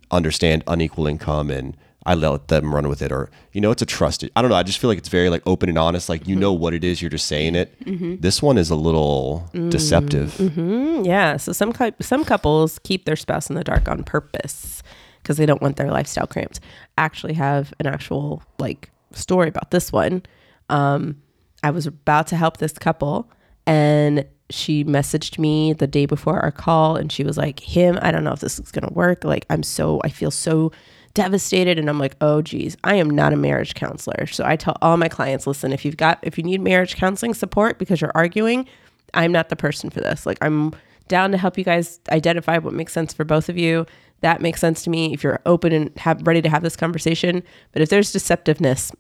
understand 0.10 0.64
unequal 0.68 1.08
income 1.08 1.50
and 1.50 1.78
I 2.06 2.16
let 2.16 2.48
them 2.48 2.74
run 2.74 2.90
with 2.90 3.02
it 3.02 3.12
or 3.12 3.30
you 3.54 3.62
know, 3.62 3.70
it's 3.72 3.82
a 3.82 3.86
trusted. 3.86 4.32
I 4.36 4.42
don't 4.42 4.50
know, 4.50 4.58
I 4.58 4.64
just 4.64 4.80
feel 4.80 4.90
like 4.90 4.98
it's 4.98 5.10
very 5.10 5.30
like 5.30 5.44
open 5.46 5.70
and 5.70 5.78
honest 5.78 6.10
like 6.10 6.28
you 6.28 6.36
know 6.36 6.52
what 6.54 6.74
it 6.74 6.84
is, 6.84 7.02
you're 7.02 7.10
just 7.12 7.28
saying 7.28 7.56
it. 7.56 7.74
This 8.22 8.42
one 8.42 8.58
is 8.58 8.70
a 8.70 8.76
little 8.76 9.50
deceptive. 9.70 10.34
Mm, 10.36 11.06
yeah. 11.06 11.38
So 11.38 11.52
some 11.52 11.74
some 12.02 12.24
couples 12.26 12.80
keep 12.80 13.06
their 13.06 13.16
spouse 13.16 13.50
in 13.50 13.56
the 13.56 13.64
dark 13.64 13.88
on 13.88 14.04
purpose 14.04 14.82
because 15.22 15.38
they 15.38 15.46
don't 15.46 15.62
want 15.62 15.76
their 15.76 15.92
lifestyle 15.92 16.26
cramped. 16.28 16.60
Actually, 16.98 17.34
have 17.34 17.74
an 17.80 17.86
actual 17.88 18.42
like 18.58 18.90
story 19.14 19.48
about 19.48 19.70
this 19.72 19.92
one. 19.92 20.24
Um, 20.70 21.22
I 21.64 21.70
was 21.70 21.86
about 21.86 22.28
to 22.28 22.36
help 22.36 22.58
this 22.58 22.74
couple, 22.74 23.30
and 23.68 24.26
she 24.50 24.84
messaged 24.84 25.38
me 25.38 25.74
the 25.74 25.88
day 25.88 26.06
before 26.08 26.40
our 26.40 26.52
call, 26.52 26.96
and 26.96 27.12
she 27.12 27.24
was 27.24 27.38
like, 27.38 27.58
"Kim, 27.58 28.00
I 28.02 28.12
don't 28.12 28.24
know 28.24 28.34
if 28.34 28.40
this 28.40 28.60
is 28.60 28.72
gonna 28.72 28.92
work. 28.92 29.24
Like, 29.24 29.46
I'm 29.50 29.62
so 29.64 30.02
I 30.04 30.10
feel 30.10 30.32
so." 30.32 30.72
Devastated 31.14 31.78
and 31.80 31.90
I'm 31.90 32.00
like, 32.00 32.16
"Oh 32.22 32.42
geez, 32.42 32.78
I 32.84 32.96
am 32.96 33.10
not 33.10 33.34
a 33.34 33.38
marriage 33.38 33.74
counselor." 33.76 34.28
So 34.28 34.46
I 34.46 34.56
tell 34.56 34.78
all 34.82 34.98
my 34.98 35.10
clients, 35.10 35.48
"Listen, 35.48 35.72
if 35.72 35.86
you've 35.86 35.98
got 35.98 36.20
if 36.22 36.38
you 36.38 36.44
need 36.44 36.62
marriage 36.62 36.96
counseling 36.96 37.34
support 37.34 37.80
because 37.80 38.02
you're 38.02 38.12
arguing, 38.16 38.68
I'm 39.14 39.32
not 39.32 39.50
the 39.50 39.56
person 39.56 39.90
for 39.90 40.02
this. 40.02 40.26
Like 40.26 40.38
I'm 40.42 40.74
down 41.08 41.32
to 41.32 41.38
help 41.38 41.58
you 41.58 41.64
guys 41.64 42.00
identify 42.10 42.58
what 42.58 42.74
makes 42.74 42.94
sense 42.94 43.14
for 43.14 43.26
both 43.26 43.50
of 43.50 43.58
you. 43.58 43.86
That 44.22 44.40
makes 44.40 44.62
sense 44.62 44.84
to 44.84 44.90
me 44.90 45.14
if 45.14 45.24
you're 45.24 45.42
open 45.46 45.74
and 45.74 45.92
have 45.98 46.26
ready 46.26 46.42
to 46.42 46.50
have 46.50 46.64
this 46.64 46.76
conversation. 46.76 47.44
But 47.72 47.82
if 47.82 47.90
there's 47.90 48.14
deceptiveness, 48.14 48.94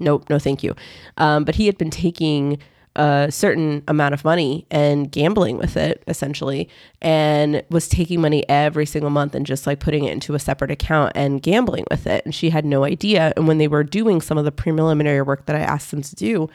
nope, 0.00 0.30
no, 0.30 0.38
thank 0.38 0.62
you. 0.62 0.74
Um, 1.16 1.44
but 1.44 1.56
he 1.56 1.66
had 1.66 1.76
been 1.76 1.90
taking 1.90 2.58
a 2.96 3.28
certain 3.30 3.82
amount 3.86 4.14
of 4.14 4.24
money 4.24 4.66
and 4.70 5.12
gambling 5.12 5.56
with 5.56 5.76
it 5.76 6.02
essentially 6.08 6.68
and 7.00 7.62
was 7.70 7.88
taking 7.88 8.20
money 8.20 8.48
every 8.48 8.86
single 8.86 9.10
month 9.10 9.34
and 9.34 9.46
just 9.46 9.66
like 9.66 9.78
putting 9.78 10.04
it 10.04 10.12
into 10.12 10.34
a 10.34 10.38
separate 10.38 10.70
account 10.70 11.12
and 11.14 11.42
gambling 11.42 11.84
with 11.90 12.06
it. 12.06 12.24
And 12.24 12.34
she 12.34 12.50
had 12.50 12.64
no 12.64 12.84
idea. 12.84 13.32
And 13.36 13.46
when 13.46 13.58
they 13.58 13.68
were 13.68 13.84
doing 13.84 14.20
some 14.20 14.36
of 14.36 14.44
the 14.44 14.52
preliminary 14.52 15.22
work 15.22 15.46
that 15.46 15.54
I 15.54 15.60
asked 15.60 15.90
them 15.90 16.02
to 16.02 16.16
do 16.16 16.48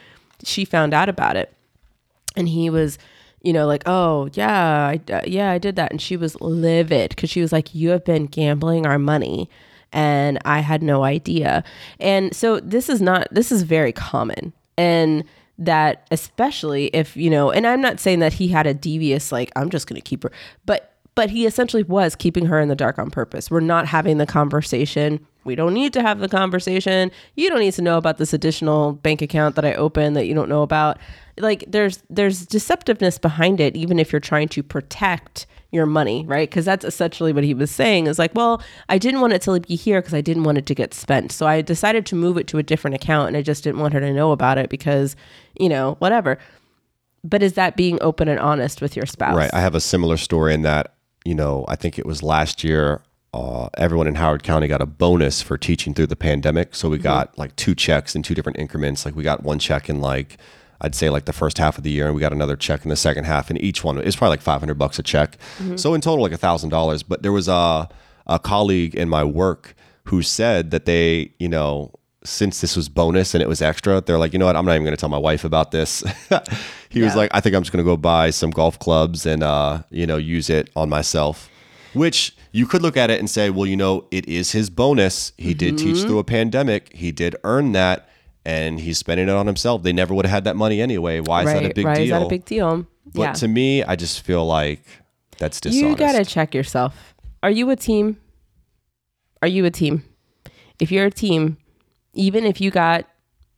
she 0.43 0.65
found 0.65 0.93
out 0.93 1.09
about 1.09 1.35
it. 1.35 1.53
And 2.35 2.49
he 2.49 2.69
was 2.69 2.97
you 3.41 3.51
know 3.51 3.67
like 3.67 3.83
oh 3.85 4.29
yeah 4.33 4.87
I, 4.87 5.01
uh, 5.11 5.21
yeah 5.25 5.51
i 5.51 5.57
did 5.57 5.75
that. 5.75 5.91
And 5.91 6.01
she 6.01 6.17
was 6.17 6.39
livid 6.41 7.09
because 7.09 7.29
she 7.29 7.41
was 7.41 7.51
like 7.51 7.75
you 7.75 7.89
have 7.89 8.05
been 8.05 8.25
gambling 8.25 8.85
our 8.85 8.99
money. 8.99 9.49
And 9.91 10.39
i 10.45 10.59
had 10.59 10.81
no 10.81 11.03
idea. 11.03 11.63
And 11.99 12.35
so 12.35 12.59
this 12.59 12.89
is 12.89 13.01
not 13.01 13.27
this 13.31 13.51
is 13.51 13.63
very 13.63 13.91
common. 13.91 14.53
And 14.77 15.23
that 15.57 16.07
especially 16.09 16.85
if 16.87 17.15
you 17.15 17.29
know 17.29 17.51
and 17.51 17.67
i'm 17.67 17.79
not 17.79 17.99
saying 17.99 18.19
that 18.19 18.33
he 18.33 18.47
had 18.47 18.65
a 18.65 18.73
devious 18.73 19.31
like 19.31 19.51
i'm 19.55 19.69
just 19.69 19.87
going 19.87 19.95
to 19.95 20.01
keep 20.01 20.23
her 20.23 20.31
but 20.65 20.93
but 21.15 21.29
he 21.29 21.45
essentially 21.45 21.83
was 21.83 22.15
keeping 22.15 22.45
her 22.47 22.59
in 22.59 22.69
the 22.69 22.75
dark 22.75 22.97
on 22.97 23.11
purpose. 23.11 23.51
We're 23.51 23.59
not 23.59 23.87
having 23.87 24.17
the 24.17 24.25
conversation 24.25 25.25
we 25.43 25.56
don't 25.56 25.73
need 25.73 25.93
to 25.93 26.01
have 26.01 26.19
the 26.19 26.29
conversation. 26.29 27.12
You 27.36 27.49
don't 27.49 27.60
need 27.60 27.73
to 27.73 27.82
know 27.82 27.97
about 27.97 28.17
this 28.17 28.34
additional 28.34 28.93
bank 28.93 29.21
account 29.21 29.56
that 29.56 29.65
i 29.65 29.73
opened 29.73 30.15
that 30.15 30.25
you 30.25 30.34
don't 30.34 30.49
know 30.49 30.62
about. 30.62 30.97
Like 31.38 31.63
there's 31.67 32.03
there's 32.10 32.45
deceptiveness 32.45 33.19
behind 33.19 33.60
it 33.60 33.75
even 33.75 33.99
if 33.99 34.12
you're 34.12 34.19
trying 34.19 34.49
to 34.49 34.63
protect 34.63 35.45
your 35.71 35.86
money 35.88 36.23
right? 36.27 36.47
Because 36.47 36.65
that's 36.65 36.86
essentially 36.86 37.34
what 37.34 37.43
he 37.43 37.56
was 37.56 37.71
saying 37.71 38.06
is 38.06 38.19
like 38.19 38.36
well 38.36 38.62
i 38.89 38.99
didn't 38.99 39.21
want 39.21 39.34
it 39.34 39.41
to 39.41 39.60
be 39.60 39.75
here 39.75 40.01
because 40.01 40.13
i 40.13 40.21
didn't 40.21 40.43
want 40.43 40.60
it 40.60 40.67
to 40.67 40.75
get 40.75 40.93
spent. 40.93 41.32
So 41.32 41.47
i 41.47 41.62
decided 41.62 42.06
to 42.08 42.15
move 42.15 42.38
it 42.38 42.47
to 42.47 42.60
a 42.60 42.63
different 42.63 42.95
account 42.95 43.29
and 43.29 43.38
i 43.38 43.41
just 43.41 43.63
didn't 43.63 43.79
want 43.79 43.93
her 43.93 43.99
to 43.99 44.13
know 44.13 44.32
about 44.32 44.58
it 44.58 44.69
because 44.69 45.15
you 45.60 45.69
know 45.69 45.95
whatever. 45.99 46.38
But 47.23 47.41
is 47.41 47.53
that 47.53 47.75
being 47.77 47.97
open 48.01 48.27
and 48.27 48.39
honest 48.39 48.82
with 48.82 48.95
your 48.95 49.06
spouse? 49.06 49.36
Right. 49.36 49.53
I 49.53 49.62
have 49.62 49.75
a 49.75 49.79
similar 49.79 50.17
story 50.17 50.53
in 50.53 50.63
that, 50.63 50.93
you 51.23 51.34
know, 51.34 51.63
I 51.69 51.75
think 51.75 51.97
it 51.97 52.06
was 52.06 52.21
last 52.21 52.63
year, 52.63 53.01
uh, 53.33 53.67
everyone 53.77 54.07
in 54.07 54.15
Howard 54.15 54.43
County 54.43 54.67
got 54.67 54.81
a 54.81 54.85
bonus 54.85 55.41
for 55.41 55.57
teaching 55.57 55.93
through 55.93 56.07
the 56.07 56.15
pandemic. 56.15 56.75
So 56.75 56.89
we 56.89 56.99
got 56.99 57.35
like 57.37 57.55
two 57.55 57.73
checks 57.73 58.15
in 58.15 58.21
two 58.21 58.35
different 58.35 58.59
increments. 58.59 59.05
Like 59.05 59.15
we 59.15 59.23
got 59.23 59.43
one 59.43 59.57
check 59.57 59.89
in 59.89 60.01
like, 60.01 60.37
I'd 60.81 60.93
say 60.93 61.09
like 61.09 61.25
the 61.25 61.33
first 61.33 61.57
half 61.57 61.77
of 61.77 61.83
the 61.83 61.89
year, 61.89 62.05
and 62.05 62.15
we 62.15 62.21
got 62.21 62.33
another 62.33 62.55
check 62.55 62.83
in 62.83 62.89
the 62.89 62.95
second 62.95 63.23
half. 63.23 63.49
And 63.49 63.59
each 63.61 63.83
one 63.83 63.99
is 63.99 64.15
probably 64.15 64.33
like 64.33 64.41
500 64.41 64.75
bucks 64.75 64.99
a 64.99 65.03
check. 65.03 65.37
So 65.77 65.93
in 65.93 66.01
total, 66.01 66.21
like 66.21 66.31
a 66.31 66.37
thousand 66.37 66.69
dollars. 66.69 67.01
But 67.01 67.23
there 67.23 67.31
was 67.31 67.47
a, 67.47 67.89
a 68.27 68.37
colleague 68.39 68.93
in 68.93 69.09
my 69.09 69.23
work 69.23 69.75
who 70.05 70.21
said 70.21 70.71
that 70.71 70.85
they, 70.85 71.33
you 71.39 71.49
know, 71.49 71.91
since 72.25 72.61
this 72.61 72.75
was 72.75 72.87
bonus 72.87 73.33
and 73.33 73.41
it 73.41 73.49
was 73.49 73.61
extra, 73.61 73.99
they're 74.01 74.17
like, 74.17 74.33
you 74.33 74.39
know 74.39 74.45
what? 74.45 74.55
I'm 74.55 74.65
not 74.65 74.73
even 74.73 74.83
going 74.83 74.95
to 74.95 74.99
tell 74.99 75.09
my 75.09 75.17
wife 75.17 75.43
about 75.43 75.71
this. 75.71 76.03
he 76.89 77.01
was 77.01 77.15
like, 77.15 77.31
I 77.33 77.39
think 77.41 77.55
I'm 77.55 77.63
just 77.63 77.71
going 77.71 77.83
to 77.83 77.89
go 77.89 77.97
buy 77.97 78.29
some 78.29 78.49
golf 78.51 78.79
clubs 78.79 79.25
and, 79.25 79.43
uh, 79.43 79.83
you 79.89 80.05
know, 80.05 80.17
use 80.17 80.49
it 80.49 80.69
on 80.75 80.88
myself. 80.88 81.49
Which 81.93 82.35
you 82.51 82.65
could 82.65 82.81
look 82.81 82.97
at 82.97 83.09
it 83.11 83.19
and 83.19 83.29
say, 83.29 83.49
well, 83.49 83.65
you 83.65 83.75
know, 83.77 84.05
it 84.11 84.27
is 84.27 84.51
his 84.51 84.69
bonus. 84.69 85.31
He 85.37 85.53
did 85.53 85.77
teach 85.77 85.97
Mm-hmm. 85.97 86.07
through 86.07 86.19
a 86.19 86.23
pandemic. 86.23 86.91
He 86.93 87.11
did 87.11 87.35
earn 87.43 87.71
that, 87.73 88.09
and 88.45 88.79
he's 88.79 88.97
spending 88.97 89.27
it 89.29 89.33
on 89.33 89.45
himself. 89.47 89.83
They 89.83 89.93
never 89.93 90.13
would 90.13 90.25
have 90.25 90.31
had 90.33 90.43
that 90.45 90.55
money 90.55 90.81
anyway. 90.81 91.19
Why 91.19 91.41
is 91.41 91.47
right 91.47 91.63
that 91.63 91.71
a 91.71 91.73
big 91.73 91.85
right 91.85 91.95
deal? 91.95 92.03
is 92.03 92.09
that 92.09 92.21
a 92.25 92.29
big 92.29 92.45
deal 92.45 92.87
but 93.13 93.21
yeah 93.21 93.31
to 93.33 93.47
me, 93.47 93.83
I 93.83 93.95
just 93.95 94.21
feel 94.21 94.45
like 94.45 94.81
that's 95.37 95.59
dishonest. 95.61 95.89
You 95.89 95.95
got 95.95 96.13
to 96.13 96.25
check 96.25 96.55
yourself. 96.55 97.13
Are 97.43 97.51
you 97.51 97.69
a 97.69 97.75
team? 97.75 98.17
Are 99.41 99.47
you 99.47 99.65
a 99.65 99.71
team? 99.71 100.03
If 100.79 100.91
you're 100.91 101.05
a 101.07 101.11
team, 101.11 101.57
even 102.13 102.45
if 102.45 102.59
you 102.61 102.71
got 102.71 103.05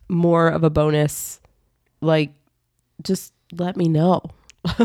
more 0.09 0.47
of 0.49 0.63
a 0.63 0.69
bonus, 0.69 1.39
like 2.01 2.31
just 3.03 3.33
let 3.51 3.77
me 3.77 3.87
know. 3.87 4.23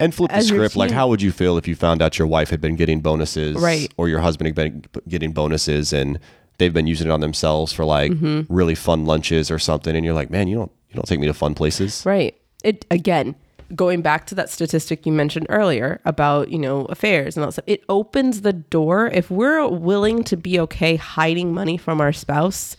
And 0.00 0.14
flip 0.14 0.30
the 0.30 0.40
script. 0.42 0.76
Like, 0.76 0.90
how 0.90 1.08
would 1.08 1.20
you 1.22 1.32
feel 1.32 1.56
if 1.58 1.66
you 1.66 1.74
found 1.74 2.00
out 2.02 2.18
your 2.18 2.28
wife 2.28 2.50
had 2.50 2.60
been 2.60 2.76
getting 2.76 3.00
bonuses, 3.00 3.56
Right. 3.56 3.92
Or 3.96 4.08
your 4.08 4.20
husband 4.20 4.46
had 4.46 4.54
been 4.54 4.84
getting 5.08 5.32
bonuses, 5.32 5.92
and 5.92 6.18
they've 6.58 6.72
been 6.72 6.86
using 6.86 7.08
it 7.08 7.10
on 7.10 7.20
themselves 7.20 7.72
for 7.72 7.84
like 7.84 8.12
Mm-hmm. 8.12 8.52
really 8.52 8.74
fun 8.74 9.04
lunches 9.06 9.50
or 9.50 9.58
something, 9.58 9.94
and 9.96 10.04
you're 10.04 10.14
like, 10.14 10.30
man, 10.30 10.48
you 10.48 10.56
don't 10.56 10.72
you 10.90 10.94
don't 10.94 11.06
take 11.06 11.20
me 11.20 11.26
to 11.26 11.34
fun 11.34 11.54
places. 11.54 12.02
Right. 12.06 12.34
It 12.64 12.84
again, 12.90 13.34
going 13.74 14.00
back 14.02 14.26
to 14.26 14.34
that 14.36 14.48
statistic 14.50 15.04
you 15.04 15.12
mentioned 15.12 15.46
earlier 15.50 16.00
about, 16.06 16.48
you 16.50 16.58
know, 16.58 16.86
affairs 16.86 17.36
and 17.36 17.44
all 17.44 17.48
that 17.48 17.52
stuff, 17.52 17.64
it 17.66 17.84
opens 17.88 18.40
the 18.40 18.52
door. 18.54 19.08
If 19.08 19.30
we're 19.30 19.66
willing 19.68 20.24
to 20.24 20.36
be 20.36 20.58
okay 20.60 20.96
hiding 20.96 21.52
money 21.52 21.76
from 21.76 22.00
our 22.00 22.12
spouse 22.12 22.76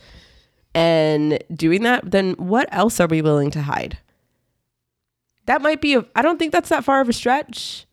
and 0.74 1.42
doing 1.54 1.82
that, 1.84 2.10
then 2.10 2.32
what 2.34 2.68
else 2.72 3.00
are 3.00 3.06
we 3.06 3.22
willing 3.22 3.50
to 3.52 3.62
hide? 3.62 3.98
That 5.50 5.62
might 5.62 5.80
be, 5.80 5.96
a, 5.96 6.04
I 6.14 6.22
don't 6.22 6.38
think 6.38 6.52
that's 6.52 6.68
that 6.68 6.84
far 6.84 7.00
of 7.00 7.08
a 7.08 7.12
stretch. 7.12 7.84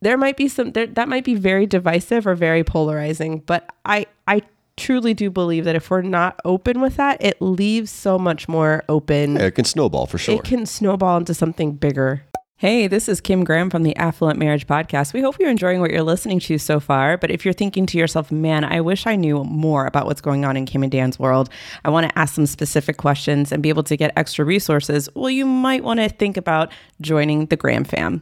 There 0.00 0.18
might 0.18 0.36
be 0.36 0.48
some, 0.48 0.72
there, 0.72 0.88
that 0.88 1.08
might 1.08 1.22
be 1.22 1.36
very 1.36 1.64
divisive 1.64 2.26
or 2.26 2.34
very 2.34 2.64
polarizing, 2.64 3.44
but 3.46 3.70
I, 3.84 4.06
I 4.26 4.42
truly 4.76 5.14
do 5.14 5.30
believe 5.30 5.64
that 5.66 5.76
if 5.76 5.90
we're 5.90 6.02
not 6.02 6.40
open 6.44 6.80
with 6.80 6.96
that, 6.96 7.22
it 7.22 7.40
leaves 7.40 7.92
so 7.92 8.18
much 8.18 8.48
more 8.48 8.82
open. 8.88 9.36
Yeah, 9.36 9.42
it 9.42 9.54
can 9.54 9.64
snowball 9.64 10.06
for 10.06 10.18
sure. 10.18 10.34
It 10.34 10.42
can 10.42 10.66
snowball 10.66 11.18
into 11.18 11.34
something 11.34 11.74
bigger. 11.74 12.24
Hey, 12.60 12.88
this 12.88 13.08
is 13.08 13.22
Kim 13.22 13.42
Graham 13.42 13.70
from 13.70 13.84
the 13.84 13.96
Affluent 13.96 14.38
Marriage 14.38 14.66
Podcast. 14.66 15.14
We 15.14 15.22
hope 15.22 15.36
you're 15.40 15.48
enjoying 15.48 15.80
what 15.80 15.90
you're 15.90 16.02
listening 16.02 16.40
to 16.40 16.58
so 16.58 16.78
far. 16.78 17.16
But 17.16 17.30
if 17.30 17.42
you're 17.42 17.54
thinking 17.54 17.86
to 17.86 17.96
yourself, 17.96 18.30
man, 18.30 18.64
I 18.64 18.82
wish 18.82 19.06
I 19.06 19.16
knew 19.16 19.44
more 19.44 19.86
about 19.86 20.04
what's 20.04 20.20
going 20.20 20.44
on 20.44 20.58
in 20.58 20.66
Kim 20.66 20.82
and 20.82 20.92
Dan's 20.92 21.18
world, 21.18 21.48
I 21.86 21.88
want 21.88 22.10
to 22.10 22.18
ask 22.18 22.34
some 22.34 22.44
specific 22.44 22.98
questions 22.98 23.50
and 23.50 23.62
be 23.62 23.70
able 23.70 23.84
to 23.84 23.96
get 23.96 24.12
extra 24.14 24.44
resources, 24.44 25.08
well, 25.14 25.30
you 25.30 25.46
might 25.46 25.84
want 25.84 26.00
to 26.00 26.10
think 26.10 26.36
about 26.36 26.70
joining 27.00 27.46
the 27.46 27.56
Graham 27.56 27.82
fam. 27.82 28.20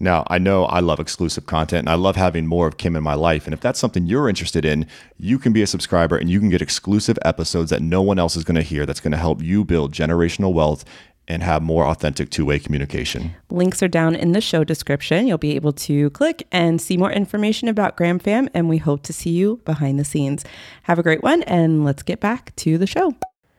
Now, 0.00 0.26
I 0.28 0.38
know 0.38 0.64
I 0.64 0.80
love 0.80 0.98
exclusive 0.98 1.44
content 1.44 1.80
and 1.80 1.90
I 1.90 1.96
love 1.96 2.16
having 2.16 2.46
more 2.46 2.66
of 2.66 2.78
Kim 2.78 2.96
in 2.96 3.02
my 3.02 3.14
life. 3.14 3.46
And 3.46 3.52
if 3.52 3.60
that's 3.60 3.78
something 3.78 4.06
you're 4.06 4.30
interested 4.30 4.64
in, 4.64 4.86
you 5.18 5.38
can 5.38 5.52
be 5.52 5.60
a 5.60 5.66
subscriber 5.66 6.16
and 6.16 6.30
you 6.30 6.40
can 6.40 6.48
get 6.48 6.62
exclusive 6.62 7.18
episodes 7.26 7.68
that 7.70 7.82
no 7.82 8.00
one 8.00 8.18
else 8.18 8.36
is 8.36 8.44
going 8.44 8.56
to 8.56 8.62
hear 8.62 8.86
that's 8.86 9.00
going 9.00 9.12
to 9.12 9.18
help 9.18 9.42
you 9.42 9.66
build 9.66 9.92
generational 9.92 10.54
wealth 10.54 10.86
and 11.28 11.42
have 11.42 11.62
more 11.62 11.86
authentic 11.86 12.30
two 12.30 12.44
way 12.44 12.58
communication. 12.58 13.34
Links 13.50 13.82
are 13.82 13.88
down 13.88 14.14
in 14.14 14.32
the 14.32 14.40
show 14.40 14.64
description. 14.64 15.26
You'll 15.26 15.38
be 15.38 15.56
able 15.56 15.72
to 15.72 16.10
click 16.10 16.46
and 16.52 16.80
see 16.80 16.96
more 16.96 17.10
information 17.10 17.68
about 17.68 17.96
Graham 17.96 18.18
Fam, 18.18 18.48
and 18.54 18.68
we 18.68 18.78
hope 18.78 19.02
to 19.04 19.12
see 19.12 19.30
you 19.30 19.60
behind 19.64 19.98
the 19.98 20.04
scenes. 20.04 20.44
Have 20.84 20.98
a 20.98 21.02
great 21.02 21.22
one, 21.22 21.42
and 21.44 21.84
let's 21.84 22.02
get 22.02 22.20
back 22.20 22.54
to 22.56 22.78
the 22.78 22.86
show. 22.86 23.14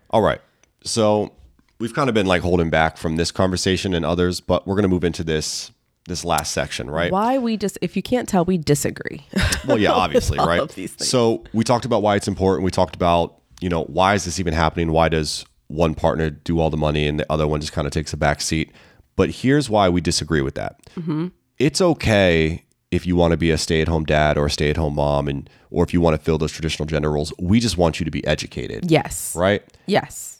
All 0.09 0.21
right. 0.21 0.41
So 0.83 1.33
we've 1.79 1.93
kind 1.93 2.09
of 2.09 2.13
been 2.13 2.27
like 2.27 2.41
holding 2.41 2.69
back 2.69 2.97
from 2.97 3.17
this 3.17 3.31
conversation 3.31 3.93
and 3.93 4.05
others, 4.05 4.39
but 4.39 4.65
we're 4.65 4.75
going 4.75 4.83
to 4.83 4.89
move 4.89 5.03
into 5.03 5.23
this 5.23 5.71
this 6.07 6.23
last 6.23 6.53
section, 6.53 6.89
right? 6.89 7.11
Why 7.11 7.37
we 7.37 7.57
just, 7.57 7.77
if 7.81 7.97
you 7.97 8.01
can't 8.01 8.29
tell, 8.29 8.45
we 8.45 8.57
disagree. 8.57 9.27
Well, 9.67 9.77
yeah, 9.77 9.91
obviously, 9.93 10.37
right? 10.37 10.61
of 10.61 10.73
these 10.73 10.93
things. 10.93 11.09
So 11.09 11.43
we 11.53 11.65
talked 11.65 11.83
about 11.83 12.01
why 12.01 12.15
it's 12.15 12.29
important. 12.29 12.63
We 12.63 12.71
talked 12.71 12.95
about, 12.95 13.41
you 13.59 13.67
know, 13.67 13.83
why 13.83 14.13
is 14.13 14.23
this 14.23 14.39
even 14.39 14.53
happening? 14.53 14.93
Why 14.93 15.09
does 15.09 15.45
one 15.67 15.95
partner 15.95 16.29
do 16.29 16.59
all 16.59 16.69
the 16.69 16.77
money 16.77 17.07
and 17.07 17.19
the 17.19 17.31
other 17.31 17.47
one 17.47 17.61
just 17.61 17.73
kind 17.73 17.87
of 17.87 17.93
takes 17.93 18.13
a 18.13 18.17
back 18.17 18.41
seat? 18.41 18.71
But 19.15 19.29
here's 19.29 19.69
why 19.69 19.89
we 19.89 20.01
disagree 20.01 20.41
with 20.41 20.55
that. 20.55 20.79
Mm-hmm. 20.95 21.27
It's 21.57 21.81
okay 21.81 22.63
if 22.91 23.05
you 23.05 23.15
want 23.15 23.31
to 23.31 23.37
be 23.37 23.51
a 23.51 23.57
stay-at-home 23.57 24.05
dad 24.05 24.37
or 24.37 24.45
a 24.45 24.49
stay-at-home 24.49 24.95
mom, 24.95 25.27
and 25.27 25.49
or 25.71 25.83
if 25.83 25.93
you 25.93 25.99
want 25.99 26.15
to 26.15 26.23
fill 26.23 26.37
those 26.37 26.51
traditional 26.51 26.85
gender 26.85 27.11
roles. 27.11 27.33
We 27.39 27.59
just 27.59 27.77
want 27.77 27.99
you 27.99 28.05
to 28.05 28.11
be 28.11 28.25
educated, 28.25 28.89
yes. 28.89 29.35
right? 29.35 29.61
Yes. 29.87 30.37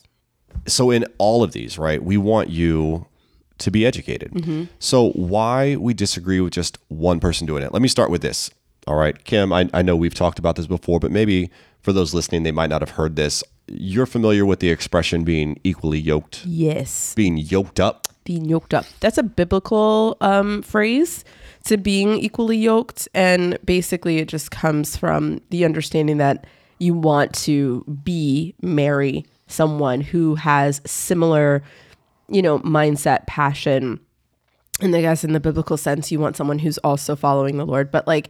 so 0.66 0.92
in 0.92 1.06
all 1.18 1.44
of 1.44 1.52
these, 1.52 1.78
right, 1.78 2.04
we 2.04 2.18
want 2.18 2.50
you 2.50 3.06
to 3.60 3.72
be 3.72 3.86
educated. 3.86 4.70
So 4.80 5.10
why 5.12 5.76
we 5.76 5.94
disagree 5.94 6.40
with 6.40 6.54
just 6.54 6.78
one 6.90 7.20
person 7.20 7.48
doing 7.48 7.64
it? 7.64 7.74
Let 7.74 7.82
me 7.82 7.88
start 7.88 8.10
with 8.10 8.22
this. 8.22 8.50
All 8.86 8.96
right, 8.96 9.22
Kim, 9.26 9.52
I, 9.52 9.70
I 9.74 9.82
know 9.82 9.96
we've 9.96 10.14
talked 10.14 10.40
about 10.40 10.56
this 10.56 10.68
before, 10.68 11.00
but 11.00 11.12
maybe 11.12 11.50
for 11.82 11.92
those 11.92 12.14
listening, 12.14 12.44
they 12.44 12.52
might 12.52 12.70
not 12.70 12.82
have 12.82 12.92
heard 12.92 13.16
this. 13.16 13.44
You're 13.68 14.06
familiar 14.06 14.46
with 14.46 14.60
the 14.60 14.70
expression 14.70 15.24
being 15.24 15.60
equally 15.64 16.00
yoked, 16.00 16.46
Yes. 16.46 17.14
being 17.16 17.38
yoked 17.38 17.80
up. 17.80 18.08
Being 18.24 18.46
yoked 18.46 18.74
up. 18.74 18.86
That's 19.00 19.18
a 19.18 19.24
biblical 19.24 20.18
um, 20.22 20.62
phrase 20.62 21.24
to 21.66 21.78
being 21.78 22.14
equally 22.18 22.58
yoked. 22.58 23.08
And 23.14 23.58
basically, 23.64 24.18
it 24.18 24.28
just 24.28 24.52
comes 24.52 24.98
from 24.98 25.40
the 25.50 25.64
understanding 25.66 26.18
that 26.18 26.46
you 26.80 26.94
want 26.94 27.34
to 27.34 27.84
be, 28.04 28.54
marry 28.62 29.26
someone 29.48 30.02
who 30.02 30.36
has 30.36 30.82
similar, 30.86 31.64
you 32.30 32.42
know, 32.42 32.60
mindset, 32.60 33.26
passion. 33.28 34.00
And 34.82 34.96
I 34.96 35.02
guess 35.02 35.24
in 35.24 35.32
the 35.34 35.40
biblical 35.40 35.78
sense, 35.78 36.12
you 36.12 36.20
want 36.20 36.36
someone 36.36 36.60
who's 36.60 36.78
also 36.80 37.16
following 37.16 37.58
the 37.58 37.66
Lord. 37.66 37.92
But 37.92 38.06
like 38.08 38.30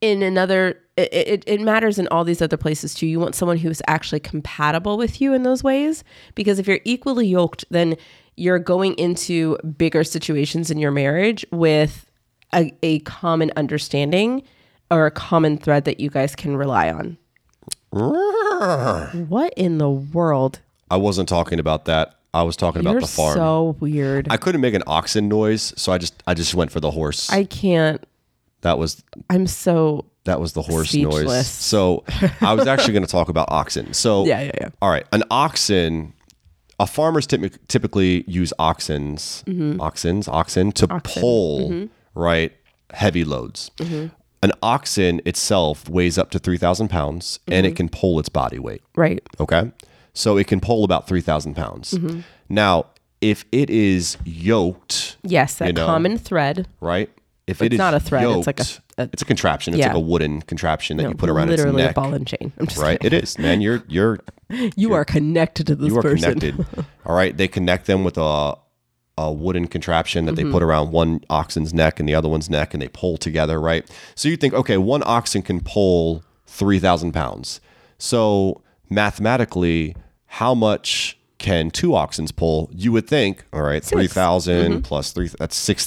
in 0.00 0.22
another, 0.22 0.78
it, 1.12 1.28
it, 1.28 1.44
it 1.46 1.60
matters 1.60 1.98
in 1.98 2.08
all 2.08 2.24
these 2.24 2.42
other 2.42 2.56
places 2.56 2.94
too. 2.94 3.06
You 3.06 3.20
want 3.20 3.34
someone 3.34 3.58
who's 3.58 3.82
actually 3.86 4.20
compatible 4.20 4.96
with 4.96 5.20
you 5.20 5.32
in 5.34 5.42
those 5.42 5.62
ways. 5.64 6.04
Because 6.34 6.58
if 6.58 6.66
you're 6.66 6.80
equally 6.84 7.26
yoked, 7.26 7.64
then 7.70 7.96
you're 8.36 8.58
going 8.58 8.94
into 8.94 9.56
bigger 9.76 10.04
situations 10.04 10.70
in 10.70 10.78
your 10.78 10.90
marriage 10.90 11.44
with 11.50 12.06
a, 12.54 12.72
a 12.82 13.00
common 13.00 13.52
understanding 13.56 14.42
or 14.90 15.06
a 15.06 15.10
common 15.10 15.56
thread 15.58 15.84
that 15.84 16.00
you 16.00 16.10
guys 16.10 16.34
can 16.34 16.56
rely 16.56 16.90
on. 16.90 17.16
What 17.92 19.52
in 19.56 19.78
the 19.78 19.90
world? 19.90 20.60
I 20.90 20.96
wasn't 20.96 21.28
talking 21.28 21.58
about 21.58 21.84
that. 21.86 22.16
I 22.32 22.42
was 22.42 22.56
talking 22.56 22.80
about 22.80 22.92
You're 22.92 23.00
the 23.00 23.06
farm. 23.08 23.36
so 23.36 23.76
weird. 23.80 24.28
I 24.30 24.36
couldn't 24.36 24.60
make 24.60 24.74
an 24.74 24.84
oxen 24.86 25.28
noise, 25.28 25.72
so 25.76 25.92
I 25.92 25.98
just 25.98 26.22
I 26.26 26.34
just 26.34 26.54
went 26.54 26.70
for 26.70 26.78
the 26.80 26.90
horse. 26.92 27.28
I 27.30 27.44
can't. 27.44 28.04
that 28.60 28.78
was 28.78 29.02
I'm 29.28 29.46
so 29.46 30.04
that 30.24 30.40
was 30.40 30.52
the 30.52 30.62
horse 30.62 30.94
noise. 30.94 31.46
So 31.46 32.04
I 32.40 32.52
was 32.54 32.66
actually 32.66 32.92
going 32.92 33.04
to 33.06 33.10
talk 33.10 33.28
about 33.28 33.50
oxen. 33.50 33.92
So 33.94 34.24
Yeah, 34.26 34.40
yeah, 34.42 34.50
yeah. 34.60 34.68
All 34.82 34.90
right, 34.90 35.06
an 35.12 35.22
oxen. 35.30 36.12
A 36.78 36.86
farmers 36.86 37.26
typ- 37.26 37.58
typically 37.68 38.24
use 38.26 38.54
oxens, 38.58 39.44
Mm-hmm. 39.44 39.80
oxens, 39.80 40.28
oxen 40.28 40.72
to 40.72 40.88
pull 41.04 41.88
right 42.14 42.52
heavy 42.94 43.22
loads. 43.24 43.70
Mm-hmm. 43.76 44.06
An 44.42 44.52
oxen 44.62 45.20
itself 45.26 45.88
weighs 45.90 46.16
up 46.16 46.30
to 46.30 46.38
three 46.38 46.56
thousand 46.56 46.88
pounds, 46.88 47.38
and 47.46 47.66
Mm-hmm. 47.66 47.72
it 47.72 47.76
can 47.76 47.88
pull 47.90 48.18
its 48.18 48.30
body 48.30 48.58
weight. 48.58 48.82
right. 48.96 49.22
Okay, 49.38 49.70
so 50.14 50.38
it 50.38 50.46
can 50.46 50.58
pull 50.60 50.82
about 50.84 51.06
three 51.06 51.20
thousand 51.20 51.54
pounds. 51.54 51.92
Mm-hmm. 51.92 52.20
Now, 52.48 52.86
if 53.20 53.44
it 53.52 53.68
is 53.68 54.16
yoked, 54.24 55.18
Yes, 55.22 55.56
that 55.56 55.66
You 55.66 55.72
know, 55.74 55.84
common 55.84 56.16
thread. 56.16 56.66
right? 56.80 57.10
If 57.46 57.60
It's 57.62 57.74
it 57.74 57.78
not 57.78 57.94
a 57.94 58.00
thread, 58.00 58.24
it's 58.28 58.46
like 58.46 58.60
a- 58.60 59.02
a- 59.02 59.08
it's 59.12 59.22
a 59.22 59.24
contraption. 59.24 59.74
It's 59.74 59.80
Yeah. 59.80 59.88
like 59.88 59.96
a 59.96 60.00
wooden 60.00 60.42
contraption 60.42 60.96
that 60.98 61.02
No, 61.04 61.08
you 61.10 61.14
put 61.16 61.28
around 61.30 61.50
its 61.50 61.58
literally 61.58 61.82
neck. 61.82 61.92
a 61.92 62.00
ball 62.00 62.14
and 62.14 62.26
chain. 62.26 62.52
I'm 62.58 62.66
just 62.66 62.78
Right, 62.80 63.00
kidding. 63.00 63.18
it 63.18 63.22
is, 63.24 63.38
man. 63.38 63.60
You're 63.60 63.82
you're 63.88 64.18
You 64.76 64.92
are 64.94 65.04
connected 65.04 65.66
to 65.68 65.74
this 65.74 65.88
you 65.88 65.98
are 65.98 66.02
person. 66.02 66.38
connected. 66.38 66.66
All 67.06 67.14
right, 67.14 67.36
they 67.36 67.48
connect 67.48 67.86
them 67.86 68.04
with 68.04 68.16
a 68.18 68.54
a 69.18 69.32
wooden 69.32 69.66
contraption 69.66 70.24
that 70.26 70.34
Mm-hmm. 70.36 70.46
they 70.46 70.52
put 70.52 70.62
around 70.62 70.92
one 70.92 71.20
oxen's 71.28 71.74
neck 71.74 71.98
and 72.00 72.08
the 72.08 72.14
other 72.14 72.28
one's 72.28 72.48
neck, 72.48 72.72
and 72.72 72.80
they 72.82 72.88
pull 72.88 73.16
together. 73.18 73.60
Right. 73.60 73.84
So 74.14 74.28
you 74.28 74.36
think, 74.36 74.54
okay, 74.54 74.76
one 74.78 75.02
oxen 75.04 75.42
can 75.42 75.60
pull 75.60 76.22
three 76.46 76.78
thousand 76.78 77.12
pounds. 77.12 77.60
So 77.98 78.62
mathematically, 78.88 79.96
how 80.26 80.54
much 80.54 81.18
can 81.38 81.70
two 81.70 81.90
oxens 81.90 82.34
pull? 82.34 82.70
You 82.72 82.92
would 82.92 83.06
think, 83.08 83.44
all 83.52 83.62
right, 83.62 83.82
3,000 83.82 84.72
Mm-hmm. 84.72 84.80
plus 84.82 85.10
three. 85.12 85.28
That's 85.38 85.56
six 85.56 85.86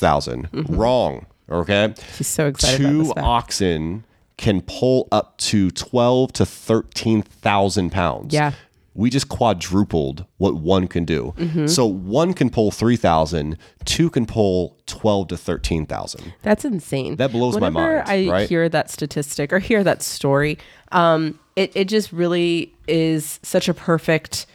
Wrong. 0.68 1.26
Okay. 1.50 1.94
She's 2.16 2.28
so 2.28 2.48
excited 2.48 2.78
Two 2.78 3.14
oxen 3.18 4.06
can 4.38 4.62
pull 4.62 5.08
up 5.12 5.38
to 5.38 5.70
twelve 5.72 6.34
to 6.34 6.46
thirteen 6.46 7.22
thousand 7.22 7.92
pounds 7.92 8.34
Yeah. 8.34 8.54
we 8.96 9.10
just 9.10 9.30
quadrupled 9.30 10.26
what 10.38 10.56
one 10.56 10.88
can 10.88 11.06
do. 11.06 11.34
Mm-hmm. 11.38 11.68
So 11.68 11.86
one 11.86 12.34
can 12.34 12.50
pull 12.50 12.70
3,000, 12.72 13.58
two 13.86 14.10
can 14.10 14.26
pull 14.28 14.78
12 14.86 15.30
to 15.30 15.38
13,000. 15.38 16.34
That's 16.44 16.64
insane. 16.66 17.16
That 17.18 17.32
blows 17.32 17.56
my 17.60 17.70
Whenever 17.70 17.98
mind, 17.98 18.10
I 18.10 18.32
right? 18.32 18.50
hear 18.50 18.70
that 18.70 18.90
statistic 18.92 19.52
or 19.52 19.60
hear 19.60 19.84
that 19.84 20.02
story, 20.04 20.58
um, 20.92 21.40
it, 21.56 21.72
it 21.76 21.88
just 21.90 22.12
really 22.12 22.74
is 22.88 23.40
such 23.44 23.68
a 23.68 23.74
perfect 23.74 24.46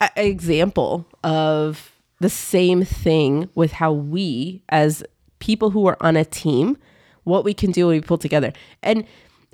a- 0.00 0.10
example 0.16 1.06
of 1.24 1.92
the 2.20 2.28
same 2.30 2.84
thing 2.84 3.48
with 3.54 3.72
how 3.72 3.92
we, 3.92 4.62
as 4.68 5.02
people 5.42 5.70
who 5.70 5.86
are 5.86 5.98
on 6.00 6.16
a 6.16 6.24
team, 6.24 6.78
what 7.24 7.44
we 7.44 7.52
can 7.52 7.72
do 7.72 7.88
when 7.88 7.96
we 7.96 8.00
pull 8.00 8.18
together. 8.18 8.52
And 8.82 9.04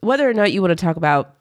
whether 0.01 0.28
or 0.28 0.34
not 0.34 0.53
you 0.53 0.61
want 0.62 0.70
to 0.70 0.84
talk 0.84 0.97
about 0.97 1.34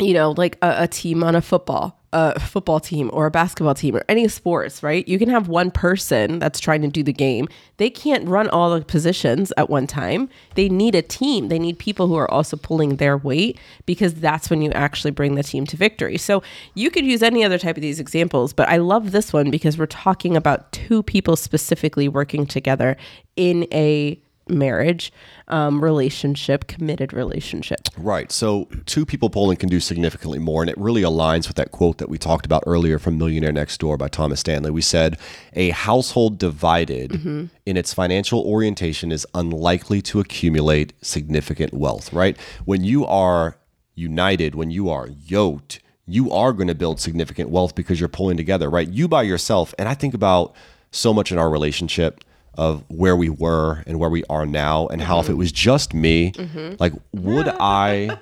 you 0.00 0.14
know, 0.14 0.32
like 0.36 0.56
a, 0.62 0.84
a 0.84 0.88
team 0.88 1.22
on 1.22 1.34
a 1.34 1.42
football, 1.42 1.99
a 2.12 2.40
football 2.40 2.80
team 2.80 3.08
or 3.12 3.26
a 3.26 3.30
basketball 3.30 3.74
team 3.74 3.96
or 3.96 4.04
any 4.08 4.26
sports, 4.26 4.82
right? 4.82 5.06
You 5.06 5.18
can 5.18 5.28
have 5.28 5.46
one 5.46 5.70
person 5.70 6.40
that's 6.40 6.58
trying 6.58 6.82
to 6.82 6.88
do 6.88 7.04
the 7.04 7.12
game. 7.12 7.48
They 7.76 7.88
can't 7.88 8.26
run 8.28 8.48
all 8.48 8.76
the 8.76 8.84
positions 8.84 9.52
at 9.56 9.70
one 9.70 9.86
time. 9.86 10.28
They 10.56 10.68
need 10.68 10.96
a 10.96 11.02
team. 11.02 11.48
They 11.48 11.58
need 11.58 11.78
people 11.78 12.08
who 12.08 12.16
are 12.16 12.30
also 12.30 12.56
pulling 12.56 12.96
their 12.96 13.16
weight 13.16 13.58
because 13.86 14.14
that's 14.14 14.50
when 14.50 14.60
you 14.60 14.72
actually 14.72 15.12
bring 15.12 15.36
the 15.36 15.44
team 15.44 15.66
to 15.66 15.76
victory. 15.76 16.18
So 16.18 16.42
you 16.74 16.90
could 16.90 17.04
use 17.04 17.22
any 17.22 17.44
other 17.44 17.58
type 17.58 17.76
of 17.76 17.82
these 17.82 18.00
examples, 18.00 18.52
but 18.52 18.68
I 18.68 18.78
love 18.78 19.12
this 19.12 19.32
one 19.32 19.50
because 19.50 19.78
we're 19.78 19.86
talking 19.86 20.36
about 20.36 20.72
two 20.72 21.04
people 21.04 21.36
specifically 21.36 22.08
working 22.08 22.44
together 22.44 22.96
in 23.36 23.68
a 23.72 24.20
marriage, 24.50 25.12
um, 25.48 25.82
relationship, 25.82 26.66
committed 26.66 27.12
relationship. 27.12 27.80
Right. 27.96 28.30
So 28.30 28.68
two 28.86 29.06
people 29.06 29.30
polling 29.30 29.56
can 29.56 29.68
do 29.68 29.80
significantly 29.80 30.38
more. 30.38 30.62
And 30.62 30.70
it 30.70 30.78
really 30.78 31.02
aligns 31.02 31.48
with 31.48 31.56
that 31.56 31.70
quote 31.70 31.98
that 31.98 32.08
we 32.08 32.18
talked 32.18 32.46
about 32.46 32.62
earlier 32.66 32.98
from 32.98 33.18
Millionaire 33.18 33.52
Next 33.52 33.78
Door 33.78 33.98
by 33.98 34.08
Thomas 34.08 34.40
Stanley. 34.40 34.70
We 34.70 34.82
said 34.82 35.18
a 35.54 35.70
household 35.70 36.38
divided 36.38 37.50
in 37.66 37.76
its 37.76 37.94
financial 37.94 38.40
orientation 38.40 39.12
is 39.12 39.26
unlikely 39.34 40.02
to 40.02 40.20
accumulate 40.20 40.92
significant 41.02 41.72
wealth, 41.72 42.12
right? 42.12 42.36
When 42.64 42.84
you 42.84 43.06
are 43.06 43.56
united, 43.94 44.54
when 44.54 44.70
you 44.70 44.88
are 44.90 45.08
yoked, 45.08 45.80
you 46.06 46.30
are 46.32 46.52
going 46.52 46.68
to 46.68 46.74
build 46.74 47.00
significant 47.00 47.50
wealth 47.50 47.74
because 47.74 48.00
you're 48.00 48.08
pulling 48.08 48.36
together, 48.36 48.68
right? 48.68 48.88
You 48.88 49.06
by 49.06 49.22
yourself. 49.22 49.74
And 49.78 49.88
I 49.88 49.94
think 49.94 50.14
about 50.14 50.54
so 50.90 51.14
much 51.14 51.30
in 51.30 51.38
our 51.38 51.50
relationship 51.50 52.24
of 52.54 52.84
where 52.88 53.16
we 53.16 53.28
were 53.28 53.82
and 53.86 53.98
where 53.98 54.10
we 54.10 54.24
are 54.28 54.46
now 54.46 54.86
and 54.88 55.00
how 55.00 55.20
if 55.20 55.26
it 55.26 55.32
mm-hmm. 55.32 55.38
was 55.38 55.52
just 55.52 55.94
me, 55.94 56.32
mm-hmm. 56.32 56.74
like 56.78 56.92
would 57.12 57.48
I 57.48 58.18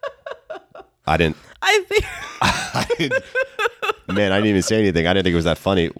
I 1.06 1.16
didn't 1.16 1.36
I 1.62 1.84
think 1.88 2.04
I 2.42 2.86
didn't 2.98 3.24
man, 4.08 4.32
I 4.32 4.36
didn't 4.36 4.50
even 4.50 4.62
say 4.62 4.78
anything. 4.78 5.06
I 5.06 5.14
didn't 5.14 5.24
think 5.24 5.32
it 5.32 5.36
was 5.36 5.44
that 5.44 5.58
funny. 5.58 5.90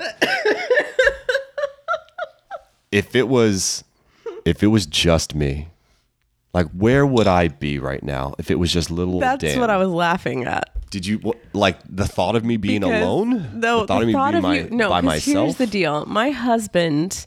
if 2.92 3.14
it 3.14 3.28
was 3.28 3.84
if 4.44 4.62
it 4.62 4.68
was 4.68 4.86
just 4.86 5.34
me, 5.34 5.68
like 6.52 6.68
where 6.70 7.04
would 7.04 7.26
I 7.26 7.48
be 7.48 7.78
right 7.78 8.02
now 8.02 8.34
if 8.38 8.50
it 8.50 8.58
was 8.58 8.72
just 8.72 8.90
little 8.90 9.20
that's 9.20 9.42
Dan? 9.42 9.60
what 9.60 9.70
I 9.70 9.76
was 9.76 9.88
laughing 9.88 10.44
at. 10.44 10.70
Did 10.90 11.04
you 11.04 11.34
like 11.52 11.78
the 11.88 12.06
thought 12.06 12.36
of 12.36 12.44
me 12.44 12.56
being 12.56 12.80
Because- 12.80 13.02
alone? 13.02 13.60
No, 13.60 13.80
the 13.80 13.86
thought 13.86 14.02
of 14.02 14.06
me 14.06 14.14
being 14.14 14.42
my, 14.42 14.76
no, 14.76 14.88
by 14.88 15.00
myself. 15.00 15.46
Here's 15.46 15.56
the 15.56 15.66
deal. 15.66 16.06
My 16.06 16.30
husband, 16.30 17.26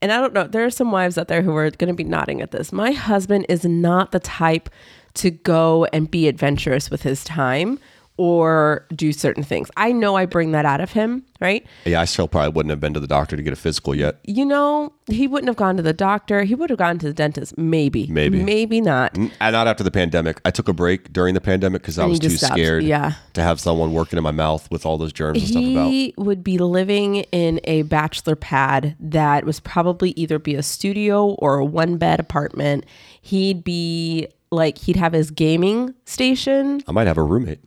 and 0.00 0.12
I 0.12 0.20
don't 0.20 0.32
know, 0.32 0.46
there 0.46 0.64
are 0.64 0.70
some 0.70 0.92
wives 0.92 1.18
out 1.18 1.28
there 1.28 1.42
who 1.42 1.54
are 1.56 1.70
going 1.70 1.88
to 1.88 1.94
be 1.94 2.04
nodding 2.04 2.40
at 2.40 2.50
this. 2.50 2.72
My 2.72 2.92
husband 2.92 3.46
is 3.48 3.64
not 3.64 4.12
the 4.12 4.20
type 4.20 4.68
to 5.14 5.30
go 5.30 5.86
and 5.86 6.10
be 6.10 6.28
adventurous 6.28 6.90
with 6.90 7.02
his 7.02 7.24
time 7.24 7.78
or 8.18 8.84
do 8.94 9.12
certain 9.12 9.42
things. 9.42 9.70
I 9.76 9.92
know 9.92 10.16
I 10.16 10.26
bring 10.26 10.50
that 10.52 10.64
out 10.66 10.80
of 10.80 10.92
him, 10.92 11.22
right? 11.40 11.64
yeah, 11.86 12.00
I 12.00 12.04
still 12.04 12.28
probably 12.28 12.50
wouldn't 12.50 12.70
have 12.70 12.80
been 12.80 12.92
to 12.94 13.00
the 13.00 13.06
doctor 13.06 13.36
to 13.36 13.42
get 13.42 13.52
a 13.52 13.56
physical 13.56 13.94
yet. 13.94 14.18
You 14.24 14.44
know, 14.44 14.92
he 15.06 15.26
wouldn't 15.28 15.48
have 15.48 15.56
gone 15.56 15.76
to 15.76 15.82
the 15.82 15.92
doctor. 15.92 16.42
He 16.42 16.54
would 16.54 16.68
have 16.68 16.78
gone 16.78 16.98
to 16.98 17.06
the 17.06 17.12
dentist, 17.14 17.56
maybe. 17.56 18.08
Maybe. 18.08 18.42
Maybe 18.42 18.80
not. 18.80 19.16
And 19.16 19.32
uh, 19.40 19.50
not 19.52 19.68
after 19.68 19.84
the 19.84 19.90
pandemic. 19.90 20.40
I 20.44 20.50
took 20.50 20.68
a 20.68 20.72
break 20.72 21.12
during 21.12 21.34
the 21.34 21.40
pandemic 21.40 21.80
because 21.82 21.98
I 21.98 22.04
was 22.06 22.18
too 22.18 22.30
stopped. 22.30 22.54
scared 22.54 22.82
Yeah. 22.84 23.12
to 23.34 23.42
have 23.42 23.60
someone 23.60 23.92
working 23.94 24.16
in 24.16 24.22
my 24.24 24.32
mouth 24.32 24.68
with 24.70 24.84
all 24.84 24.98
those 24.98 25.12
germs 25.12 25.38
and 25.38 25.48
stuff 25.48 25.62
about. 25.64 25.86
he 25.90 26.14
would 26.18 26.42
be 26.42 26.58
living 26.58 27.16
in 27.32 27.60
a 27.64 27.82
bachelor 27.82 28.34
pad 28.36 28.96
that 28.98 29.44
was 29.44 29.60
probably 29.60 30.10
either 30.16 30.38
be 30.40 30.56
a 30.56 30.62
studio 30.62 31.28
or 31.38 31.58
a 31.58 31.64
one 31.64 31.96
bed 31.98 32.18
apartment. 32.18 32.84
He'd 33.22 33.62
be 33.62 34.26
like 34.50 34.78
he'd 34.78 34.96
have 34.96 35.12
his 35.12 35.30
gaming 35.30 35.94
station, 36.06 36.82
I 36.88 36.92
might 36.92 37.06
have 37.06 37.18
a 37.18 37.22
roommate. 37.22 37.60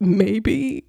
Maybe. 0.00 0.84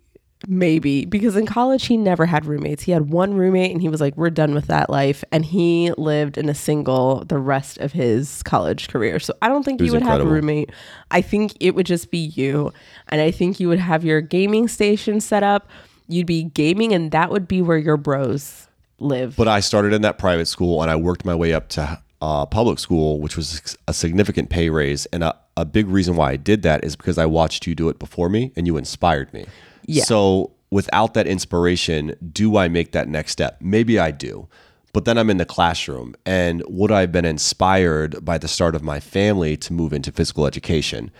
Maybe 0.47 1.05
because 1.05 1.36
in 1.36 1.47
college 1.47 1.88
he 1.88 1.97
never 1.97 2.28
had 2.28 2.45
roommates. 2.45 2.84
He 2.84 2.91
had 2.91 3.10
one 3.10 3.34
roommate 3.34 3.72
and 3.72 3.82
he 3.82 3.89
was 3.89 3.99
like, 3.99 4.16
We're 4.16 4.30
done 4.30 4.53
with 4.53 4.68
that 4.68 4.88
life. 4.88 5.24
And 5.32 5.43
he 5.43 5.91
lived 5.97 6.38
in 6.38 6.47
a 6.47 6.53
single 6.53 7.26
the 7.26 7.39
rest 7.39 7.80
of 7.80 7.91
his 7.91 8.43
college 8.43 8.88
career. 8.88 9.20
So 9.20 9.34
I 9.41 9.47
don't 9.47 9.64
think 9.64 9.82
It 9.82 9.86
you 9.86 9.93
was 9.93 10.03
would 10.03 10.08
have 10.08 10.22
a 10.22 10.26
roommate. 10.26 10.72
I 11.10 11.22
think 11.22 11.53
it 11.60 11.74
would 11.74 11.88
just 11.88 12.12
be 12.12 12.20
you. 12.20 12.72
And 13.08 13.20
I 13.20 13.32
think 13.32 13.60
you 13.60 13.68
would 13.68 13.80
have 13.80 14.05
your 14.05 14.22
gaming 14.22 14.68
station 14.68 15.22
set 15.22 15.41
up. 15.41 15.70
You'd 16.08 16.28
be 16.28 16.43
gaming 16.43 16.93
and 16.93 17.10
that 17.12 17.32
would 17.32 17.47
be 17.47 17.64
where 17.64 17.80
your 17.80 17.97
bros 17.97 18.68
live. 18.99 19.36
But 19.36 19.47
I 19.47 19.60
started 19.60 19.91
in 19.91 20.03
that 20.03 20.20
private 20.20 20.45
school 20.45 20.84
and 20.84 20.91
I 20.91 20.97
worked 20.97 21.26
my 21.26 21.34
way 21.34 21.51
up 21.51 21.68
to 21.70 21.99
uh, 22.22 22.45
public 22.45 22.80
school, 22.80 23.20
which 23.20 23.36
was 23.38 23.78
a 23.88 23.93
significant 23.93 24.49
pay 24.49 24.70
raise. 24.70 25.05
And 25.07 25.24
a, 25.24 25.36
a 25.55 25.65
big 25.65 25.88
reason 25.88 26.15
why 26.15 26.32
I 26.32 26.36
did 26.36 26.61
that 26.63 26.84
is 26.84 26.95
because 26.95 27.18
I 27.18 27.26
watched 27.26 27.68
you 27.68 27.76
do 27.76 27.89
it 27.89 27.99
before 27.99 28.30
me 28.30 28.51
and 28.55 28.65
you 28.68 28.78
inspired 28.78 29.34
me. 29.34 29.45
Yeah. 29.86 30.03
So 30.03 30.51
without 30.72 31.13
that 31.13 31.28
inspiration, 31.28 32.15
do 32.32 32.57
I 32.57 32.68
make 32.68 32.91
that 32.91 33.07
next 33.07 33.32
step? 33.32 33.57
Maybe 33.61 33.99
I 33.99 34.11
do. 34.11 34.47
But 34.93 35.05
then 35.05 35.18
I'm 35.18 35.30
in 35.30 35.38
the 35.38 35.45
classroom, 35.45 36.15
and 36.26 36.63
would 36.68 36.91
I 36.91 37.01
have 37.01 37.11
been 37.11 37.26
inspired 37.26 38.26
by 38.26 38.39
the 38.39 38.47
start 38.47 38.74
of 38.74 38.82
my 38.82 38.99
family 38.99 39.55
to 39.57 39.74
move 39.74 39.93
into 39.93 40.11
physical 40.11 40.47
education? 40.47 41.11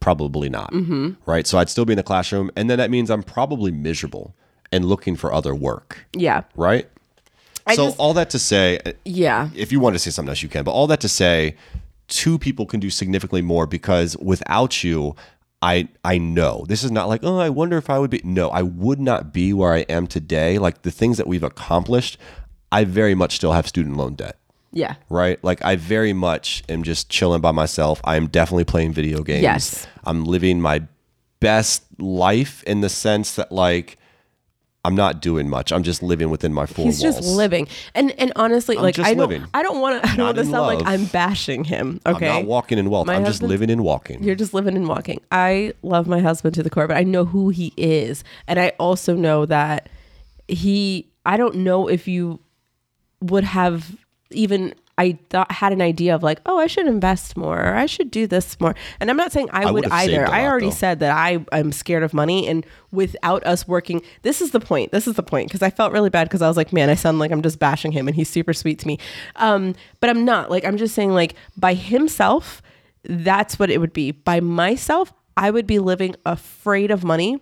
Probably 0.00 0.50
not. 0.50 0.70
Mm-hmm. 0.72 1.12
Right. 1.24 1.46
So 1.46 1.56
I'd 1.56 1.70
still 1.70 1.86
be 1.86 1.94
in 1.94 1.96
the 1.96 2.02
classroom, 2.02 2.50
and 2.56 2.68
then 2.68 2.76
that 2.76 2.90
means 2.90 3.08
I'm 3.08 3.22
probably 3.22 3.70
miserable 3.72 4.34
and 4.70 4.84
looking 4.84 5.16
for 5.16 5.32
other 5.32 5.54
work. 5.54 6.06
yeah. 6.12 6.42
Right. 6.56 6.90
So 7.74 7.86
just- 7.86 7.98
all 7.98 8.14
that 8.14 8.30
to 8.30 8.38
say, 8.38 8.78
uh, 8.86 8.92
Yeah. 9.04 9.48
if 9.54 9.72
you 9.72 9.80
want 9.80 9.94
to 9.94 9.98
say 9.98 10.10
something 10.10 10.30
else, 10.30 10.42
you 10.42 10.48
can. 10.48 10.62
But 10.64 10.70
all 10.72 10.86
that 10.86 11.00
to 11.00 11.08
say, 11.08 11.56
two 12.08 12.38
people 12.38 12.66
can 12.66 12.78
do 12.80 12.90
significantly 12.90 13.42
more 13.42 13.66
because 13.66 14.16
without 14.18 14.84
you, 14.84 15.16
I 15.62 15.88
I 16.04 16.18
know 16.18 16.64
this 16.68 16.84
is 16.84 16.90
not 16.90 17.08
like 17.08 17.22
oh 17.24 17.38
I 17.38 17.48
wonder 17.48 17.78
if 17.78 17.88
I 17.90 17.98
would 17.98 18.10
be 18.10 18.20
no 18.22 18.50
I 18.50 18.60
would 18.62 19.00
not 19.00 19.32
be 19.32 19.52
where 19.52 19.72
I 19.72 19.80
am 19.88 20.06
today. 20.06 20.58
Like 20.58 20.82
the 20.82 20.90
things 20.90 21.16
that 21.16 21.26
we've 21.26 21.42
accomplished, 21.42 22.18
I 22.70 22.84
very 22.84 23.14
much 23.14 23.36
still 23.36 23.52
have 23.52 23.66
student 23.66 23.96
loan 23.96 24.14
debt. 24.14 24.36
Yeah. 24.72 24.94
Right, 25.08 25.42
like 25.42 25.64
I 25.64 25.74
very 25.76 26.12
much 26.12 26.62
am 26.68 26.82
just 26.82 27.08
chilling 27.08 27.40
by 27.40 27.52
myself. 27.52 28.00
I 28.04 28.16
am 28.16 28.26
definitely 28.26 28.64
playing 28.64 28.92
video 28.92 29.22
games. 29.22 29.42
Yes. 29.42 29.86
I'm 30.04 30.24
living 30.26 30.60
my 30.60 30.82
best 31.40 31.84
life 31.98 32.62
in 32.64 32.82
the 32.82 32.88
sense 32.90 33.34
that 33.36 33.50
like 33.50 33.98
I'm 34.86 34.94
not 34.94 35.20
doing 35.20 35.48
much. 35.48 35.72
I'm 35.72 35.82
just 35.82 36.00
living 36.00 36.30
within 36.30 36.52
my 36.52 36.64
four 36.64 36.84
He's 36.84 37.02
walls. 37.02 37.16
just 37.16 37.28
living. 37.36 37.66
And 37.92 38.12
and 38.20 38.32
honestly, 38.36 38.76
like 38.76 38.96
I 39.00 39.14
don't 39.14 39.18
living. 39.28 39.44
I 39.52 39.64
don't 39.64 39.80
want 39.80 40.00
to 40.00 40.08
I 40.08 40.14
don't 40.14 40.26
want 40.26 40.38
to 40.38 40.44
sound 40.44 40.66
like. 40.78 40.86
I'm 40.86 41.06
bashing 41.06 41.64
him. 41.64 42.00
Okay. 42.06 42.28
I'm 42.28 42.42
not 42.42 42.46
walking 42.46 42.78
in 42.78 42.88
wealth. 42.88 43.08
My 43.08 43.16
I'm 43.16 43.24
just 43.24 43.42
living 43.42 43.68
and 43.68 43.82
walking. 43.82 44.22
You're 44.22 44.36
just 44.36 44.54
living 44.54 44.76
and 44.76 44.86
walking. 44.86 45.20
I 45.32 45.72
love 45.82 46.06
my 46.06 46.20
husband 46.20 46.54
to 46.54 46.62
the 46.62 46.70
core, 46.70 46.86
but 46.86 46.96
I 46.96 47.02
know 47.02 47.24
who 47.24 47.48
he 47.48 47.72
is. 47.76 48.22
And 48.46 48.60
I 48.60 48.74
also 48.78 49.14
know 49.14 49.44
that 49.46 49.88
he, 50.46 51.10
I 51.24 51.36
don't 51.36 51.56
know 51.56 51.88
if 51.88 52.06
you 52.06 52.38
would 53.20 53.42
have 53.42 53.96
even, 54.30 54.72
I 54.98 55.18
thought, 55.28 55.52
had 55.52 55.72
an 55.72 55.82
idea 55.82 56.14
of 56.14 56.22
like, 56.22 56.40
oh, 56.46 56.58
I 56.58 56.66
should 56.66 56.86
invest 56.86 57.36
more. 57.36 57.58
Or 57.58 57.74
I 57.74 57.86
should 57.86 58.10
do 58.10 58.26
this 58.26 58.58
more. 58.60 58.74
And 58.98 59.10
I'm 59.10 59.16
not 59.16 59.30
saying 59.30 59.50
I, 59.52 59.66
would 59.66 59.74
would've 59.74 59.92
either. 59.92 60.24
a 60.24 60.30
I 60.30 60.42
lot, 60.42 60.50
already 60.50 60.66
though. 60.66 60.72
said 60.74 61.00
that 61.00 61.16
I 61.16 61.44
am 61.52 61.72
scared 61.72 62.02
of 62.02 62.14
money. 62.14 62.48
And 62.48 62.64
without 62.92 63.44
us 63.46 63.68
working, 63.68 64.00
this 64.22 64.40
is 64.40 64.52
the 64.52 64.60
point. 64.60 64.92
This 64.92 65.06
is 65.06 65.14
the 65.14 65.22
point. 65.22 65.48
Because 65.48 65.62
I 65.62 65.70
felt 65.70 65.92
really 65.92 66.10
bad 66.10 66.28
because 66.28 66.40
I 66.42 66.48
was 66.48 66.56
like, 66.56 66.72
man, 66.72 66.88
I 66.88 66.94
sound 66.94 67.18
like 67.18 67.30
I'm 67.30 67.42
just 67.42 67.58
bashing 67.58 67.92
him 67.92 68.08
and 68.08 68.16
he's 68.16 68.30
super 68.30 68.54
sweet 68.54 68.78
to 68.80 68.86
me. 68.86 68.98
Um, 69.36 69.74
but 70.00 70.08
I'm 70.08 70.24
not. 70.24 70.50
Like, 70.50 70.64
I'm 70.64 70.78
just 70.78 70.94
saying, 70.94 71.10
like, 71.10 71.34
by 71.56 71.74
himself, 71.74 72.62
that's 73.04 73.58
what 73.58 73.70
it 73.70 73.78
would 73.78 73.92
be. 73.92 74.12
By 74.12 74.40
myself, 74.40 75.12
I 75.36 75.50
would 75.50 75.66
be 75.66 75.78
living 75.78 76.16
afraid 76.24 76.90
of 76.90 77.04
money. 77.04 77.40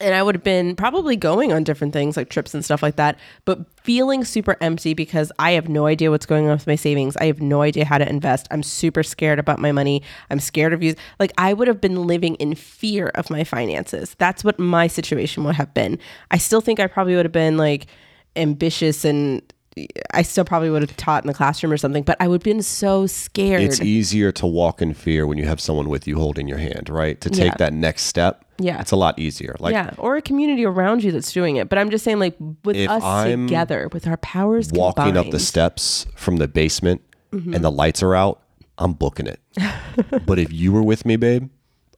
And 0.00 0.12
I 0.12 0.24
would 0.24 0.34
have 0.34 0.42
been 0.42 0.74
probably 0.74 1.14
going 1.14 1.52
on 1.52 1.62
different 1.62 1.92
things 1.92 2.16
like 2.16 2.28
trips 2.28 2.52
and 2.52 2.64
stuff 2.64 2.82
like 2.82 2.96
that, 2.96 3.16
but 3.44 3.60
feeling 3.80 4.24
super 4.24 4.56
empty 4.60 4.92
because 4.92 5.30
I 5.38 5.52
have 5.52 5.68
no 5.68 5.86
idea 5.86 6.10
what's 6.10 6.26
going 6.26 6.46
on 6.46 6.52
with 6.52 6.66
my 6.66 6.74
savings. 6.74 7.16
I 7.18 7.26
have 7.26 7.40
no 7.40 7.62
idea 7.62 7.84
how 7.84 7.98
to 7.98 8.08
invest. 8.08 8.48
I'm 8.50 8.64
super 8.64 9.04
scared 9.04 9.38
about 9.38 9.60
my 9.60 9.70
money. 9.70 10.02
I'm 10.30 10.40
scared 10.40 10.72
of 10.72 10.82
you. 10.82 10.96
Like 11.20 11.32
I 11.38 11.52
would 11.52 11.68
have 11.68 11.80
been 11.80 12.08
living 12.08 12.34
in 12.36 12.56
fear 12.56 13.08
of 13.14 13.30
my 13.30 13.44
finances. 13.44 14.16
That's 14.18 14.42
what 14.42 14.58
my 14.58 14.88
situation 14.88 15.44
would 15.44 15.54
have 15.54 15.72
been. 15.74 16.00
I 16.32 16.38
still 16.38 16.60
think 16.60 16.80
I 16.80 16.88
probably 16.88 17.14
would 17.14 17.24
have 17.24 17.32
been 17.32 17.56
like 17.56 17.86
ambitious 18.34 19.04
and 19.04 19.42
I 20.12 20.22
still 20.22 20.44
probably 20.44 20.70
would 20.70 20.82
have 20.82 20.96
taught 20.96 21.24
in 21.24 21.26
the 21.26 21.34
classroom 21.34 21.72
or 21.72 21.76
something, 21.76 22.04
but 22.04 22.16
I 22.20 22.28
would 22.28 22.40
have 22.40 22.44
been 22.44 22.62
so 22.62 23.06
scared. 23.06 23.62
It's 23.62 23.80
easier 23.80 24.30
to 24.32 24.46
walk 24.46 24.80
in 24.80 24.94
fear 24.94 25.26
when 25.26 25.36
you 25.38 25.44
have 25.46 25.60
someone 25.60 25.88
with 25.88 26.06
you 26.06 26.16
holding 26.16 26.46
your 26.46 26.58
hand, 26.58 26.88
right? 26.88 27.20
To 27.20 27.28
take 27.30 27.46
Yeah. 27.52 27.54
that 27.58 27.72
next 27.72 28.04
step. 28.04 28.44
Yeah. 28.58 28.80
It's 28.80 28.92
a 28.92 28.96
lot 28.96 29.18
easier. 29.18 29.56
Like 29.58 29.72
yeah, 29.72 29.90
or 29.98 30.16
a 30.16 30.22
community 30.22 30.64
around 30.64 31.02
you 31.02 31.10
that's 31.10 31.32
doing 31.32 31.56
it. 31.56 31.68
But 31.68 31.78
I'm 31.78 31.90
just 31.90 32.04
saying, 32.04 32.20
like 32.20 32.36
with 32.64 32.76
us 32.88 33.02
I'm 33.02 33.48
together, 33.48 33.88
with 33.92 34.06
our 34.06 34.16
powers 34.18 34.70
walking 34.72 35.16
up 35.16 35.30
the 35.30 35.40
steps 35.40 36.06
from 36.14 36.36
the 36.36 36.46
basement 36.48 37.02
Mm-hmm. 37.32 37.52
and 37.54 37.64
the 37.64 37.70
lights 37.72 38.00
are 38.00 38.14
out, 38.14 38.42
I'm 38.78 38.92
booking 38.92 39.26
it. 39.26 39.40
but 40.24 40.38
if 40.38 40.52
you 40.52 40.70
were 40.72 40.84
with 40.84 41.04
me, 41.04 41.16
babe, 41.16 41.50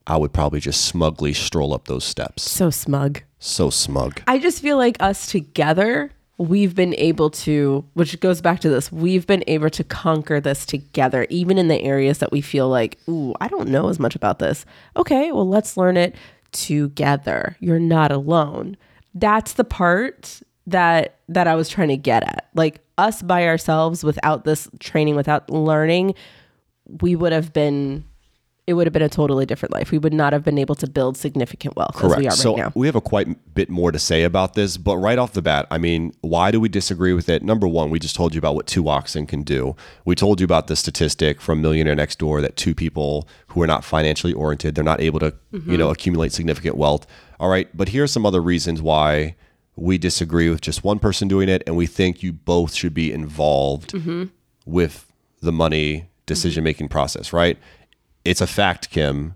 I 0.07 0.17
would 0.17 0.33
probably 0.33 0.59
just 0.59 0.85
smugly 0.85 1.31
stroll 1.33 1.75
up 1.75 1.85
those 1.87 2.05
steps. 2.05 2.41
so 2.49 2.71
smug. 2.71 3.21
So 3.37 3.69
smug. 3.69 4.19
I 4.25 4.39
just 4.39 4.63
feel 4.63 4.77
like 4.77 4.97
us 4.99 5.27
together, 5.27 6.09
we've 6.37 6.75
been 6.75 6.93
able 6.97 7.29
to, 7.31 7.83
which 7.93 8.19
goes 8.19 8.41
back 8.41 8.59
to 8.59 8.69
this, 8.69 8.91
we've 8.91 9.25
been 9.25 9.43
able 9.47 9.69
to 9.71 9.83
conquer 9.83 10.39
this 10.39 10.65
together, 10.65 11.25
even 11.29 11.57
in 11.57 11.67
the 11.67 11.81
areas 11.81 12.19
that 12.19 12.31
we 12.31 12.41
feel 12.41 12.69
like, 12.69 12.99
ooh, 13.09 13.33
I 13.41 13.47
don't 13.47 13.69
know 13.69 13.89
as 13.89 13.99
much 13.99 14.15
about 14.15 14.39
this. 14.39 14.65
Okay, 14.95 15.31
well, 15.31 15.47
let's 15.47 15.77
learn 15.77 15.97
it 15.97 16.15
together. 16.51 17.57
You're 17.59 17.79
not 17.79 18.11
alone. 18.11 18.77
That's 19.13 19.53
the 19.53 19.63
part 19.63 20.41
that 20.67 21.15
that 21.29 21.47
I 21.47 21.55
was 21.55 21.69
trying 21.69 21.87
to 21.89 21.97
get 21.97 22.23
at. 22.23 22.49
Like 22.53 22.81
us 22.97 23.21
by 23.21 23.47
ourselves 23.47 24.03
without 24.03 24.43
this 24.43 24.69
training, 24.79 25.15
without 25.15 25.49
learning, 25.49 26.13
we 27.01 27.15
would 27.15 27.31
have 27.31 27.51
been 27.51 28.05
it 28.67 28.73
would 28.73 28.85
have 28.85 28.91
been 28.93 29.01
a 29.01 29.07
totally 29.09 29.45
different 29.45 29.73
life. 29.73 29.91
We 29.91 29.97
would 29.97 30.13
not 30.13 30.33
have 30.33 30.43
been 30.43 30.57
able 30.57 30.75
to 30.75 30.87
build 30.87 31.15
significant 31.15 31.77
wealth 31.77 32.03
as 32.03 32.17
we 32.17 32.27
are 32.27 32.31
so 32.31 32.51
right 32.51 32.63
now. 32.65 32.71
we 32.75 32.85
have 32.87 32.97
a 32.97 33.01
quite 33.01 33.53
bit 33.55 33.69
more 33.69 33.93
to 33.93 33.97
say 33.97 34.23
about 34.23 34.55
this, 34.55 34.75
but 34.75 34.97
right 34.97 35.17
off 35.17 35.31
the 35.31 35.41
bat, 35.41 35.67
I 35.71 35.77
mean, 35.77 36.13
why 36.19 36.51
do 36.51 36.59
we 36.59 36.67
disagree 36.67 37.13
with 37.13 37.29
it? 37.29 37.41
Number 37.43 37.65
one, 37.65 37.89
we 37.89 37.97
just 37.97 38.13
told 38.15 38.35
you 38.35 38.39
about 38.39 38.55
what 38.55 38.67
two 38.67 38.89
oxen 38.89 39.25
can 39.25 39.43
do. 39.43 39.75
We 40.03 40.15
told 40.15 40.41
you 40.41 40.43
about 40.45 40.67
the 40.67 40.75
statistic 40.75 41.39
from 41.39 41.61
Millionaire 41.61 41.95
Next 41.95 42.19
Door 42.19 42.41
that 42.41 42.57
two 42.57 42.75
people 42.75 43.25
who 43.47 43.61
are 43.61 43.67
not 43.67 43.85
financially 43.85 44.33
oriented, 44.33 44.75
they're 44.75 44.83
not 44.83 44.99
able 45.01 45.19
to, 45.21 45.33
Mm-hmm. 45.53 45.71
you 45.71 45.77
know, 45.77 45.89
accumulate 45.89 46.33
significant 46.33 46.75
wealth. 46.75 47.07
All 47.39 47.47
right, 47.49 47.69
but 47.75 47.87
here's 47.89 48.11
some 48.11 48.25
other 48.25 48.41
reasons 48.41 48.81
why 48.81 49.35
we 49.77 49.97
disagree 49.97 50.49
with 50.49 50.59
just 50.59 50.83
one 50.83 50.99
person 50.99 51.29
doing 51.29 51.47
it, 51.47 51.63
and 51.65 51.77
we 51.77 51.87
think 51.87 52.21
you 52.21 52.33
both 52.33 52.73
should 52.73 52.93
be 52.93 53.13
involved 53.13 53.93
Mm-hmm. 53.93 54.25
with 54.65 55.05
the 55.39 55.53
money 55.53 56.09
decision 56.25 56.65
making 56.65 56.89
process. 56.89 57.31
Right? 57.31 57.57
It's 58.27 58.41
a 58.41 58.47
fact, 58.47 58.89
Kim. 58.89 59.35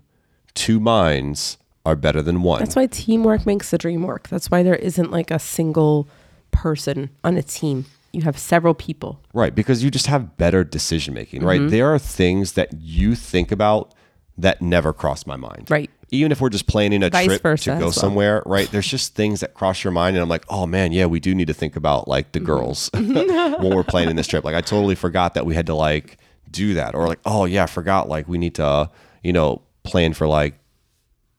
Two 0.54 0.78
minds 0.80 1.58
are 1.84 1.96
better 1.96 2.22
than 2.22 2.42
one. 2.42 2.60
That's 2.60 2.76
why 2.76 2.86
teamwork 2.86 3.46
makes 3.46 3.70
the 3.70 3.78
dream 3.78 4.02
work. 4.02 4.28
That's 4.28 4.50
why 4.50 4.62
there 4.62 4.76
isn't 4.76 5.10
like 5.10 5.30
a 5.30 5.38
single 5.38 6.08
person 6.50 7.10
on 7.24 7.36
a 7.36 7.42
team. 7.42 7.86
You 8.12 8.22
have 8.22 8.38
several 8.38 8.74
people. 8.74 9.20
Right, 9.32 9.54
because 9.54 9.82
you 9.82 9.90
just 9.90 10.06
have 10.06 10.36
better 10.36 10.62
decision 10.64 11.14
making, 11.14 11.40
Mm-hmm. 11.40 11.48
right? 11.48 11.70
There 11.70 11.92
are 11.92 11.98
things 11.98 12.52
that 12.52 12.68
you 12.78 13.14
think 13.14 13.50
about 13.50 13.94
that 14.38 14.60
never 14.62 14.92
cross 14.92 15.26
my 15.26 15.36
mind. 15.36 15.70
Right. 15.70 15.90
Even 16.10 16.30
if 16.30 16.40
we're 16.42 16.50
just 16.50 16.66
planning 16.66 17.02
a 17.02 17.08
Vice 17.08 17.26
trip 17.26 17.42
versa 17.42 17.70
to 17.72 17.76
go 17.78 17.84
well. 17.86 17.92
somewhere, 17.92 18.42
right? 18.44 18.70
There's 18.70 18.86
just 18.86 19.14
things 19.14 19.40
that 19.40 19.54
cross 19.54 19.82
your 19.82 19.92
mind 19.92 20.14
and 20.14 20.22
I'm 20.22 20.28
like, 20.28 20.44
"Oh 20.50 20.66
man, 20.66 20.92
yeah, 20.92 21.06
we 21.06 21.20
do 21.20 21.34
need 21.34 21.46
to 21.46 21.54
think 21.54 21.74
about 21.74 22.06
like 22.06 22.32
the 22.32 22.38
Mm-hmm. 22.40 22.46
girls 22.46 22.90
when 23.62 23.74
we're 23.74 23.82
planning 23.82 24.16
this 24.16 24.26
trip." 24.26 24.44
Like 24.44 24.54
I 24.54 24.60
totally 24.60 24.94
forgot 24.94 25.32
that 25.34 25.46
we 25.46 25.54
had 25.54 25.64
to 25.66 25.74
like 25.74 26.18
do 26.52 26.74
that 26.74 26.94
or 26.94 27.08
like, 27.08 27.20
"Oh 27.24 27.44
yeah, 27.46 27.64
I 27.64 27.66
forgot 27.66 28.08
like 28.08 28.28
we 28.28 28.38
need 28.38 28.54
to, 28.56 28.90
you 29.22 29.32
know, 29.32 29.62
plan 29.84 30.12
for 30.12 30.26
like 30.28 30.54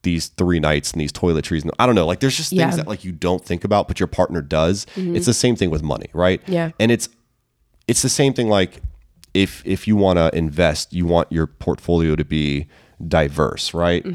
these 0.01 0.27
three 0.27 0.59
nights 0.59 0.91
and 0.91 0.99
these 0.99 1.13
toiletries 1.13 1.61
and 1.61 1.71
I 1.79 1.85
don't 1.85 1.95
know 1.95 2.05
like 2.05 2.19
there's 2.19 2.35
just 2.35 2.49
things 2.49 2.59
Yeah. 2.59 2.67
Mm-hmm. 2.67 2.77
that 2.77 2.87
like 2.89 3.05
you 3.05 3.13
don't 3.13 3.43
think 3.43 3.63
about 3.63 3.87
but 3.87 4.01
your 4.01 4.07
partner 4.07 4.41
does 4.41 4.85
it's 4.97 5.25
the 5.25 5.33
same 5.33 5.55
thing 5.55 5.69
with 5.69 5.81
money 5.81 6.07
right 6.11 6.41
Yeah. 6.45 6.71
and 6.77 6.91
it's 6.91 7.07
it's 7.87 8.01
the 8.01 8.09
same 8.09 8.33
thing 8.33 8.49
like 8.49 8.81
if 9.33 9.61
if 9.65 9.87
you 9.87 9.95
want 9.95 10.17
to 10.19 10.29
invest 10.35 10.91
you 10.91 11.05
want 11.05 11.31
your 11.31 11.47
portfolio 11.47 12.17
to 12.17 12.25
be 12.25 12.67
diverse 13.07 13.73
right 13.73 14.05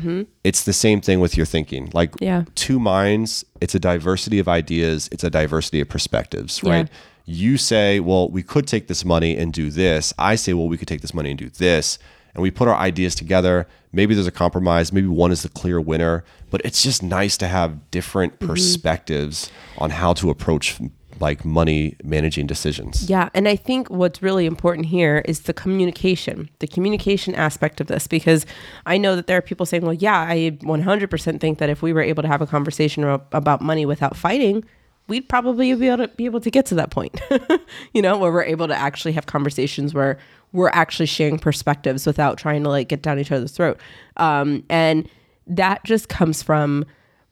it's 0.44 0.64
the 0.64 0.74
same 0.74 1.00
thing 1.00 1.20
with 1.20 1.38
your 1.38 1.46
thinking 1.46 1.88
like 1.94 2.10
Mm-hmm. 2.12 2.24
Yeah. 2.24 2.44
two 2.54 2.78
minds 2.78 3.46
it's 3.62 3.74
a 3.74 3.80
diversity 3.80 4.38
of 4.38 4.46
ideas 4.46 5.08
it's 5.10 5.24
a 5.24 5.30
diversity 5.30 5.80
of 5.80 5.88
perspectives 5.88 6.60
Yeah. 6.62 6.84
You 7.28 7.58
say 7.58 8.00
well 8.00 8.28
we 8.30 8.42
could 8.42 8.66
take 8.66 8.88
this 8.88 9.04
money 9.04 9.36
and 9.36 9.52
do 9.52 9.70
this. 9.70 10.14
I 10.18 10.34
say 10.34 10.54
well 10.54 10.68
we 10.68 10.78
could 10.78 10.88
take 10.88 11.02
this 11.02 11.14
money 11.14 11.30
and 11.30 11.38
do 11.38 11.50
this. 11.50 11.98
And 12.34 12.42
we 12.42 12.50
put 12.50 12.68
our 12.68 12.76
ideas 12.76 13.14
together. 13.14 13.66
Maybe 13.92 14.14
there's 14.14 14.26
a 14.26 14.30
compromise. 14.30 14.92
Maybe 14.92 15.08
one 15.08 15.32
is 15.32 15.42
the 15.42 15.48
clear 15.48 15.80
winner. 15.80 16.24
But 16.50 16.60
it's 16.64 16.82
just 16.82 17.02
nice 17.02 17.36
to 17.38 17.48
have 17.48 17.90
different 17.90 18.34
Mm-hmm. 18.38 18.46
perspectives 18.46 19.50
on 19.78 19.90
how 19.90 20.12
to 20.14 20.30
approach 20.30 20.78
like 21.20 21.44
money 21.44 21.96
managing 22.04 22.46
decisions. 22.46 23.10
Yeah. 23.10 23.28
And 23.34 23.48
I 23.48 23.56
think 23.56 23.90
what's 23.90 24.22
really 24.22 24.46
important 24.46 24.86
here 24.86 25.22
is 25.24 25.40
the 25.40 25.52
communication, 25.52 26.48
the 26.60 26.68
communication 26.68 27.34
aspect 27.34 27.80
of 27.80 27.88
this, 27.88 28.06
because 28.06 28.46
I 28.86 28.98
know 28.98 29.16
that 29.16 29.26
there 29.26 29.36
are 29.38 29.42
people 29.42 29.66
saying, 29.66 29.82
well, 29.84 29.94
yeah, 29.94 30.20
I 30.28 30.56
100% 30.62 31.40
think 31.40 31.58
that 31.58 31.68
if 31.70 31.82
we 31.82 31.92
were 31.92 32.02
able 32.02 32.22
to 32.22 32.28
have 32.28 32.40
a 32.40 32.46
conversation 32.46 33.02
about 33.32 33.60
money 33.60 33.84
without 33.84 34.16
fighting, 34.16 34.64
we'd 35.08 35.28
probably 35.28 35.74
be 35.74 35.88
able 35.88 36.06
to 36.06 36.08
be 36.14 36.26
able 36.26 36.40
to 36.40 36.50
get 36.50 36.66
to 36.66 36.74
that 36.76 36.90
point, 36.90 37.20
you 37.92 38.02
know, 38.02 38.16
where 38.16 38.30
we're 38.30 38.44
able 38.44 38.68
to 38.68 38.74
actually 38.74 39.12
have 39.12 39.26
conversations 39.26 39.94
where 39.94 40.18
we're 40.52 40.70
actually 40.70 41.06
sharing 41.06 41.38
perspectives 41.38 42.06
without 42.06 42.38
trying 42.38 42.62
to 42.62 42.68
like 42.68 42.88
get 42.88 43.02
down 43.02 43.18
each 43.18 43.32
other's 43.32 43.52
throat. 43.52 43.80
Um, 44.16 44.64
and 44.68 45.08
that 45.46 45.82
just 45.84 46.08
comes 46.08 46.42
from 46.42 46.84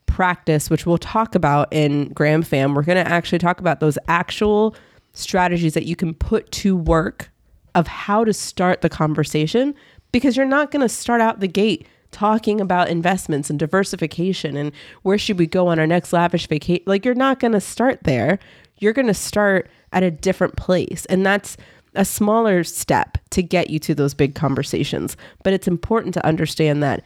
practice, 0.05 0.69
which 0.69 0.85
we'll 0.85 0.97
talk 0.97 1.35
about 1.35 1.67
in 1.71 2.09
Graham 2.09 2.41
Fam. 2.41 2.73
We're 2.73 2.83
going 2.83 3.03
to 3.03 3.09
actually 3.09 3.39
talk 3.39 3.59
about 3.59 3.79
those 3.79 3.97
actual 4.07 4.75
strategies 5.13 5.73
that 5.73 5.85
you 5.85 5.95
can 5.95 6.13
put 6.13 6.51
to 6.51 6.75
work 6.75 7.31
of 7.75 7.87
how 7.87 8.23
to 8.23 8.33
start 8.33 8.81
the 8.81 8.89
conversation 8.89 9.75
because 10.11 10.35
you're 10.35 10.45
not 10.45 10.71
going 10.71 10.81
to 10.81 10.89
start 10.89 11.21
out 11.21 11.39
the 11.39 11.47
gate 11.47 11.87
talking 12.17 12.59
about 12.59 12.89
investments 12.89 13.49
and 13.49 13.59
diversification 13.59 14.57
and 14.57 14.71
where 15.03 15.19
should 15.19 15.37
we 15.37 15.45
go 15.45 15.67
on 15.67 15.77
our 15.77 15.85
next 15.85 16.11
lavish 16.11 16.47
vacation. 16.47 16.83
Like 16.87 17.05
you're 17.05 17.13
not 17.13 17.39
going 17.39 17.51
to 17.51 17.61
start 17.61 17.99
there. 18.03 18.39
You're 18.79 18.93
going 18.93 19.07
to 19.07 19.13
start 19.13 19.69
at 19.93 20.01
a 20.01 20.09
different 20.09 20.55
place. 20.55 21.05
And 21.05 21.23
that's 21.23 21.57
a 21.93 22.03
smaller 22.03 22.63
step 22.63 23.19
to 23.29 23.43
get 23.43 23.69
you 23.69 23.77
to 23.79 23.93
those 23.93 24.15
big 24.15 24.33
conversations. 24.33 25.15
But 25.43 25.53
it's 25.53 25.67
important 25.67 26.15
to 26.15 26.25
understand 26.25 26.81
that 26.81 27.03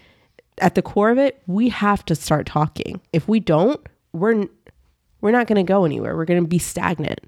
at 0.59 0.75
the 0.75 0.81
core 0.81 1.09
of 1.09 1.17
it, 1.17 1.41
we 1.45 1.67
have 1.69 2.05
to 2.05 2.15
start 2.15 2.45
talking. 2.45 3.01
If 3.11 3.27
we 3.27 3.41
don't, 3.41 3.81
we're 4.13 4.45
we're 5.19 5.31
not 5.31 5.47
going 5.47 5.63
to 5.63 5.69
go 5.69 5.83
anywhere. 5.83 6.15
We're 6.15 6.25
going 6.25 6.41
to 6.41 6.47
be 6.47 6.57
stagnant. 6.57 7.19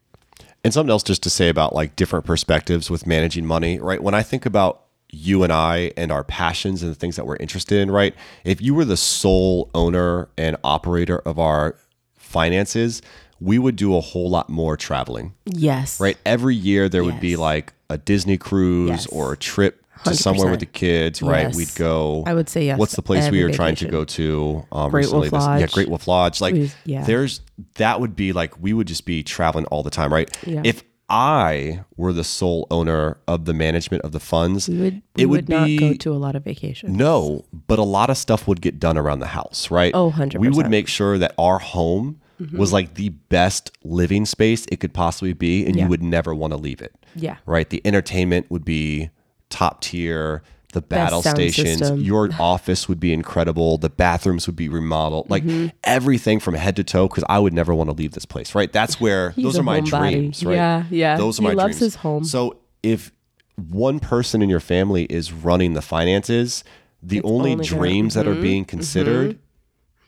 And 0.63 0.73
something 0.73 0.89
else 0.89 1.03
just 1.03 1.21
to 1.23 1.29
say 1.29 1.49
about 1.49 1.75
like 1.75 1.95
different 1.95 2.25
perspectives 2.25 2.89
with 2.89 3.05
managing 3.05 3.45
money, 3.45 3.77
right? 3.79 4.01
When 4.01 4.13
I 4.13 4.23
think 4.23 4.45
about 4.45 4.82
you 5.15 5.43
and 5.43 5.53
I 5.53 5.91
and 5.95 6.11
our 6.11 6.23
passions 6.23 6.81
and 6.81 6.91
the 6.91 6.95
things 6.95 7.15
that 7.17 7.27
we're 7.27 7.35
interested 7.37 7.79
in, 7.79 7.91
right? 7.91 8.15
If 8.43 8.61
you 8.61 8.73
were 8.73 8.83
the 8.85 8.97
sole 8.97 9.69
owner 9.75 10.27
and 10.37 10.57
operator 10.63 11.19
of 11.19 11.37
our 11.37 11.75
finances, 12.15 13.01
we 13.39 13.59
would 13.59 13.75
do 13.75 13.95
a 13.95 14.01
whole 14.01 14.29
lot 14.29 14.49
more 14.49 14.75
traveling, 14.75 15.33
Yes. 15.45 15.99
right? 15.99 16.17
Every 16.25 16.55
year 16.55 16.89
there 16.89 17.03
would 17.03 17.19
be 17.19 17.35
like 17.35 17.73
a 17.89 17.97
Disney 17.97 18.37
cruise 18.37 18.89
Yes. 18.89 19.07
or 19.07 19.33
a 19.33 19.37
trip 19.37 19.79
to 20.05 20.15
somewhere 20.15 20.49
with 20.51 20.59
the 20.59 20.65
kids, 20.65 21.21
right? 21.21 21.43
Yes. 21.47 21.55
We'd 21.55 21.75
go. 21.75 22.23
I 22.25 22.33
would 22.33 22.49
say 22.49 22.65
yes 22.65 22.77
What's 22.79 22.95
the 22.95 23.01
place 23.01 23.29
we 23.29 23.41
were 23.43 23.51
trying 23.51 23.75
to 23.75 23.87
go 23.87 24.03
to 24.03 24.65
um, 24.71 24.89
Great 24.91 25.01
recently? 25.05 25.29
Wolf 25.29 25.43
This- 25.43 25.61
yeah, 25.61 25.67
Great 25.73 25.89
Wolf 25.89 26.07
Lodge. 26.07 26.41
Like, 26.41 26.55
yeah. 26.85 27.03
there's 27.05 27.39
that 27.75 28.01
would 28.01 28.15
be 28.15 28.33
like 28.33 28.59
we 28.61 28.73
would 28.73 28.87
just 28.87 29.05
be 29.05 29.23
traveling 29.23 29.65
all 29.65 29.83
the 29.83 29.89
time, 29.91 30.11
right? 30.11 30.29
Yeah. 30.45 30.61
If 30.65 30.83
I 31.13 31.83
were 31.95 32.11
the 32.11 32.23
sole 32.23 32.65
owner 32.71 33.17
of 33.27 33.45
the 33.45 33.53
management 33.53 34.03
of 34.03 34.11
the 34.11 34.19
funds, 34.19 34.67
We 34.67 34.77
would, 34.79 35.01
we 35.15 35.23
it 35.23 35.25
would, 35.27 35.47
would, 35.47 35.49
not 35.49 35.65
be 35.67 35.77
go 35.77 35.93
to 35.93 36.11
a 36.11 36.17
lot 36.17 36.35
of 36.35 36.43
vacations. 36.43 36.97
no, 36.97 37.45
but 37.67 37.77
a 37.79 37.83
lot 37.83 38.09
of 38.09 38.17
stuff 38.17 38.47
would 38.47 38.61
get 38.61 38.79
done 38.79 38.97
around 38.97 39.19
the 39.19 39.27
house, 39.27 39.69
right? 39.69 39.91
Oh, 39.93 40.11
100%. 40.11 40.39
We 40.39 40.49
would 40.49 40.69
make 40.69 40.87
sure 40.87 41.17
that 41.17 41.33
our 41.37 41.59
home 41.59 42.19
Mm-hmm. 42.41 42.57
was 42.57 42.73
like 42.73 42.95
the 42.95 43.09
best 43.09 43.71
living 43.83 44.25
space 44.25 44.65
it 44.71 44.79
could 44.79 44.91
possibly 44.91 45.33
be, 45.33 45.63
and 45.67 45.75
Yeah. 45.75 45.83
you 45.83 45.89
would 45.89 46.01
never 46.01 46.33
want 46.33 46.51
to 46.51 46.57
leave 46.57 46.81
it. 46.81 46.91
Yeah. 47.15 47.37
Right. 47.45 47.69
The 47.69 47.79
entertainment 47.85 48.49
would 48.49 48.65
be 48.65 49.11
top 49.51 49.81
tier. 49.81 50.41
The 50.73 50.81
battle 50.81 51.21
stations, 51.23 51.79
system. 51.79 52.01
your 52.01 52.29
office 52.39 52.89
would 52.89 52.99
be 52.99 53.13
incredible. 53.13 53.77
The 53.77 53.89
bathrooms 53.89 54.45
would 54.47 54.55
be 54.55 54.67
remodeled, 54.69 55.29
like 55.29 55.43
Mm-hmm. 55.43 55.67
everything 55.83 56.39
from 56.39 56.55
head 56.55 56.75
to 56.75 56.83
toe. 56.83 57.07
Because 57.07 57.23
I 57.29 57.39
would 57.39 57.53
never 57.53 57.73
want 57.73 57.89
to 57.89 57.95
leave 57.95 58.11
this 58.11 58.25
place. 58.25 58.53
Right. 58.53 58.71
That's 58.71 58.99
where 58.99 59.33
those 59.37 59.57
are 59.57 59.63
my 59.63 59.79
dreams. 59.79 60.43
Right. 60.43 60.55
Yeah, 60.55 60.83
yeah. 60.89 61.17
Those 61.17 61.39
are 61.39 61.43
He 61.43 61.47
my 61.49 61.53
loves 61.53 61.77
dreams. 61.77 61.79
his 61.79 61.95
home. 61.95 62.23
So 62.25 62.57
if 62.81 63.11
one 63.55 63.99
person 63.99 64.41
in 64.41 64.49
your 64.49 64.59
family 64.59 65.05
is 65.05 65.31
running 65.31 65.73
the 65.73 65.81
finances, 65.81 66.63
the 67.01 67.21
only, 67.23 67.51
only 67.53 67.63
dreams 67.65 68.15
that 68.15 68.27
are 68.27 68.35
being 68.35 68.65
considered 68.65 69.37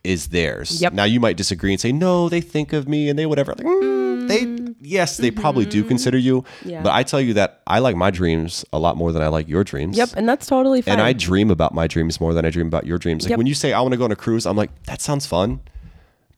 is 0.03 0.27
theirs. 0.29 0.69
Mm-hmm. 0.71 0.83
Yep. 0.83 0.93
Now 0.93 1.03
you 1.03 1.19
might 1.19 1.37
disagree 1.37 1.71
and 1.71 1.79
say, 1.81 1.91
no, 1.91 2.27
they 2.29 2.41
think 2.41 2.73
of 2.73 2.87
me 2.87 3.09
and 3.09 3.17
they 3.19 3.25
whatever. 3.25 3.53
Like, 3.57 3.65
mm, 3.67 3.94
yes, 4.81 5.17
they 5.17 5.31
probably 5.31 5.65
do 5.65 5.83
consider 5.83 6.17
you. 6.17 6.41
Mm-hmm. 6.41 6.69
Yeah. 6.69 6.81
But 6.83 6.93
I 6.93 7.03
tell 7.03 7.21
you 7.21 7.33
that 7.35 7.61
I 7.67 7.79
like 7.79 7.95
my 7.95 8.11
dreams 8.11 8.65
a 8.73 8.79
lot 8.79 8.97
more 8.97 9.11
than 9.11 9.21
I 9.21 9.27
like 9.27 9.47
your 9.47 9.63
dreams. 9.63 9.97
Yep, 9.97 10.09
and 10.15 10.27
that's 10.27 10.47
totally 10.47 10.81
fine. 10.81 10.93
And 10.93 11.01
I 11.01 11.13
dream 11.13 11.51
about 11.51 11.73
my 11.73 11.87
dreams 11.87 12.19
more 12.19 12.33
than 12.33 12.45
I 12.45 12.49
dream 12.49 12.67
about 12.67 12.85
your 12.85 12.97
dreams. 12.97 13.23
Like 13.23 13.31
Yep. 13.31 13.37
when 13.37 13.47
you 13.47 13.53
say 13.55 13.73
I 13.73 13.81
want 13.81 13.93
to 13.93 13.97
go 13.97 14.03
on 14.03 14.11
a 14.11 14.15
cruise, 14.15 14.45
I'm 14.45 14.57
like, 14.57 14.71
that 14.85 15.01
sounds 15.01 15.25
fun. 15.25 15.59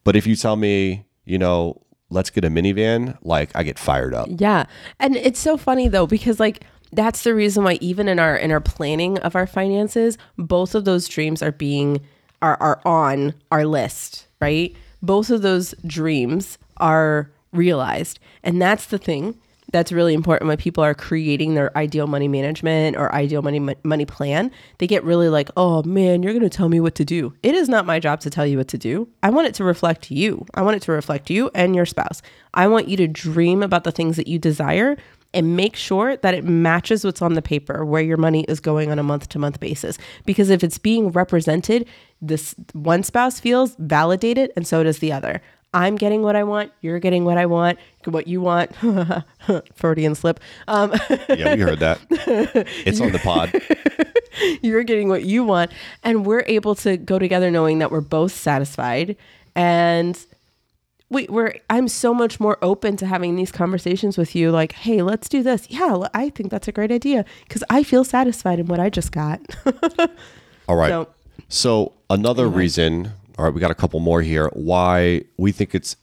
But 0.04 0.16
if 0.16 0.26
you 0.26 0.36
tell 0.36 0.56
me, 0.56 1.06
you 1.26 1.38
know, 1.38 1.82
let's 2.10 2.30
get 2.30 2.46
a 2.46 2.50
minivan, 2.50 3.18
like 3.22 3.52
I 3.56 3.64
get 3.64 3.78
fired 3.78 4.14
up. 4.14 4.30
Yeah. 4.32 4.66
And 5.00 5.16
it's 5.18 5.40
so 5.40 5.58
funny 5.58 5.88
though 5.88 6.08
because 6.08 6.40
like 6.40 6.64
that's 6.94 7.24
the 7.24 7.36
reason 7.36 7.66
why 7.66 7.78
even 7.82 8.08
in 8.08 8.18
our 8.20 8.36
in 8.38 8.52
our 8.52 8.62
planning 8.62 9.18
of 9.20 9.36
our 9.36 9.46
finances, 9.48 10.18
both 10.38 10.74
of 10.76 10.86
those 10.86 11.08
dreams 11.08 11.42
are 11.42 11.52
being 11.52 12.00
are 12.42 12.58
are 12.62 12.82
on 12.86 13.34
our 13.52 13.66
list, 13.66 14.28
right? 14.40 14.74
Both 15.02 15.30
of 15.30 15.42
those 15.42 15.76
dreams 15.86 16.58
are 16.78 17.30
realized. 17.52 18.20
And 18.43 18.62
that's 18.62 18.88
the 18.88 18.98
thing 18.98 19.38
that's 19.72 19.91
really 19.91 20.14
important 20.14 20.48
when 20.48 20.58
people 20.58 20.84
are 20.84 20.93
creating 20.93 21.54
their 21.54 21.76
ideal 21.78 22.08
money 22.08 22.28
management 22.28 22.95
or 22.95 23.14
ideal 23.14 23.41
money 23.41 23.76
money 23.84 24.06
plan. 24.06 24.52
They 24.78 24.88
get 24.88 25.04
really 25.04 25.30
like, 25.30 25.50
"Oh 25.58 25.84
man, 25.84 26.24
you're 26.24 26.34
going 26.34 26.43
to 26.43 26.50
tell 26.50 26.70
me 26.70 26.80
what 26.80 26.95
to 26.95 27.06
do." 27.06 27.34
It 27.43 27.54
is 27.54 27.68
not 27.68 27.86
my 27.86 28.00
job 28.00 28.22
to 28.22 28.30
tell 28.30 28.45
you 28.45 28.58
what 28.58 28.70
to 28.70 28.78
do. 28.78 29.10
I 29.24 29.30
want 29.30 29.48
it 29.48 29.54
to 29.56 29.64
reflect 29.64 30.10
you. 30.10 30.45
I 30.54 30.62
want 30.62 30.78
it 30.78 30.84
to 30.84 30.91
reflect 30.91 31.30
you 31.30 31.52
and 31.54 31.76
your 31.76 31.86
spouse. 31.86 32.22
I 32.54 32.68
want 32.68 32.88
you 32.88 32.98
to 32.98 33.08
dream 33.08 33.62
about 33.62 33.84
the 33.84 33.91
things 33.91 34.16
that 34.16 34.28
you 34.28 34.39
desire 34.39 34.95
and 35.34 35.58
make 35.58 35.76
sure 35.76 36.16
that 36.18 36.34
it 36.34 36.45
matches 36.45 37.04
what's 37.04 37.22
on 37.22 37.34
the 37.34 37.41
paper 37.41 37.86
where 37.86 38.02
your 38.02 38.18
money 38.18 38.45
is 38.48 38.62
going 38.62 38.91
on 38.91 38.98
a 38.98 39.04
month 39.04 39.28
to 39.30 39.39
month 39.39 39.60
basis. 39.60 39.98
Because 40.26 40.50
if 40.50 40.64
it's 40.64 40.78
being 40.78 41.12
represented, 41.12 41.86
this 42.22 42.56
one 42.74 43.04
spouse 43.04 43.39
feels 43.39 43.76
validated 43.78 44.52
and 44.56 44.66
so 44.66 44.84
does 44.84 45.00
the 45.00 45.12
other. 45.12 45.41
I'm 45.74 45.95
getting 45.95 46.22
what 46.24 46.36
I 46.36 46.43
want. 46.43 46.72
You're 46.82 46.99
getting 46.99 47.26
what 47.26 47.38
I 47.38 47.45
want. 47.45 47.78
What 48.05 48.28
you 48.28 48.41
want. 48.41 48.72
Freudian 49.76 50.15
slip. 50.15 50.39
Um, 50.68 50.93
Yeah, 51.30 51.55
we 51.55 51.61
heard 51.61 51.80
that. 51.80 51.99
It's 52.86 53.01
on 53.01 53.11
the 53.11 53.20
pod. 53.20 53.51
you're 54.61 54.84
getting 54.84 55.09
what 55.09 55.24
you 55.24 55.43
want. 55.43 55.72
And 56.03 56.26
we're 56.26 56.43
able 56.47 56.74
to 56.76 56.97
go 56.97 57.20
together 57.20 57.51
knowing 57.51 57.80
that 57.80 57.91
we're 57.91 58.01
both 58.01 58.32
satisfied. 58.32 59.18
And 59.55 60.18
we, 61.09 61.26
we're, 61.30 61.53
I'm 61.70 61.88
so 61.88 62.13
much 62.13 62.39
more 62.39 62.57
open 62.61 62.95
to 62.97 63.05
having 63.05 63.36
these 63.36 63.51
conversations 63.51 64.18
with 64.18 64.36
you. 64.36 64.51
Like, 64.51 64.72
hey, 64.74 65.01
let's 65.01 65.28
do 65.30 65.43
this. 65.43 65.68
Yeah, 65.70 66.07
I 66.13 66.30
think 66.30 66.49
that's 66.49 66.68
a 66.68 66.72
great 66.72 66.91
idea 66.91 67.26
because 67.43 67.63
I 67.70 67.84
feel 67.84 68.03
satisfied 68.03 68.59
in 68.59 68.68
what 68.68 68.80
I 68.80 68.89
just 68.89 69.11
got. 69.11 69.41
All 70.68 70.76
right. 70.76 70.89
So- 70.89 71.07
So, 71.49 71.93
another 72.09 72.47
reason, 72.49 73.13
all 73.38 73.46
right, 73.46 73.54
we 73.54 73.62
got 73.62 73.72
a 73.72 73.76
couple 73.76 74.00
more 74.00 74.22
here, 74.22 74.50
why 74.54 75.24
we 75.38 75.52
think 75.52 75.76
it's 75.76 75.96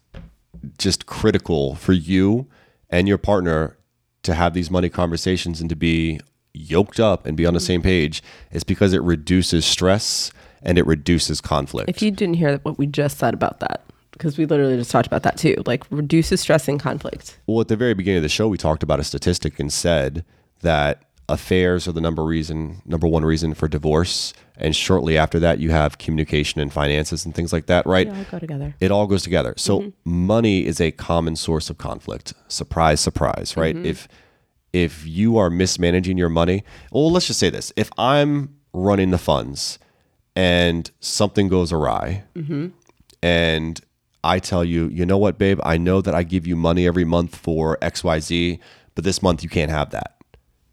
just 0.78 1.06
critical 1.06 1.74
for 1.74 1.92
you 1.92 2.46
and 2.90 3.08
your 3.08 3.18
partner 3.18 3.76
to 4.22 4.34
have 4.34 4.54
these 4.54 4.70
money 4.70 4.88
conversations 4.88 5.60
and 5.60 5.68
to 5.68 5.76
be 5.76 6.20
yoked 6.54 7.00
up 7.00 7.26
and 7.26 7.36
be 7.36 7.44
on 7.44 7.54
the 7.54 7.60
same 7.60 7.82
page 7.82 8.22
is 8.52 8.64
because 8.64 8.92
it 8.92 9.02
reduces 9.02 9.66
stress 9.66 10.32
and 10.62 10.78
it 10.78 10.86
reduces 10.86 11.40
conflict. 11.40 11.90
if 11.90 12.00
you 12.00 12.10
didn't 12.10 12.34
hear 12.36 12.58
what 12.58 12.78
we 12.78 12.86
just 12.86 13.18
said 13.18 13.34
about 13.34 13.60
that, 13.60 13.84
because 14.12 14.38
we 14.38 14.46
literally 14.46 14.76
just 14.76 14.90
talked 14.90 15.06
about 15.06 15.24
that 15.24 15.36
too, 15.36 15.56
like 15.66 15.84
reduces 15.90 16.40
stress 16.40 16.68
and 16.68 16.80
conflict. 16.80 17.38
Well, 17.46 17.60
at 17.60 17.68
the 17.68 17.76
very 17.76 17.94
beginning 17.94 18.18
of 18.18 18.22
the 18.22 18.28
show, 18.28 18.48
we 18.48 18.56
talked 18.56 18.82
about 18.82 19.00
a 19.00 19.04
statistic 19.04 19.58
and 19.58 19.72
said 19.72 20.24
that 20.62 21.02
affairs 21.28 21.88
are 21.88 21.92
the 21.92 22.00
number 22.00 22.24
reason, 22.24 22.82
number 22.84 23.06
one 23.06 23.24
reason 23.24 23.54
for 23.54 23.68
divorce. 23.68 24.34
And 24.56 24.76
shortly 24.76 25.16
after 25.16 25.40
that, 25.40 25.58
you 25.58 25.70
have 25.70 25.98
communication 25.98 26.60
and 26.60 26.72
finances 26.72 27.24
and 27.24 27.34
things 27.34 27.52
like 27.52 27.66
that, 27.66 27.86
right? 27.86 28.08
They 28.10 28.18
all 28.18 28.24
go 28.30 28.38
together. 28.38 28.74
It 28.80 28.90
all 28.90 29.06
goes 29.06 29.22
together. 29.22 29.54
So 29.56 29.80
mm-hmm. 29.80 30.26
money 30.26 30.66
is 30.66 30.80
a 30.80 30.90
common 30.92 31.36
source 31.36 31.70
of 31.70 31.78
conflict. 31.78 32.34
Surprise, 32.48 33.00
surprise, 33.00 33.56
right? 33.56 33.74
Mm-hmm. 33.74 33.86
If 33.86 34.08
if 34.72 35.06
you 35.06 35.38
are 35.38 35.50
mismanaging 35.50 36.18
your 36.18 36.28
money, 36.28 36.64
well, 36.90 37.10
let's 37.10 37.28
just 37.28 37.40
say 37.40 37.50
this: 37.50 37.72
if 37.76 37.90
I'm 37.96 38.56
running 38.72 39.10
the 39.10 39.18
funds 39.18 39.78
and 40.36 40.90
something 41.00 41.48
goes 41.48 41.72
awry, 41.72 42.24
mm-hmm. 42.34 42.68
and 43.22 43.80
I 44.24 44.38
tell 44.38 44.64
you, 44.64 44.88
you 44.88 45.04
know 45.06 45.18
what, 45.18 45.38
babe, 45.38 45.60
I 45.64 45.76
know 45.76 46.00
that 46.00 46.14
I 46.14 46.22
give 46.22 46.46
you 46.46 46.56
money 46.56 46.86
every 46.86 47.04
month 47.04 47.36
for 47.36 47.78
X, 47.82 48.02
Y, 48.02 48.18
Z, 48.20 48.58
but 48.94 49.04
this 49.04 49.22
month 49.22 49.42
you 49.42 49.48
can't 49.48 49.70
have 49.70 49.90
that. 49.90 50.13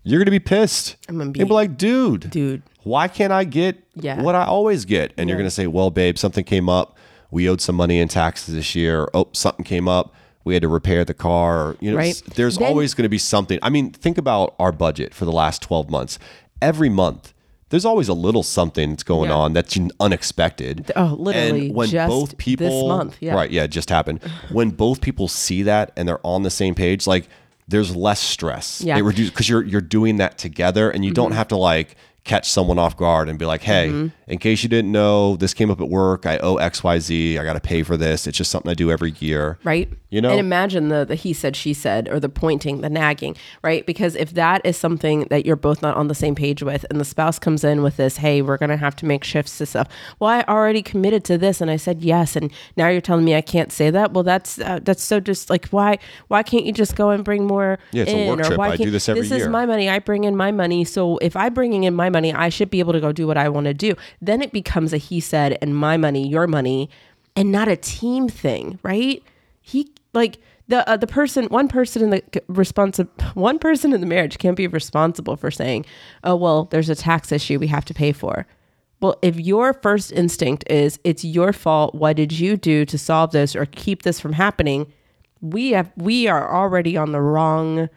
You're 0.03 0.19
gonna 0.19 0.31
be 0.31 0.39
pissed. 0.39 0.95
I'm 1.07 1.17
gonna 1.17 1.25
You'll 1.35 1.45
be- 1.45 1.49
be 1.49 1.53
like, 1.53 1.77
dude, 1.77 2.29
Dude. 2.31 2.63
why 2.83 3.07
can't 3.07 3.31
I 3.31 3.43
get 3.43 3.83
Yeah. 3.95 4.21
what 4.21 4.35
I 4.35 4.45
always 4.45 4.85
get? 4.85 5.13
And 5.17 5.29
you're 5.29 5.37
going 5.37 5.47
to 5.47 5.51
say, 5.53 5.67
well, 5.67 5.91
babe, 5.91 6.17
something 6.17 6.43
came 6.43 6.69
up. 6.69 6.97
We 7.29 7.47
owed 7.47 7.61
some 7.61 7.75
money 7.75 7.99
in 7.99 8.07
taxes 8.07 8.55
this 8.55 8.73
year. 8.75 9.07
Oh, 9.13 9.27
something 9.33 9.63
came 9.63 9.87
up. 9.87 10.13
We 10.43 10.53
had 10.55 10.63
to 10.63 10.67
repair 10.67 11.05
the 11.05 11.13
car. 11.13 11.75
You 11.79 11.91
know, 11.91 11.97
Right. 11.97 12.19
there's 12.35 12.57
Then- 12.57 12.67
always 12.69 12.93
going 12.95 13.03
to 13.03 13.09
be 13.09 13.19
something. 13.19 13.59
I 13.61 13.69
mean, 13.69 13.91
think 13.91 14.17
about 14.17 14.55
our 14.59 14.71
budget 14.71 15.13
for 15.13 15.25
the 15.25 15.31
last 15.31 15.61
12 15.61 15.89
months. 15.89 16.17
Every 16.61 16.89
month, 16.89 17.33
there's 17.69 17.85
always 17.85 18.07
a 18.09 18.13
little 18.13 18.43
something 18.43 18.89
that's 18.91 19.03
going 19.03 19.29
Yeah. 19.29 19.35
on 19.37 19.53
that's 19.53 19.77
unexpected. 19.99 20.91
Oh, 20.95 21.15
literally, 21.19 21.67
And 21.67 21.75
when 21.75 21.89
just 21.89 22.09
both 22.09 22.37
people, 22.37 22.67
this 22.67 22.87
month, 22.97 23.17
yeah. 23.19 23.33
right, 23.35 23.51
yeah, 23.51 23.63
it 23.63 23.69
just 23.71 23.89
happened. 23.89 24.19
when 24.51 24.71
both 24.71 24.99
people 25.01 25.27
see 25.27 25.63
that 25.63 25.91
and 25.95 26.07
they're 26.07 26.25
on 26.25 26.43
the 26.43 26.49
same 26.49 26.75
page, 26.75 27.07
like 27.07 27.29
there's 27.67 27.95
less 27.95 28.19
stress. 28.19 28.81
Yeah. 28.81 28.95
Mm-hmm. 28.95 28.99
It 28.99 29.07
reduces 29.07 29.31
because 29.31 29.49
you're 29.49 29.63
you're 29.63 29.81
doing 29.81 30.17
that 30.17 30.37
together, 30.37 30.89
and 30.89 31.05
you 31.05 31.11
don't 31.11 31.31
have 31.31 31.49
to 31.49 31.57
like 31.57 31.95
catch 32.23 32.47
someone 32.47 32.77
off 32.77 32.95
guard 32.95 33.29
and 33.29 33.39
be 33.39 33.45
like, 33.45 33.61
"Hey, 33.63 33.89
in 34.27 34.37
case 34.37 34.61
you 34.61 34.69
didn't 34.69 34.91
know, 34.91 35.35
this 35.37 35.53
came 35.53 35.71
up 35.71 35.81
at 35.81 35.89
work. 35.89 36.25
I 36.25 36.37
owe 36.37 36.57
X, 36.57 36.83
Y, 36.83 36.99
Z. 36.99 37.37
I 37.39 37.43
got 37.43 37.53
to 37.53 37.59
pay 37.59 37.81
for 37.83 37.97
this. 37.97 38.27
It's 38.27 38.37
just 38.37 38.51
something 38.51 38.69
I 38.69 38.75
do 38.75 38.91
every 38.91 39.13
year." 39.19 39.57
right? 39.63 39.89
You 40.09 40.19
know? 40.21 40.29
and 40.31 40.39
imagine 40.39 40.89
the 40.89 41.05
the 41.05 41.15
he 41.15 41.31
said 41.33 41.55
she 41.55 41.73
said 41.73 42.09
or 42.09 42.19
the 42.19 42.29
pointing, 42.29 42.81
the 42.81 42.89
nagging, 42.89 43.35
right? 43.63 43.85
Because 43.85 44.15
if 44.15 44.33
that 44.33 44.61
is 44.65 44.75
something 44.77 45.21
that 45.29 45.45
you're 45.45 45.55
both 45.55 45.81
not 45.81 45.95
on 45.95 46.09
the 46.09 46.15
same 46.15 46.35
page 46.35 46.61
with, 46.61 46.85
and 46.89 46.99
the 46.99 47.05
spouse 47.05 47.39
comes 47.39 47.63
in 47.63 47.81
with 47.81 47.97
this, 47.97 48.17
hey, 48.17 48.41
we're 48.41 48.57
gonna 48.57 48.77
have 48.77 48.95
to 48.97 49.05
make 49.05 49.23
shifts 49.23 49.57
to 49.57 49.65
stuff. 49.65 49.87
Well, 50.19 50.29
I 50.29 50.43
already 50.43 50.81
committed 50.83 51.23
to 51.25 51.37
this, 51.37 51.59
and 51.61 51.71
I 51.71 51.77
said 51.77 52.01
yes, 52.01 52.35
and 52.35 52.51
now 52.77 52.89
you're 52.89 53.01
telling 53.01 53.25
me 53.25 53.35
I 53.35 53.41
can't 53.41 53.71
say 53.71 53.89
that. 53.89 54.11
Well, 54.13 54.23
that's 54.23 54.59
uh, 54.59 54.79
that's 54.83 55.01
so 55.01 55.19
just 55.19 55.49
like 55.49 55.67
why 55.69 55.97
why 56.27 56.43
can't 56.43 56.65
you 56.65 56.73
just 56.73 56.95
go 56.95 57.09
and 57.09 57.23
bring 57.23 57.47
more? 57.47 57.79
Yeah, 57.91 58.03
it's 58.03 58.11
a 58.11 58.17
in? 58.19 58.29
work 58.29 58.41
or 58.41 58.43
trip. 58.43 58.57
why 58.59 58.69
I 58.69 58.75
do 58.77 58.91
this 58.91 59.07
every 59.09 59.21
This 59.21 59.31
year. 59.31 59.39
is 59.39 59.47
my 59.47 59.65
money. 59.65 59.89
I 59.89 59.99
bring 59.99 60.25
in 60.25 60.35
my 60.35 60.51
money. 60.51 60.83
So 60.83 61.17
if 61.17 61.35
I 61.35 61.49
bringing 61.49 61.85
in 61.85 61.95
my 61.95 62.09
money, 62.11 62.33
I 62.33 62.49
should 62.49 62.69
be 62.69 62.79
able 62.79 62.93
to 62.93 62.99
go 62.99 63.11
do 63.11 63.27
what 63.27 63.37
I 63.37 63.49
want 63.49 63.65
to 63.65 63.73
do. 63.73 63.95
Then 64.21 64.41
it 64.41 64.51
becomes 64.51 64.93
a 64.93 64.97
he 64.97 65.19
said 65.19 65.57
and 65.61 65.75
my 65.75 65.97
money, 65.97 66.27
your 66.27 66.47
money, 66.47 66.89
and 67.35 67.51
not 67.51 67.67
a 67.67 67.75
team 67.75 68.27
thing, 68.27 68.79
right? 68.83 69.23
He 69.61 69.91
like 70.13 70.37
the 70.67 70.87
uh, 70.89 70.97
the 70.97 71.07
person, 71.07 71.45
one 71.45 71.67
person 71.67 72.03
in 72.03 72.09
the 72.09 72.43
responsive, 72.47 73.07
one 73.33 73.59
person 73.59 73.93
in 73.93 74.01
the 74.01 74.07
marriage 74.07 74.37
can't 74.37 74.57
be 74.57 74.67
responsible 74.67 75.35
for 75.35 75.51
saying, 75.51 75.85
"Oh 76.23 76.35
well, 76.35 76.65
there's 76.65 76.89
a 76.89 76.95
tax 76.95 77.31
issue 77.31 77.59
we 77.59 77.67
have 77.67 77.85
to 77.85 77.93
pay 77.93 78.11
for." 78.11 78.45
Well, 79.01 79.17
if 79.23 79.39
your 79.39 79.73
first 79.73 80.11
instinct 80.11 80.63
is 80.69 80.99
it's 81.03 81.25
your 81.25 81.53
fault, 81.53 81.95
what 81.95 82.15
did 82.15 82.31
you 82.31 82.55
do 82.55 82.85
to 82.85 82.97
solve 82.97 83.31
this 83.31 83.55
or 83.55 83.65
keep 83.65 84.03
this 84.03 84.19
from 84.19 84.33
happening? 84.33 84.91
We 85.41 85.71
have 85.71 85.91
we 85.97 86.27
are 86.27 86.53
already 86.53 86.97
on 86.97 87.11
the 87.11 87.21
wrong 87.21 87.89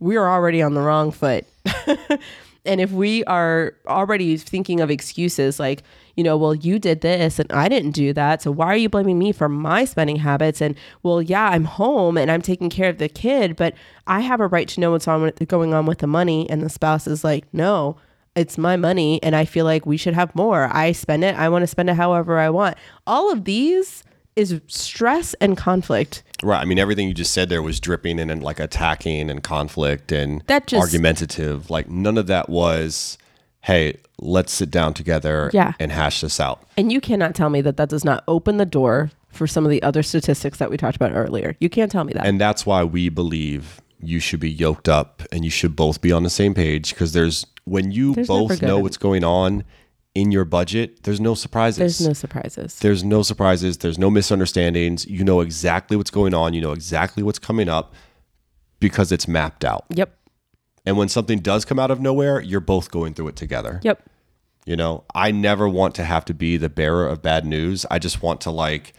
we 0.00 0.16
are 0.16 0.28
already 0.28 0.62
on 0.62 0.74
the 0.74 0.80
wrong 0.80 1.12
foot. 1.12 1.46
and 2.64 2.80
if 2.80 2.92
we 2.92 3.24
are 3.24 3.74
already 3.86 4.36
thinking 4.36 4.80
of 4.80 4.90
excuses 4.90 5.58
like, 5.58 5.82
you 6.16 6.24
know, 6.24 6.36
well, 6.36 6.54
you 6.54 6.78
did 6.78 7.00
this 7.00 7.38
and 7.38 7.50
I 7.52 7.68
didn't 7.68 7.92
do 7.92 8.12
that. 8.12 8.42
So 8.42 8.50
why 8.50 8.66
are 8.66 8.76
you 8.76 8.88
blaming 8.88 9.18
me 9.18 9.32
for 9.32 9.48
my 9.48 9.84
spending 9.84 10.16
habits? 10.16 10.60
And 10.60 10.76
well, 11.02 11.22
yeah, 11.22 11.48
I'm 11.48 11.64
home 11.64 12.18
and 12.18 12.30
I'm 12.30 12.42
taking 12.42 12.68
care 12.68 12.90
of 12.90 12.98
the 12.98 13.08
kid, 13.08 13.56
but 13.56 13.74
I 14.06 14.20
have 14.20 14.40
a 14.40 14.46
right 14.46 14.68
to 14.68 14.80
know 14.80 14.90
what's 14.90 15.08
on 15.08 15.30
going 15.46 15.72
on 15.72 15.86
with 15.86 15.98
the 15.98 16.06
money. 16.06 16.48
And 16.50 16.62
the 16.62 16.68
spouse 16.68 17.06
is 17.06 17.24
like, 17.24 17.46
no, 17.54 17.96
it's 18.36 18.58
my 18.58 18.76
money 18.76 19.22
and 19.22 19.34
I 19.34 19.44
feel 19.44 19.64
like 19.64 19.86
we 19.86 19.96
should 19.96 20.14
have 20.14 20.34
more. 20.34 20.68
I 20.72 20.92
spend 20.92 21.24
it. 21.24 21.34
I 21.36 21.48
want 21.48 21.62
to 21.62 21.66
spend 21.66 21.88
it 21.88 21.96
however 21.96 22.38
I 22.38 22.50
want. 22.50 22.76
All 23.06 23.32
of 23.32 23.44
these 23.44 24.04
is 24.36 24.60
stress 24.68 25.34
and 25.34 25.56
conflict. 25.56 26.22
Right. 26.42 26.60
I 26.60 26.64
mean, 26.64 26.78
everything 26.78 27.08
you 27.08 27.14
just 27.14 27.32
said 27.32 27.48
there 27.48 27.62
was 27.62 27.80
dripping 27.80 28.18
in 28.18 28.30
and 28.30 28.42
like 28.42 28.60
attacking 28.60 29.28
and 29.30 29.42
conflict 29.42 30.12
and 30.12 30.42
That 30.46 30.66
just- 30.66 30.80
argumentative. 30.80 31.68
Like 31.70 31.88
none 31.90 32.16
of 32.16 32.26
that 32.28 32.48
was, 32.48 33.18
hey, 33.62 33.98
let's 34.18 34.52
sit 34.52 34.70
down 34.70 34.94
together 34.94 35.50
Yeah. 35.52 35.72
and 35.78 35.92
hash 35.92 36.20
this 36.22 36.40
out. 36.40 36.62
And 36.76 36.90
you 36.92 37.00
cannot 37.00 37.34
tell 37.34 37.50
me 37.50 37.60
that 37.62 37.76
that 37.76 37.88
does 37.88 38.04
not 38.04 38.24
open 38.28 38.56
the 38.56 38.66
door 38.66 39.10
for 39.28 39.46
some 39.46 39.64
of 39.64 39.70
the 39.70 39.82
other 39.82 40.02
statistics 40.02 40.58
that 40.58 40.70
we 40.70 40.76
talked 40.76 40.96
about 40.96 41.12
earlier. 41.14 41.56
You 41.60 41.68
can't 41.68 41.90
tell 41.92 42.04
me 42.04 42.12
that. 42.14 42.26
And 42.26 42.40
that's 42.40 42.64
why 42.66 42.82
we 42.84 43.08
believe 43.08 43.80
you 44.02 44.18
should 44.18 44.40
be 44.40 44.50
yoked 44.50 44.88
up 44.88 45.22
and 45.30 45.44
you 45.44 45.50
should 45.50 45.76
both 45.76 46.00
be 46.00 46.10
on 46.10 46.22
the 46.22 46.30
same 46.30 46.54
page 46.54 46.90
because 46.94 47.12
there's 47.12 47.46
when 47.64 47.92
you 47.92 48.14
There's 48.14 48.26
both 48.28 48.62
know 48.62 48.78
what's 48.78 48.96
going 48.96 49.22
on 49.22 49.62
in 50.14 50.32
your 50.32 50.44
budget, 50.44 51.04
there's 51.04 51.20
no 51.20 51.34
surprises. 51.34 51.78
There's 51.78 52.06
no 52.06 52.12
surprises. 52.12 52.78
There's 52.80 53.04
no 53.04 53.22
surprises. 53.22 53.78
There's 53.78 53.98
no 53.98 54.10
misunderstandings. 54.10 55.06
You 55.06 55.24
know 55.24 55.40
exactly 55.40 55.96
what's 55.96 56.10
going 56.10 56.34
on. 56.34 56.52
You 56.54 56.60
know 56.60 56.72
exactly 56.72 57.22
what's 57.22 57.38
coming 57.38 57.68
up 57.68 57.94
because 58.80 59.12
it's 59.12 59.28
mapped 59.28 59.64
out. 59.64 59.84
Yep. 59.90 60.16
And 60.84 60.96
when 60.96 61.08
something 61.08 61.38
does 61.38 61.64
come 61.64 61.78
out 61.78 61.90
of 61.90 62.00
nowhere, 62.00 62.40
you're 62.40 62.60
both 62.60 62.90
going 62.90 63.14
through 63.14 63.28
it 63.28 63.36
together. 63.36 63.80
Yep. 63.84 64.02
You 64.66 64.76
know, 64.76 65.04
I 65.14 65.30
never 65.30 65.68
want 65.68 65.94
to 65.96 66.04
have 66.04 66.24
to 66.26 66.34
be 66.34 66.56
the 66.56 66.68
bearer 66.68 67.06
of 67.06 67.22
bad 67.22 67.44
news. 67.44 67.86
I 67.90 67.98
just 67.98 68.22
want 68.22 68.40
to 68.42 68.50
like 68.50 68.94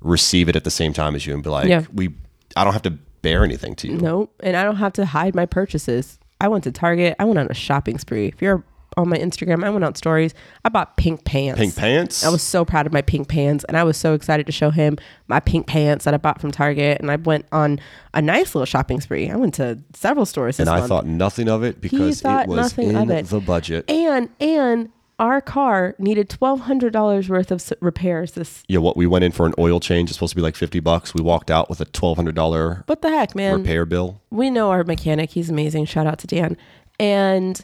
receive 0.00 0.48
it 0.48 0.56
at 0.56 0.64
the 0.64 0.70
same 0.70 0.92
time 0.92 1.14
as 1.14 1.26
you 1.26 1.34
and 1.34 1.42
be 1.42 1.50
like, 1.50 1.68
Yeah. 1.68 1.84
we, 1.92 2.14
I 2.56 2.64
don't 2.64 2.72
have 2.72 2.82
to 2.82 2.90
bear 3.22 3.44
anything 3.44 3.74
to 3.76 3.88
you. 3.88 3.98
No. 3.98 4.30
And 4.40 4.56
I 4.56 4.64
don't 4.64 4.76
have 4.76 4.94
to 4.94 5.06
hide 5.06 5.34
my 5.34 5.46
purchases. 5.46 6.18
I 6.40 6.48
went 6.48 6.64
to 6.64 6.72
Target. 6.72 7.16
I 7.18 7.24
went 7.24 7.38
on 7.38 7.46
a 7.50 7.54
shopping 7.54 7.98
spree. 7.98 8.26
If 8.26 8.40
you're 8.42 8.64
on 8.96 9.08
my 9.08 9.16
Instagram, 9.18 9.64
I 9.64 9.70
went 9.70 9.84
on 9.84 9.94
stories. 9.94 10.34
I 10.64 10.68
bought 10.68 10.96
pink 10.96 11.24
pants. 11.24 11.58
Pink 11.60 11.76
pants. 11.76 12.24
I 12.24 12.28
was 12.28 12.42
so 12.42 12.64
proud 12.64 12.86
of 12.86 12.92
my 12.92 13.02
pink 13.02 13.28
pants, 13.28 13.64
and 13.64 13.76
I 13.76 13.84
was 13.84 13.96
so 13.96 14.14
excited 14.14 14.46
to 14.46 14.52
show 14.52 14.70
him 14.70 14.96
my 15.28 15.40
pink 15.40 15.66
pants 15.66 16.04
that 16.04 16.14
I 16.14 16.16
bought 16.16 16.40
from 16.40 16.50
Target. 16.50 17.00
And 17.00 17.10
I 17.10 17.16
went 17.16 17.46
on 17.52 17.80
a 18.14 18.20
nice 18.22 18.54
little 18.54 18.66
shopping 18.66 19.00
spree. 19.00 19.30
I 19.30 19.36
went 19.36 19.54
to 19.54 19.78
several 19.94 20.26
stores 20.26 20.56
this 20.56 20.66
and 20.66 20.74
I 20.74 20.78
month. 20.80 20.88
thought 20.88 21.06
nothing 21.06 21.48
of 21.48 21.62
it 21.62 21.80
because 21.80 22.22
it 22.24 22.48
was 22.48 22.76
in 22.78 23.10
it. 23.10 23.26
the 23.26 23.40
budget. 23.40 23.88
and 23.90 24.28
and 24.40 24.90
our 25.18 25.40
car 25.42 25.94
needed 25.98 26.28
twelve 26.30 26.60
hundred 26.60 26.92
dollars 26.92 27.28
worth 27.28 27.50
of 27.52 27.62
repairs. 27.80 28.32
This 28.32 28.64
yeah, 28.68 28.78
what 28.78 28.96
we 28.96 29.06
went 29.06 29.22
in 29.22 29.32
for 29.32 29.44
an 29.46 29.54
oil 29.58 29.78
change 29.78 30.08
is 30.10 30.16
supposed 30.16 30.30
to 30.30 30.36
be 30.36 30.40
like 30.42 30.56
50 30.56 30.80
bucks. 30.80 31.12
We 31.14 31.20
walked 31.22 31.50
out 31.50 31.68
with 31.68 31.80
a 31.80 31.84
$1,200 31.84 32.88
what 32.88 33.02
the 33.02 33.10
heck, 33.10 33.34
man? 33.34 33.58
repair 33.58 33.84
bill. 33.84 34.22
we 34.30 34.48
know 34.50 34.70
our 34.70 34.82
mechanic. 34.82 35.30
He's 35.30 35.50
amazing. 35.50 35.84
Shout 35.84 36.06
out 36.06 36.18
to 36.20 36.26
Dan. 36.26 36.56
And 36.98 37.62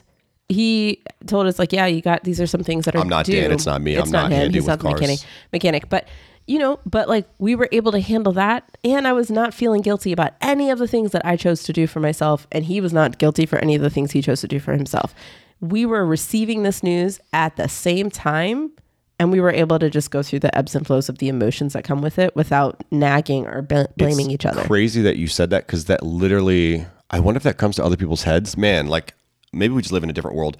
he 0.49 1.01
told 1.25 1.47
us 1.47 1.59
like, 1.59 1.73
yeah, 1.73 1.85
you 1.85 2.01
got 2.01 2.23
these 2.23 2.39
are 2.39 2.47
some 2.47 2.63
things 2.63 2.85
that 2.85 2.95
are. 2.95 2.99
I'm 2.99 3.09
not 3.09 3.25
due. 3.25 3.41
Dan. 3.41 3.51
It's 3.51 3.65
not 3.65 3.81
me. 3.81 3.95
It's 3.95 4.05
I'm 4.07 4.11
not 4.11 4.31
him. 4.31 4.37
handy 4.37 4.53
He's 4.55 4.63
with 4.63 4.67
not 4.69 4.79
the 4.79 4.85
mechanic. 4.85 5.19
cars. 5.19 5.25
Mechanic, 5.51 5.89
but 5.89 6.07
you 6.47 6.57
know, 6.59 6.79
but 6.85 7.09
like 7.09 7.27
we 7.39 7.55
were 7.55 7.67
able 7.73 7.91
to 7.91 7.99
handle 7.99 8.31
that, 8.33 8.77
and 8.83 9.07
I 9.07 9.11
was 9.13 9.29
not 9.29 9.53
feeling 9.53 9.81
guilty 9.81 10.13
about 10.13 10.33
any 10.39 10.69
of 10.69 10.79
the 10.79 10.87
things 10.87 11.11
that 11.11 11.25
I 11.25 11.35
chose 11.35 11.63
to 11.63 11.73
do 11.73 11.87
for 11.87 11.99
myself, 11.99 12.47
and 12.51 12.63
he 12.65 12.79
was 12.79 12.93
not 12.93 13.17
guilty 13.17 13.45
for 13.45 13.59
any 13.59 13.75
of 13.75 13.81
the 13.81 13.89
things 13.89 14.11
he 14.11 14.21
chose 14.21 14.39
to 14.41 14.47
do 14.47 14.59
for 14.59 14.73
himself. 14.73 15.13
We 15.59 15.85
were 15.85 16.05
receiving 16.05 16.63
this 16.63 16.83
news 16.83 17.19
at 17.33 17.57
the 17.57 17.67
same 17.67 18.09
time, 18.09 18.71
and 19.19 19.31
we 19.33 19.41
were 19.41 19.51
able 19.51 19.79
to 19.79 19.89
just 19.89 20.11
go 20.11 20.23
through 20.23 20.39
the 20.39 20.57
ebbs 20.57 20.73
and 20.75 20.87
flows 20.87 21.09
of 21.09 21.17
the 21.17 21.27
emotions 21.27 21.73
that 21.73 21.83
come 21.83 22.01
with 22.01 22.17
it 22.17 22.33
without 22.35 22.81
nagging 22.91 23.45
or 23.47 23.61
b- 23.63 23.85
blaming 23.97 24.27
It's 24.27 24.35
each 24.35 24.45
other. 24.45 24.63
Crazy 24.63 25.01
that 25.01 25.17
you 25.17 25.27
said 25.27 25.49
that 25.49 25.65
because 25.67 25.85
that 25.85 26.03
literally, 26.03 26.85
I 27.09 27.19
wonder 27.19 27.37
if 27.37 27.43
that 27.43 27.57
comes 27.57 27.75
to 27.77 27.83
other 27.83 27.97
people's 27.97 28.23
heads. 28.23 28.55
Man, 28.55 28.87
like 28.87 29.13
maybe 29.53 29.73
we 29.73 29.81
just 29.81 29.91
live 29.93 30.03
in 30.03 30.09
a 30.09 30.13
different 30.13 30.35
world. 30.37 30.57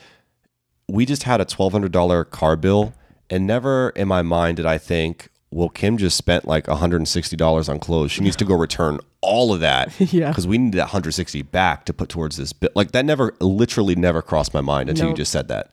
We 0.88 1.06
just 1.06 1.24
had 1.24 1.42
a 1.42 1.46
twelve 1.46 1.72
hundred 1.74 1.92
dollar 1.92 2.24
car 2.24 2.56
bill, 2.56 2.94
and 3.30 3.46
never 3.46 3.90
in 3.90 4.08
my 4.08 4.22
mind 4.22 4.58
did 4.58 4.66
I 4.66 4.78
think, 4.78 5.30
well, 5.52 5.70
Kim 5.70 5.98
just 5.98 6.18
spent 6.18 6.48
like 6.48 6.68
one 6.68 6.78
hundred 6.78 6.98
and 6.98 7.08
sixty 7.08 7.36
dollars 7.36 7.68
on 7.68 7.80
clothes. 7.80 8.12
She 8.12 8.22
needs 8.22 8.36
to 8.38 8.46
go 8.46 8.56
return 8.56 9.00
all 9.22 9.54
of 9.54 9.60
that, 9.60 9.92
Yeah. 10.14 10.30
because 10.30 10.48
we 10.48 10.58
need 10.58 10.74
that 10.74 10.84
one 10.84 10.90
hundred 10.90 11.12
sixty 11.14 11.42
back 11.42 11.86
to 11.86 11.94
put 11.94 12.08
towards 12.10 12.38
this 12.38 12.54
bill. 12.54 12.70
Like 12.76 12.92
that 12.92 13.04
never, 13.06 13.34
literally, 13.42 13.96
never 13.96 14.22
crossed 14.22 14.54
my 14.54 14.62
mind 14.62 14.90
until 14.90 15.10
you 15.10 15.16
just 15.16 15.32
said 15.32 15.48
that. 15.50 15.72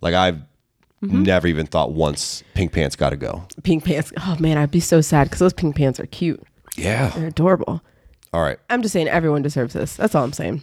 Like 0.00 0.14
I've 0.14 0.40
Mm-hmm. 1.02 1.24
never 1.24 1.46
even 1.46 1.66
thought 1.66 1.92
once 1.92 2.42
pink 2.54 2.72
pants 2.72 2.96
got 2.96 3.10
to 3.10 3.16
go. 3.18 3.46
pink 3.62 3.84
pants. 3.84 4.14
Oh 4.16 4.34
man, 4.40 4.56
I'd 4.56 4.70
be 4.70 4.80
so 4.80 5.02
sad 5.02 5.24
because 5.24 5.40
those 5.40 5.52
pink 5.52 5.76
pants 5.76 6.00
are 6.00 6.06
cute. 6.06 6.42
Yeah. 6.74 7.10
They're 7.10 7.26
adorable. 7.26 7.82
All 8.32 8.40
right. 8.40 8.58
I'm 8.70 8.80
just 8.80 8.94
saying 8.94 9.06
everyone 9.06 9.42
deserves 9.42 9.74
this. 9.74 9.94
That's 9.94 10.14
all 10.14 10.24
I'm 10.24 10.32
saying. 10.32 10.62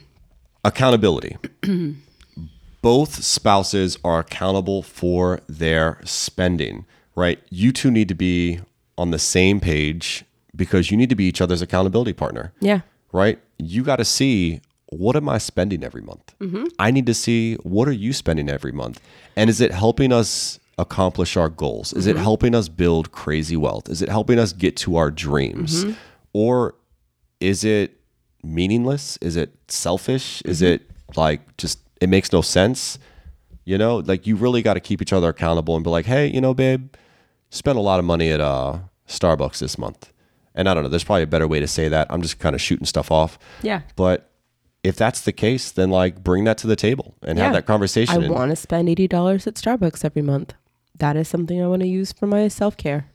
Accountability. 0.64 1.38
Both 2.82 3.24
spouses 3.24 3.98
are 4.04 4.20
accountable 4.20 4.84
for 4.84 5.40
their 5.48 6.00
spending, 6.04 6.86
right? 7.16 7.40
You 7.50 7.72
two 7.72 7.92
need 7.92 8.10
to 8.10 8.16
be 8.16 8.60
on 8.98 9.12
the 9.12 9.20
same 9.20 9.60
page 9.60 10.26
because 10.56 10.92
you 10.92 10.98
need 10.98 11.10
to 11.10 11.16
be 11.16 11.24
each 11.26 11.42
other's 11.42 11.62
accountability 11.62 12.14
partner, 12.14 12.54
Yeah. 12.60 12.82
right? 13.12 13.40
You 13.58 13.84
got 13.84 13.98
to 13.98 14.06
see 14.06 14.62
what 14.90 15.16
am 15.16 15.28
I 15.28 15.38
spending 15.38 15.84
every 15.84 16.02
month? 16.02 16.36
Mm-hmm. 16.40 16.66
I 16.78 16.92
need 16.92 17.06
to 17.08 17.14
see 17.14 17.56
what 17.64 17.88
are 17.88 17.94
you 17.94 18.14
spending 18.14 18.50
every 18.50 18.72
month? 18.72 19.02
And 19.36 19.50
is 19.50 19.60
it 19.62 19.72
helping 19.72 20.12
us 20.12 20.60
accomplish 20.78 21.38
our 21.38 21.50
goals? 21.50 21.94
Is 21.94 22.06
it 22.06 22.16
mm-hmm. 22.16 22.24
helping 22.24 22.56
us 22.56 22.68
build 22.68 23.12
crazy 23.12 23.58
wealth? 23.58 23.90
Is 23.90 24.02
it 24.02 24.10
helping 24.10 24.40
us 24.40 24.54
get 24.54 24.78
to 24.78 24.98
our 24.98 25.10
dreams? 25.10 25.86
Mm-hmm. 25.86 25.94
Or 26.34 26.76
is 27.40 27.64
it 27.64 28.00
meaningless? 28.44 29.18
Is 29.22 29.36
it 29.36 29.56
selfish? 29.68 30.42
Is 30.46 30.62
it 30.62 30.90
like 31.16 31.58
just 31.58 31.80
it 32.02 32.10
makes 32.10 32.32
no 32.32 32.42
sense? 32.42 33.00
You 33.66 33.78
know, 33.78 33.98
like 33.98 34.28
you 34.28 34.36
really 34.36 34.62
got 34.62 34.74
to 34.74 34.80
keep 34.82 35.02
each 35.02 35.14
other 35.14 35.30
accountable 35.30 35.76
and 35.76 35.84
be 35.84 35.90
like, 35.90 36.06
hey, 36.06 36.28
you 36.28 36.42
know, 36.42 36.54
babe, 36.54 36.94
spent 37.50 37.78
a 37.78 37.82
lot 37.82 38.00
of 38.00 38.06
money 38.06 38.30
at 38.30 38.42
uh, 38.42 38.80
Starbucks 39.08 39.60
this 39.60 39.78
month. 39.78 40.12
And 40.54 40.68
I 40.68 40.74
don't 40.74 40.84
know, 40.84 40.90
there's 40.90 41.04
probably 41.04 41.24
a 41.24 41.28
better 41.28 41.48
way 41.48 41.60
to 41.60 41.68
say 41.68 41.88
that. 41.88 42.08
I'm 42.10 42.22
just 42.22 42.40
kind 42.40 42.56
of 42.56 42.62
shooting 42.62 42.86
stuff 42.86 43.10
off. 43.10 43.40
Yeah. 43.62 43.82
But 43.96 44.30
if 44.84 44.98
that's 44.98 45.22
the 45.22 45.32
case, 45.32 45.72
then 45.72 45.90
like 45.90 46.24
bring 46.24 46.44
that 46.44 46.58
to 46.60 46.68
the 46.68 46.76
table 46.76 47.16
and 47.24 47.40
have 47.40 47.54
that 47.54 47.66
conversation. 47.66 48.22
I 48.22 48.26
and- 48.26 48.34
want 48.34 48.50
to 48.52 48.56
spend 48.56 48.90
eighty 48.90 49.08
dollars 49.08 49.48
at 49.48 49.56
Starbucks 49.56 50.04
every 50.04 50.22
month. 50.22 50.54
That 51.00 51.16
is 51.16 51.28
something 51.28 51.62
I 51.62 51.68
want 51.68 51.82
to 51.82 51.88
use 51.88 52.12
for 52.12 52.28
my 52.28 52.50
self 52.50 52.76
care. 52.78 53.10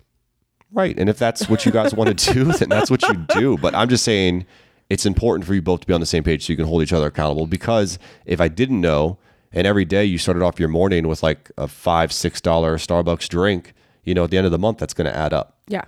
Right. 0.72 0.98
And 0.98 1.08
if 1.08 1.18
that's 1.18 1.48
what 1.48 1.64
you 1.64 1.72
guys 1.72 1.94
want 1.94 2.18
to 2.18 2.32
do, 2.34 2.44
then 2.52 2.68
that's 2.70 2.90
what 2.90 3.02
you 3.02 3.14
do. 3.28 3.56
But 3.58 3.74
I'm 3.74 3.88
just 3.88 4.04
saying 4.04 4.46
it's 4.91 5.07
important 5.07 5.47
for 5.47 5.55
you 5.55 5.62
both 5.62 5.80
to 5.80 5.86
be 5.86 5.93
on 5.93 6.01
the 6.01 6.07
same 6.07 6.24
page 6.24 6.47
so 6.47 6.53
you 6.53 6.57
can 6.57 6.66
hold 6.66 6.82
each 6.82 6.93
other 6.93 7.07
accountable. 7.07 7.47
Because 7.47 7.99
if 8.24 8.41
I 8.41 8.49
didn't 8.49 8.80
know, 8.80 9.18
and 9.53 9.66
every 9.66 9.84
day 9.84 10.05
you 10.05 10.18
started 10.18 10.43
off 10.43 10.59
your 10.59 10.68
morning 10.68 11.09
with 11.09 11.22
like 11.22 11.51
a 11.57 11.68
five, 11.68 12.12
six 12.12 12.41
dollar 12.41 12.76
Starbucks 12.76 13.28
drink, 13.28 13.74
you 14.05 14.14
know, 14.14 14.24
at 14.24 14.30
the 14.30 14.39
end 14.39 14.47
of 14.47 14.53
the 14.53 14.59
month, 14.59 14.78
that's 14.78 14.95
going 14.95 15.11
to 15.11 15.16
add 15.16 15.32
up. 15.32 15.59
Yeah. 15.68 15.84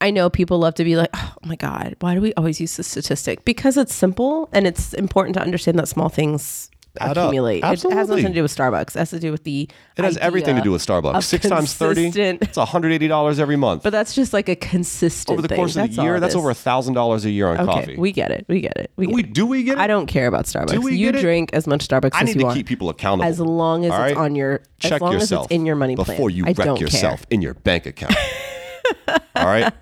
I 0.00 0.10
know 0.10 0.30
people 0.30 0.58
love 0.58 0.74
to 0.76 0.84
be 0.84 0.96
like, 0.96 1.10
oh 1.14 1.34
my 1.44 1.56
God, 1.56 1.96
why 2.00 2.14
do 2.14 2.20
we 2.20 2.32
always 2.34 2.60
use 2.60 2.76
this 2.76 2.88
statistic? 2.88 3.44
Because 3.44 3.76
it's 3.76 3.94
simple 3.94 4.48
and 4.52 4.66
it's 4.66 4.94
important 4.94 5.34
to 5.34 5.42
understand 5.42 5.78
that 5.78 5.88
small 5.88 6.08
things 6.08 6.70
Add 7.00 7.10
up. 7.18 7.24
accumulate. 7.24 7.58
It 7.58 7.64
has 7.64 7.84
nothing 8.08 8.26
to 8.26 8.32
do 8.32 8.42
with 8.42 8.54
Starbucks. 8.54 8.94
It 8.94 8.98
has 8.98 9.10
to 9.10 9.18
do 9.20 9.32
with 9.32 9.44
the 9.44 9.68
It 9.96 10.04
has 10.04 10.16
everything 10.18 10.56
to 10.56 10.62
do 10.62 10.70
with 10.72 10.84
Starbucks. 10.86 11.22
Six 11.24 11.48
times 11.48 11.74
30, 11.74 12.06
it's 12.40 12.56
$180 12.58 13.38
every 13.38 13.56
month. 13.56 13.82
But 13.82 13.90
that's 13.90 14.14
just 14.14 14.32
like 14.32 14.48
a 14.48 14.56
consistent 14.56 15.32
over 15.32 15.42
the 15.42 15.48
thing. 15.48 15.56
course 15.56 15.72
of 15.72 15.82
That's 15.82 15.96
the 15.96 16.02
year, 16.02 16.20
that's 16.20 16.34
over 16.34 16.50
a 16.50 16.54
$1,000 16.54 17.24
a 17.24 17.30
year 17.30 17.48
on 17.48 17.56
Okay, 17.60 17.64
coffee. 17.66 17.96
we 17.96 18.12
get 18.12 18.30
it. 18.30 18.44
We 18.48 18.60
get 18.60 18.76
it. 18.76 18.90
We, 18.96 19.06
get 19.06 19.14
we, 19.14 19.22
it. 19.22 19.32
do 19.32 19.46
we 19.46 19.62
get 19.62 19.72
it? 19.78 19.80
I 19.80 19.86
don't 19.86 20.06
care 20.06 20.26
about 20.26 20.44
Starbucks. 20.46 20.68
Do 20.72 20.80
we 20.80 20.94
you 20.96 21.06
get 21.12 21.16
it? 21.16 21.22
drink 21.22 21.50
as 21.52 21.66
much 21.66 21.86
Starbucks 21.88 22.10
I 22.14 22.20
as 22.20 22.26
need 22.26 22.34
you 22.34 22.38
to 22.40 22.44
want. 22.46 22.56
keep 22.56 22.66
people 22.66 22.88
accountable. 22.88 23.28
as 23.28 23.40
long 23.40 23.84
as 23.84 23.92
All 23.92 24.02
it's 24.04 24.16
on 24.18 24.34
your 24.34 24.62
Check 24.78 24.92
as 24.92 25.00
long 25.00 25.12
yourself 25.12 25.46
as 25.46 25.46
it's 25.46 25.54
in 25.54 25.66
your 25.66 25.76
money 25.76 25.96
plan. 25.96 26.06
before 26.06 26.30
you 26.30 26.44
I 26.46 26.52
wreck 26.52 26.80
yourself 26.80 27.20
care. 27.20 27.26
in 27.30 27.42
your 27.42 27.54
bank 27.54 27.86
account. 27.86 28.14
All 29.36 29.46
right. 29.46 29.72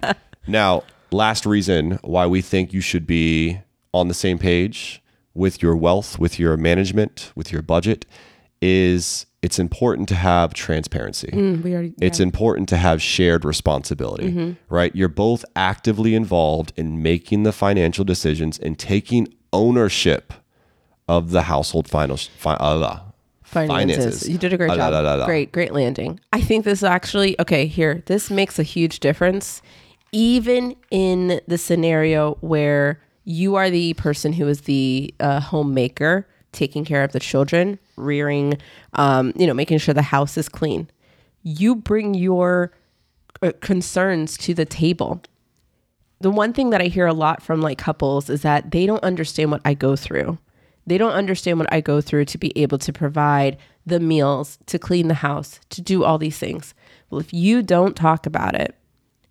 Now, 0.46 0.82
last 1.10 1.46
reason 1.46 1.98
why 2.02 2.26
we 2.26 2.42
think 2.42 2.72
you 2.72 2.80
should 2.80 3.06
be 3.06 3.60
on 3.94 4.08
the 4.08 4.14
same 4.14 4.38
page 4.38 5.02
with 5.38 5.62
your 5.62 5.76
wealth, 5.76 6.18
with 6.18 6.38
your 6.38 6.56
management, 6.56 7.32
with 7.36 7.52
your 7.52 7.62
budget 7.62 8.04
is 8.60 9.24
it's 9.40 9.58
important 9.60 10.08
to 10.08 10.16
have 10.16 10.52
transparency. 10.52 11.28
Mm, 11.32 11.62
we 11.62 11.72
already 11.72 11.94
It's 12.00 12.18
important 12.18 12.68
to 12.70 12.76
have 12.76 13.00
shared 13.00 13.44
responsibility, 13.44 14.24
Mm-hmm. 14.30 14.74
right? 14.74 14.94
You're 14.96 15.08
both 15.26 15.44
actively 15.54 16.16
involved 16.16 16.72
in 16.76 17.02
making 17.02 17.44
the 17.44 17.52
financial 17.52 18.04
decisions 18.04 18.58
and 18.58 18.76
taking 18.76 19.28
ownership 19.52 20.32
of 21.08 21.30
the 21.30 21.42
household 21.42 21.88
finals, 21.88 22.26
fi- 22.36 22.54
uh, 22.54 22.98
finances. 23.44 24.28
You 24.28 24.38
did 24.38 24.52
a 24.52 24.56
great 24.56 24.70
la, 24.70 24.76
job. 24.76 24.92
la, 24.92 25.00
la, 25.00 25.14
la. 25.14 25.26
Great, 25.26 25.52
great 25.52 25.72
landing. 25.72 26.18
I 26.32 26.40
think 26.40 26.64
this 26.64 26.82
actually 26.82 27.40
okay. 27.40 27.66
Here, 27.66 28.02
this 28.06 28.30
makes 28.30 28.58
a 28.58 28.64
huge 28.64 28.98
difference, 29.00 29.62
even 30.10 30.74
in 30.90 31.40
the 31.46 31.58
scenario 31.58 32.34
where 32.40 33.00
you 33.28 33.56
are 33.56 33.70
the 33.70 33.94
person 33.94 34.32
who 34.32 34.48
is 34.48 34.62
the 34.62 35.14
uh, 35.20 35.40
homemaker, 35.40 36.26
taking 36.52 36.84
care 36.84 37.04
of 37.04 37.12
the 37.12 37.20
children, 37.20 37.78
rearing, 37.96 38.58
um, 38.94 39.32
you 39.36 39.46
know, 39.46 39.54
making 39.54 39.78
sure 39.78 39.94
the 39.94 40.02
house 40.02 40.36
is 40.36 40.48
clean. 40.48 40.88
You 41.42 41.76
bring 41.76 42.14
your 42.14 42.72
uh, 43.42 43.52
concerns 43.60 44.36
to 44.38 44.54
the 44.54 44.64
table 44.64 45.22
the 46.20 46.30
one 46.30 46.52
thing 46.52 46.70
that 46.70 46.80
I 46.80 46.86
hear 46.86 47.06
a 47.06 47.12
lot 47.12 47.42
from 47.42 47.60
like 47.60 47.78
couples 47.78 48.28
is 48.28 48.42
that 48.42 48.70
they 48.70 48.86
don't 48.86 49.02
understand 49.04 49.50
what 49.50 49.60
I 49.64 49.74
go 49.74 49.94
through. 49.94 50.38
They 50.86 50.98
don't 50.98 51.12
understand 51.12 51.58
what 51.58 51.72
I 51.72 51.80
go 51.80 52.00
through 52.00 52.24
to 52.26 52.38
be 52.38 52.56
able 52.56 52.78
to 52.78 52.92
provide 52.92 53.58
the 53.86 54.00
meals, 54.00 54.58
to 54.66 54.78
clean 54.78 55.08
the 55.08 55.14
house, 55.14 55.60
to 55.70 55.82
do 55.82 56.02
all 56.02 56.18
these 56.18 56.38
things. 56.38 56.74
Well, 57.10 57.20
if 57.20 57.32
you 57.32 57.62
don't 57.62 57.94
talk 57.94 58.26
about 58.26 58.54
it, 58.54 58.74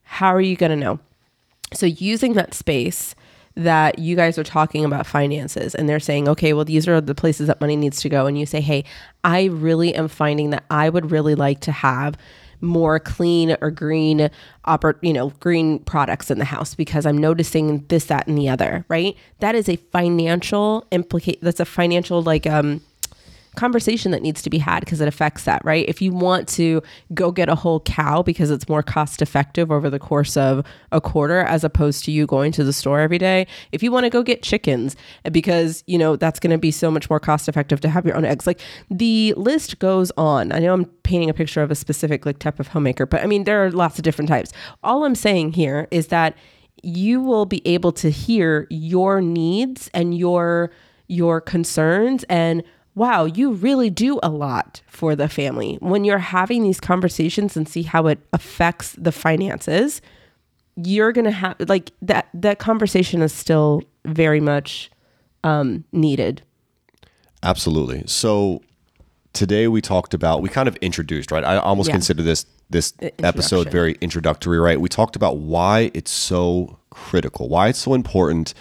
how 0.04 0.34
are 0.34 0.42
you 0.42 0.56
going 0.56 0.70
to 0.70 0.76
know? 0.76 1.00
So, 1.74 1.86
using 1.86 2.34
that 2.34 2.54
space 2.54 3.14
that 3.58 3.98
you 3.98 4.16
guys 4.16 4.38
are 4.38 4.44
talking 4.44 4.86
about 4.86 5.08
finances 5.08 5.74
and 5.74 5.90
they're 5.90 6.00
saying, 6.00 6.30
okay, 6.30 6.54
well, 6.54 6.64
these 6.64 6.88
are 6.88 7.02
the 7.02 7.16
places 7.16 7.48
that 7.48 7.60
money 7.60 7.76
needs 7.76 8.00
to 8.02 8.10
go. 8.10 8.28
And 8.28 8.38
you 8.40 8.46
say, 8.46 8.62
hey, 8.62 8.84
I 9.24 9.46
really 9.46 9.96
am 9.96 10.08
finding 10.08 10.52
that 10.52 10.64
I 10.70 10.90
would 10.90 11.12
really 11.12 11.34
like 11.34 11.60
to 11.62 11.72
have 11.72 12.18
more 12.62 13.00
clean 13.00 13.56
or 13.62 13.70
green 13.70 14.30
oper- 14.68 14.98
you 15.02 15.14
know 15.14 15.30
green 15.40 15.78
products 15.78 16.32
in 16.32 16.40
the 16.40 16.46
house 16.46 16.74
because 16.74 17.06
i'm 17.06 17.16
noticing 17.16 17.86
this 17.90 18.06
that 18.06 18.26
and 18.26 18.36
the 18.36 18.50
other 18.50 18.84
right 18.88 19.16
that 19.42 19.54
is 19.54 19.70
a 19.70 19.76
financial 19.76 20.84
implicate 20.90 21.40
that's 21.42 21.60
a 21.60 21.66
financial 21.66 22.24
like 22.24 22.48
um 22.48 22.82
conversation 23.58 24.12
that 24.12 24.22
needs 24.22 24.42
to 24.44 24.50
be 24.50 24.60
had 24.60 24.80
because 24.82 25.02
it 25.02 25.08
affects 25.08 25.44
that, 25.44 25.64
right? 25.66 25.86
If 25.90 26.02
you 26.02 26.14
want 26.14 26.48
to 26.50 26.82
go 27.14 27.32
get 27.32 27.50
a 27.50 27.56
whole 27.56 27.82
cow 27.82 28.22
because 28.22 28.52
it's 28.52 28.70
more 28.70 28.82
cost 28.82 29.22
effective 29.22 29.72
over 29.72 29.90
the 29.90 30.00
course 30.00 30.38
of 30.38 30.66
a 30.92 31.02
quarter 31.02 31.40
as 31.40 31.64
opposed 31.64 32.06
to 32.06 32.12
you 32.12 32.26
going 32.26 32.52
to 32.54 32.64
the 32.64 32.72
store 32.72 33.02
every 33.02 33.18
day, 33.18 33.48
if 33.72 33.84
you 33.84 33.92
want 33.92 34.06
to 34.06 34.10
go 34.10 34.24
get 34.24 34.44
chickens 34.44 34.96
because, 35.32 35.84
you 35.88 35.98
know, 35.98 36.16
that's 36.16 36.40
going 36.40 36.52
to 36.52 36.58
be 36.58 36.72
so 36.72 36.90
much 36.90 37.10
more 37.10 37.20
cost 37.20 37.50
effective 37.50 37.82
to 37.82 37.90
have 37.90 38.06
your 38.06 38.16
own 38.16 38.24
eggs. 38.24 38.48
Like 38.48 38.62
the 38.90 39.34
list 39.36 39.80
goes 39.80 40.12
on. 40.18 40.52
I 40.52 40.60
know 40.60 40.74
I'm 40.74 40.86
painting 41.04 41.30
a 41.30 41.34
picture 41.34 41.62
of 41.62 41.72
a 41.72 41.76
specific 41.76 42.26
like 42.26 42.40
type 42.40 42.60
of 42.60 42.70
homemaker, 42.70 43.06
but 43.06 43.24
I 43.24 43.28
mean 43.28 43.44
there 43.44 43.66
are 43.66 43.72
lots 43.72 43.98
of 43.98 44.04
different 44.04 44.30
types. 44.30 44.54
All 44.84 45.04
I'm 45.04 45.16
saying 45.16 45.54
here 45.54 45.88
is 45.92 46.08
that 46.08 46.36
you 46.84 47.22
will 47.22 47.46
be 47.46 47.62
able 47.68 47.92
to 47.92 48.12
hear 48.12 48.68
your 48.70 49.20
needs 49.20 49.90
and 49.94 50.18
your 50.18 50.72
your 51.08 51.42
concerns 51.42 52.24
and 52.26 52.64
wow, 52.98 53.26
you 53.26 53.52
really 53.52 53.92
do 53.92 54.20
a 54.24 54.30
lot 54.30 54.82
for 54.88 55.16
the 55.16 55.30
family. 55.30 55.78
When 55.82 56.04
you're 56.04 56.18
having 56.18 56.64
these 56.64 56.80
conversations 56.80 57.56
and 57.56 57.70
see 57.70 57.84
how 57.84 58.08
it 58.08 58.18
affects 58.34 58.94
the 58.94 59.12
finances, 59.12 60.02
you're 60.76 61.12
going 61.12 61.26
to 61.26 61.32
have 61.32 61.56
like 61.68 61.92
that 62.02 62.28
that 62.34 62.58
conversation 62.58 63.22
is 63.22 63.32
still 63.32 63.84
very 64.06 64.40
much 64.40 64.90
um 65.44 65.84
needed. 65.92 66.42
Absolutely. 67.44 68.04
So 68.08 68.64
today 69.34 69.68
we 69.68 69.80
talked 69.80 70.16
about 70.16 70.42
we 70.42 70.50
kind 70.50 70.68
of 70.68 70.76
introduced, 70.78 71.32
right? 71.32 71.44
I 71.44 71.58
almost 71.58 71.90
Yeah. 71.90 71.94
consider 71.94 72.24
this 72.24 72.48
this 72.72 72.94
episode 73.20 73.70
very 73.70 73.96
introductory, 74.02 74.60
right? 74.60 74.82
We 74.82 74.90
talked 74.90 75.16
about 75.16 75.38
why 75.38 75.92
it's 75.94 76.12
so 76.12 76.80
critical, 76.90 77.48
why 77.48 77.68
it's 77.68 77.80
so 77.80 77.94
important 77.94 78.56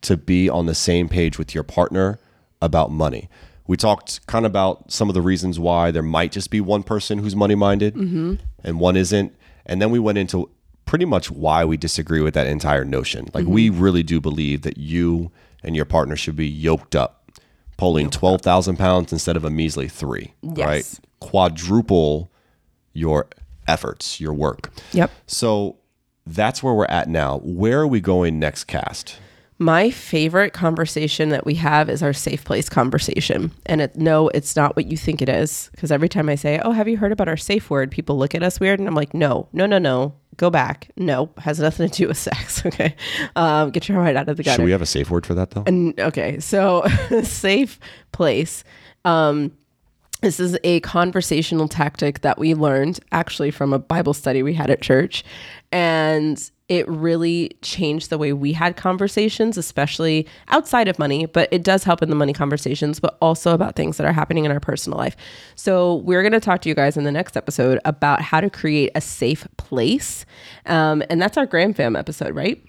to 0.00 0.16
be 0.16 0.48
on 0.48 0.64
the 0.64 0.74
same 0.74 1.10
page 1.10 1.38
with 1.38 1.54
your 1.54 1.62
partner 1.62 2.18
about 2.62 2.90
money. 2.90 3.28
We 3.70 3.76
talked 3.76 4.26
kind 4.26 4.44
of 4.44 4.50
about 4.50 4.90
some 4.90 5.08
of 5.08 5.14
the 5.14 5.22
reasons 5.22 5.56
why 5.60 5.92
there 5.92 6.02
might 6.02 6.32
just 6.32 6.50
be 6.50 6.60
one 6.60 6.82
person 6.82 7.18
who's 7.18 7.36
money 7.36 7.54
minded 7.54 7.94
mm-hmm. 7.94 8.34
and 8.64 8.80
one 8.80 8.96
isn't. 8.96 9.32
And 9.64 9.80
then 9.80 9.92
we 9.92 10.00
went 10.00 10.18
into 10.18 10.50
pretty 10.86 11.04
much 11.04 11.30
why 11.30 11.64
we 11.64 11.76
disagree 11.76 12.20
with 12.20 12.34
that 12.34 12.48
entire 12.48 12.84
notion. 12.84 13.28
Like, 13.32 13.46
we 13.46 13.70
mm-hmm. 13.70 13.80
really 13.80 14.02
do 14.02 14.20
believe 14.20 14.62
that 14.62 14.76
you 14.76 15.30
and 15.62 15.76
your 15.76 15.84
partner 15.84 16.16
should 16.16 16.34
be 16.34 16.48
yoked 16.48 16.96
up, 16.96 17.30
pulling 17.76 18.10
12,000 18.10 18.76
pounds 18.76 19.12
instead 19.12 19.36
of 19.36 19.44
a 19.44 19.50
measly 19.50 19.86
three, 19.86 20.34
Yes. 20.42 20.66
right? 20.66 21.00
Quadruple 21.20 22.28
your 22.92 23.28
efforts, 23.68 24.18
your 24.18 24.34
work. 24.34 24.72
Yep. 24.90 25.12
So 25.28 25.76
that's 26.26 26.60
where 26.60 26.74
we're 26.74 26.86
at 26.86 27.08
now. 27.08 27.38
Where 27.44 27.82
are 27.82 27.86
we 27.86 28.00
going 28.00 28.40
next 28.40 28.64
cast? 28.64 29.20
My 29.60 29.90
favorite 29.90 30.54
conversation 30.54 31.28
that 31.28 31.44
we 31.44 31.54
have 31.56 31.90
is 31.90 32.02
our 32.02 32.14
safe 32.14 32.44
place 32.44 32.70
conversation. 32.70 33.52
And 33.66 33.82
it, 33.82 33.94
no, 33.94 34.28
it's 34.28 34.56
not 34.56 34.74
what 34.74 34.86
you 34.86 34.96
think 34.96 35.20
it 35.20 35.28
is. 35.28 35.68
Because 35.72 35.92
every 35.92 36.08
time 36.08 36.30
I 36.30 36.34
say, 36.34 36.58
Oh, 36.64 36.72
have 36.72 36.88
you 36.88 36.96
heard 36.96 37.12
about 37.12 37.28
our 37.28 37.36
safe 37.36 37.68
word? 37.68 37.90
People 37.90 38.16
look 38.16 38.34
at 38.34 38.42
us 38.42 38.58
weird. 38.58 38.78
And 38.78 38.88
I'm 38.88 38.94
like, 38.94 39.12
No, 39.12 39.48
no, 39.52 39.66
no, 39.66 39.76
no. 39.76 40.14
Go 40.38 40.48
back. 40.48 40.90
No, 40.96 41.28
has 41.36 41.60
nothing 41.60 41.90
to 41.90 41.94
do 41.94 42.08
with 42.08 42.16
sex. 42.16 42.62
Okay. 42.70 42.96
Um, 43.36 43.70
get 43.70 43.86
your 43.86 44.02
heart 44.02 44.16
out 44.16 44.30
of 44.30 44.38
the 44.38 44.42
gutter. 44.42 44.56
Should 44.56 44.64
we 44.64 44.70
have 44.70 44.80
a 44.80 44.86
safe 44.86 45.10
word 45.10 45.26
for 45.26 45.34
that 45.34 45.50
though? 45.50 45.64
And 45.66 45.98
okay, 46.00 46.40
so 46.40 46.86
safe 47.22 47.78
place. 48.12 48.64
Um, 49.04 49.52
this 50.22 50.40
is 50.40 50.58
a 50.64 50.80
conversational 50.80 51.68
tactic 51.68 52.20
that 52.22 52.38
we 52.38 52.54
learned 52.54 53.00
actually 53.12 53.50
from 53.50 53.74
a 53.74 53.78
Bible 53.78 54.14
study 54.14 54.42
we 54.42 54.54
had 54.54 54.70
at 54.70 54.80
church. 54.80 55.22
And 55.72 56.50
it 56.70 56.88
really 56.88 57.50
changed 57.60 58.08
the 58.08 58.16
way 58.16 58.32
we 58.32 58.52
had 58.54 58.76
conversations, 58.76 59.58
especially 59.58 60.26
outside 60.48 60.88
of 60.88 60.98
money, 60.98 61.26
but 61.26 61.48
it 61.52 61.62
does 61.64 61.84
help 61.84 62.00
in 62.00 62.08
the 62.08 62.16
money 62.16 62.32
conversations, 62.32 63.00
but 63.00 63.18
also 63.20 63.52
about 63.52 63.74
things 63.76 63.96
that 63.98 64.06
are 64.06 64.12
happening 64.12 64.44
in 64.44 64.52
our 64.52 64.60
personal 64.60 64.96
life. 64.96 65.16
So, 65.56 65.96
we're 65.96 66.22
going 66.22 66.32
to 66.32 66.40
talk 66.40 66.62
to 66.62 66.68
you 66.68 66.74
guys 66.74 66.96
in 66.96 67.04
the 67.04 67.12
next 67.12 67.36
episode 67.36 67.80
about 67.84 68.22
how 68.22 68.40
to 68.40 68.48
create 68.48 68.92
a 68.94 69.00
safe 69.00 69.46
place. 69.56 70.24
Um, 70.64 71.02
and 71.10 71.20
that's 71.20 71.36
our 71.36 71.44
Graham 71.44 71.74
Fam 71.74 71.96
episode, 71.96 72.34
right? 72.34 72.64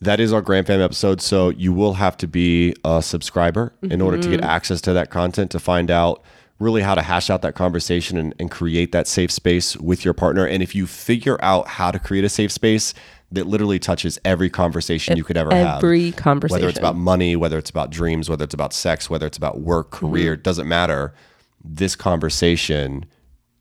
That 0.00 0.20
is 0.20 0.32
our 0.32 0.42
Graham 0.42 0.64
Fam 0.64 0.80
episode. 0.80 1.20
So 1.20 1.50
you 1.50 1.72
will 1.72 1.94
have 1.94 2.16
to 2.18 2.26
be 2.26 2.74
a 2.84 3.02
subscriber 3.02 3.72
in 3.82 4.00
order 4.00 4.18
to 4.18 4.28
get 4.28 4.40
Mm-hmm. 4.40 4.50
access 4.50 4.80
to 4.82 4.92
that 4.94 5.10
content 5.10 5.50
to 5.52 5.58
find 5.60 5.90
out 5.90 6.22
really 6.60 6.82
how 6.82 6.94
to 6.94 7.02
hash 7.02 7.30
out 7.30 7.42
that 7.42 7.54
conversation 7.54 8.16
and, 8.16 8.32
and 8.38 8.50
create 8.50 8.92
that 8.92 9.08
safe 9.08 9.30
space 9.30 9.76
with 9.78 10.04
your 10.04 10.14
partner. 10.14 10.46
And 10.46 10.62
if 10.62 10.74
you 10.74 10.86
figure 10.86 11.36
out 11.42 11.66
how 11.66 11.90
to 11.90 11.98
create 11.98 12.24
a 12.24 12.28
safe 12.28 12.52
space 12.52 12.94
that 13.32 13.46
literally 13.46 13.78
touches 13.78 14.18
every 14.24 14.48
conversation 14.50 15.16
you 15.16 15.24
could 15.24 15.36
ever 15.36 15.52
have, 15.54 15.78
Every 15.78 16.12
conversation. 16.12 16.54
whether 16.60 16.68
it's 16.68 16.78
about 16.78 16.96
money, 16.96 17.34
whether 17.36 17.58
it's 17.58 17.70
about 17.70 17.90
dreams, 17.90 18.28
whether 18.30 18.44
it's 18.44 18.54
about 18.54 18.72
sex, 18.72 19.10
whether 19.10 19.26
it's 19.26 19.38
about 19.38 19.60
work, 19.60 19.90
Mm-hmm. 19.90 20.06
career, 20.06 20.32
it 20.34 20.42
doesn't 20.44 20.68
matter. 20.68 21.12
This 21.64 21.96
conversation, 21.96 23.06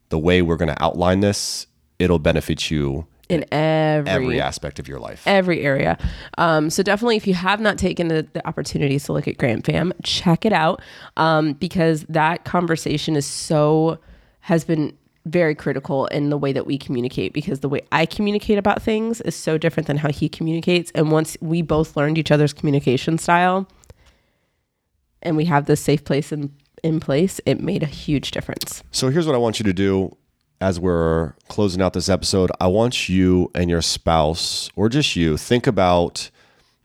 the 0.09 0.19
way 0.19 0.41
we're 0.41 0.57
going 0.57 0.73
to 0.73 0.83
outline 0.83 1.21
this, 1.21 1.67
it'll 1.99 2.19
benefit 2.19 2.69
you 2.69 3.07
in 3.29 3.45
every 3.51 4.11
every 4.11 4.41
aspect 4.41 4.77
of 4.79 4.87
your 4.87 4.99
life. 4.99 5.23
every 5.25 5.61
area. 5.61 5.97
Um, 6.37 6.69
so 6.69 6.83
definitely, 6.83 7.15
if 7.15 7.25
you 7.25 7.33
have 7.33 7.61
not 7.61 7.77
taken 7.77 8.09
the, 8.09 8.27
the 8.33 8.45
opportunities 8.47 9.05
to 9.05 9.13
look 9.13 9.27
at 9.27 9.37
Graham 9.37 9.61
Fam, 9.61 9.93
check 10.03 10.45
it 10.45 10.51
out 10.53 10.81
um, 11.17 11.53
because 11.53 12.03
that 12.09 12.43
conversation 12.43 13.15
is 13.15 13.25
so 13.25 13.97
has 14.41 14.65
been 14.65 14.95
very 15.25 15.55
critical 15.55 16.07
in 16.07 16.29
the 16.29 16.37
way 16.37 16.51
that 16.51 16.65
we 16.65 16.77
communicate 16.77 17.33
because 17.33 17.61
the 17.61 17.69
way 17.69 17.81
I 17.91 18.05
communicate 18.05 18.57
about 18.57 18.81
things 18.81 19.21
is 19.21 19.35
so 19.35 19.57
different 19.57 19.87
than 19.87 19.97
how 19.97 20.09
he 20.09 20.27
communicates. 20.27 20.91
And 20.93 21.11
once 21.11 21.37
we 21.39 21.61
both 21.61 21.95
learned 21.95 22.17
each 22.17 22.31
other's 22.31 22.53
communication 22.53 23.17
style, 23.17 23.67
and 25.21 25.37
we 25.37 25.45
have 25.45 25.65
this 25.65 25.79
safe 25.79 26.03
place 26.03 26.31
in 26.31 26.53
in 26.83 26.99
place, 26.99 27.39
it 27.45 27.61
made 27.61 27.81
a 27.81 27.87
huge 27.87 28.31
difference. 28.31 28.83
So 28.91 29.09
here's 29.09 29.25
what 29.25 29.35
I 29.35 29.37
want 29.37 29.57
you 29.57 29.63
to 29.63 29.73
do 29.73 30.15
as 30.59 30.79
we're 30.79 31.33
closing 31.47 31.81
out 31.81 31.93
this 31.93 32.09
episode. 32.09 32.51
I 32.59 32.67
want 32.67 33.07
you 33.07 33.49
and 33.55 33.69
your 33.69 33.81
spouse, 33.81 34.69
or 34.75 34.89
just 34.89 35.15
you, 35.15 35.37
think 35.37 35.65
about, 35.65 36.29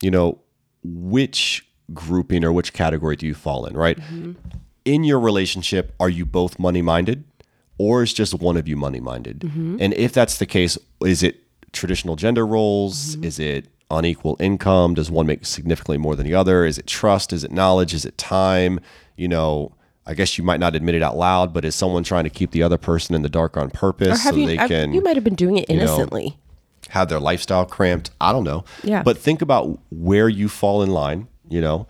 you 0.00 0.10
know, 0.10 0.38
which 0.84 1.66
grouping 1.92 2.44
or 2.44 2.52
which 2.52 2.72
category 2.72 3.16
do 3.16 3.26
you 3.26 3.34
fall 3.34 3.66
in, 3.66 3.76
right? 3.76 3.98
Mm-hmm. 3.98 4.32
In 4.84 5.04
your 5.04 5.18
relationship, 5.18 5.94
are 5.98 6.08
you 6.08 6.24
both 6.24 6.58
money 6.58 6.80
minded 6.80 7.24
or 7.78 8.02
is 8.02 8.12
just 8.12 8.34
one 8.34 8.56
of 8.56 8.68
you 8.68 8.76
money 8.76 9.00
minded? 9.00 9.40
Mm-hmm. 9.40 9.78
And 9.80 9.94
if 9.94 10.12
that's 10.12 10.38
the 10.38 10.46
case, 10.46 10.76
is 11.04 11.22
it 11.22 11.42
traditional 11.72 12.16
gender 12.16 12.46
roles? 12.46 13.16
Mm-hmm. 13.16 13.24
Is 13.24 13.38
it 13.38 13.66
unequal 13.90 14.36
income? 14.40 14.94
Does 14.94 15.10
one 15.10 15.26
make 15.26 15.46
significantly 15.46 15.98
more 15.98 16.14
than 16.16 16.26
the 16.26 16.34
other? 16.34 16.64
Is 16.64 16.78
it 16.78 16.86
trust? 16.86 17.32
Is 17.32 17.44
it 17.44 17.50
knowledge? 17.50 17.94
Is 17.94 18.04
it 18.04 18.18
time? 18.18 18.80
You 19.16 19.28
know, 19.28 19.72
I 20.06 20.14
guess 20.14 20.38
you 20.38 20.44
might 20.44 20.60
not 20.60 20.74
admit 20.74 20.94
it 20.94 21.02
out 21.02 21.16
loud, 21.16 21.52
but 21.52 21.64
is 21.64 21.74
someone 21.74 22.02
trying 22.04 22.24
to 22.24 22.30
keep 22.30 22.50
the 22.50 22.62
other 22.62 22.78
person 22.78 23.14
in 23.14 23.22
the 23.22 23.28
dark 23.28 23.56
on 23.56 23.70
purpose 23.70 24.22
so 24.22 24.28
Have 24.30 24.38
you? 24.38 24.46
they 24.46 24.56
can 24.56 24.92
you 24.92 25.02
might 25.02 25.16
have 25.16 25.24
been 25.24 25.34
doing 25.34 25.56
it 25.58 25.68
know, 25.68 25.74
innocently. 25.76 26.38
have 26.90 27.08
their 27.08 27.20
lifestyle 27.20 27.66
cramped. 27.66 28.10
I 28.20 28.32
don't 28.32 28.44
know. 28.44 28.64
Yeah. 28.82 29.02
But 29.02 29.18
think 29.18 29.42
about 29.42 29.78
where 29.90 30.28
you 30.28 30.48
fall 30.48 30.82
in 30.82 30.90
line, 30.90 31.28
you 31.48 31.60
know, 31.60 31.86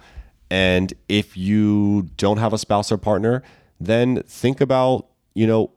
and 0.51 0.93
if 1.09 1.37
you 1.37 2.09
don't 2.17 2.39
have 2.39 2.53
a 2.53 2.59
spouse 2.59 2.91
or 2.91 2.97
partner, 2.97 3.43
then 3.79 4.23
think 4.25 4.61
about, 4.61 5.07
you 5.35 5.47
know, 5.47 5.71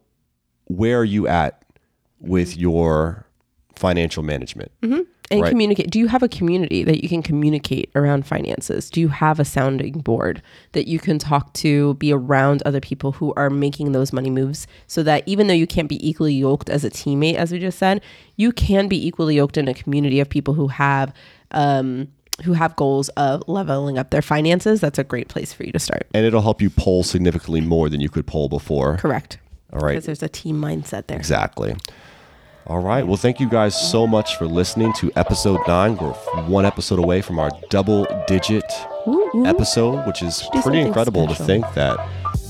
where 0.76 1.00
are 1.00 1.06
you 1.06 1.28
at 1.28 1.64
with 2.20 2.58
your 2.58 3.26
financial 3.76 4.24
management? 4.24 4.72
and 5.32 5.42
Right. 5.44 5.50
communicate 5.50 5.90
do 5.90 5.98
you 5.98 6.08
have 6.08 6.22
a 6.24 6.28
community 6.28 6.84
that 6.84 7.02
you 7.02 7.08
can 7.08 7.24
communicate 7.24 7.90
around 7.96 8.26
finances 8.26 8.90
do 8.90 9.00
you 9.00 9.08
have 9.08 9.40
a 9.40 9.46
sounding 9.46 9.94
board 10.02 10.42
that 10.74 10.90
you 10.90 11.00
can 11.00 11.18
talk 11.20 11.54
to 11.54 11.94
be 11.94 12.12
around 12.12 12.62
other 12.66 12.82
people 12.82 13.14
who 13.14 13.34
are 13.38 13.50
making 13.50 13.94
those 13.94 14.12
money 14.12 14.30
moves 14.30 14.68
so 14.88 15.02
that 15.04 15.24
even 15.26 15.48
though 15.48 15.54
you 15.54 15.66
can't 15.66 15.88
be 15.88 16.06
equally 16.06 16.34
yoked 16.34 16.70
as 16.70 16.84
a 16.84 16.90
teammate 16.90 17.36
as 17.36 17.50
we 17.54 17.60
just 17.60 17.80
said 17.80 18.02
you 18.36 18.52
can 18.52 18.90
be 18.90 19.08
equally 19.08 19.36
yoked 19.38 19.56
in 19.58 19.70
a 19.70 19.74
community 19.74 20.20
of 20.20 20.28
people 20.30 20.54
who 20.54 20.68
have 20.68 21.14
um 21.52 22.10
who 22.44 22.52
have 22.52 22.76
goals 22.76 23.08
of 23.10 23.42
leveling 23.48 23.98
up 23.98 24.10
their 24.10 24.22
finances 24.22 24.82
that's 24.82 25.00
a 25.00 25.04
great 25.06 25.30
place 25.30 25.54
for 25.54 25.64
you 25.64 25.72
to 25.72 25.80
start 25.80 26.08
And 26.14 26.26
it'll 26.26 26.42
help 26.42 26.62
you 26.62 26.70
pull 26.70 27.04
significantly 27.04 27.62
more 27.62 27.88
than 27.88 28.02
you 28.02 28.10
could 28.10 28.28
pull 28.28 28.50
before. 28.50 28.98
correct 28.98 29.38
All 29.74 29.80
right. 29.80 29.92
because 29.94 30.06
there's 30.06 30.24
a 30.24 30.30
team 30.30 30.60
mindset 30.62 31.08
there 31.08 31.18
Exactly. 31.18 31.76
All 32.68 32.80
right. 32.80 33.06
Well, 33.06 33.18
thank 33.18 33.40
you 33.40 33.50
guys 33.50 33.76
so 33.90 34.06
much 34.06 34.36
for 34.38 34.46
listening 34.46 34.94
to 35.00 35.12
episode 35.16 35.60
nine. 35.68 35.98
We're 35.98 36.12
one 36.46 36.66
episode 36.66 37.00
away 37.00 37.22
from 37.22 37.40
our 37.40 37.50
double 37.70 38.06
digit 38.28 38.64
episode, 39.46 40.06
which 40.06 40.22
is 40.22 40.48
pretty 40.62 40.80
incredible 40.80 41.26
special. 41.26 41.46
to 41.46 41.52
think 41.52 41.74
that, 41.74 41.98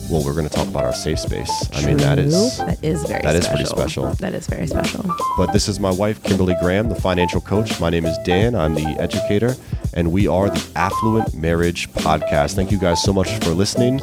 well, 0.10 0.22
we're 0.26 0.34
going 0.34 0.48
to 0.48 0.54
talk 0.54 0.68
about 0.68 0.84
our 0.84 0.94
safe 0.94 1.18
space. 1.18 1.50
I 1.74 1.86
mean, 1.86 1.96
that 1.98 2.20
is, 2.20 2.58
True. 2.58 2.66
that 2.66 2.84
is 2.84 3.04
very 3.08 3.22
special. 3.22 3.24
that 3.24 3.36
is 3.36 3.48
pretty 3.48 3.66
special. 3.66 4.10
that 4.16 4.34
is 4.34 4.48
very 4.48 4.68
special 4.68 5.06
but 5.38 5.54
this 5.54 5.70
is 5.70 5.80
my 5.80 5.92
wife, 5.92 6.22
Kimberly 6.24 6.56
Graham, 6.62 6.90
the 6.90 6.96
financial 6.96 7.40
coach. 7.40 7.80
My 7.80 7.90
name 7.90 8.06
is 8.06 8.18
Dan. 8.26 8.54
I'm 8.54 8.76
the 8.76 8.88
educator, 9.00 9.56
and 9.94 10.12
we 10.12 10.28
are 10.28 10.50
the 10.50 10.64
Affluent 10.76 11.34
Marriage 11.34 11.90
Podcast. 11.94 12.56
Thank 12.56 12.70
you 12.72 12.78
guys 12.80 13.02
so 13.02 13.14
much 13.14 13.30
for 13.40 13.52
listening. 13.52 13.98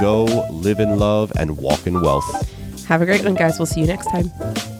Go 0.00 0.24
live 0.50 0.80
in 0.80 0.98
love 0.98 1.32
and 1.38 1.56
walk 1.58 1.86
in 1.86 2.00
wealth. 2.00 2.50
Have 2.86 3.02
a 3.02 3.06
great 3.06 3.24
one 3.24 3.34
guys. 3.34 3.58
We'll 3.58 3.66
see 3.66 3.80
you 3.80 3.86
next 3.86 4.06
time 4.06 4.73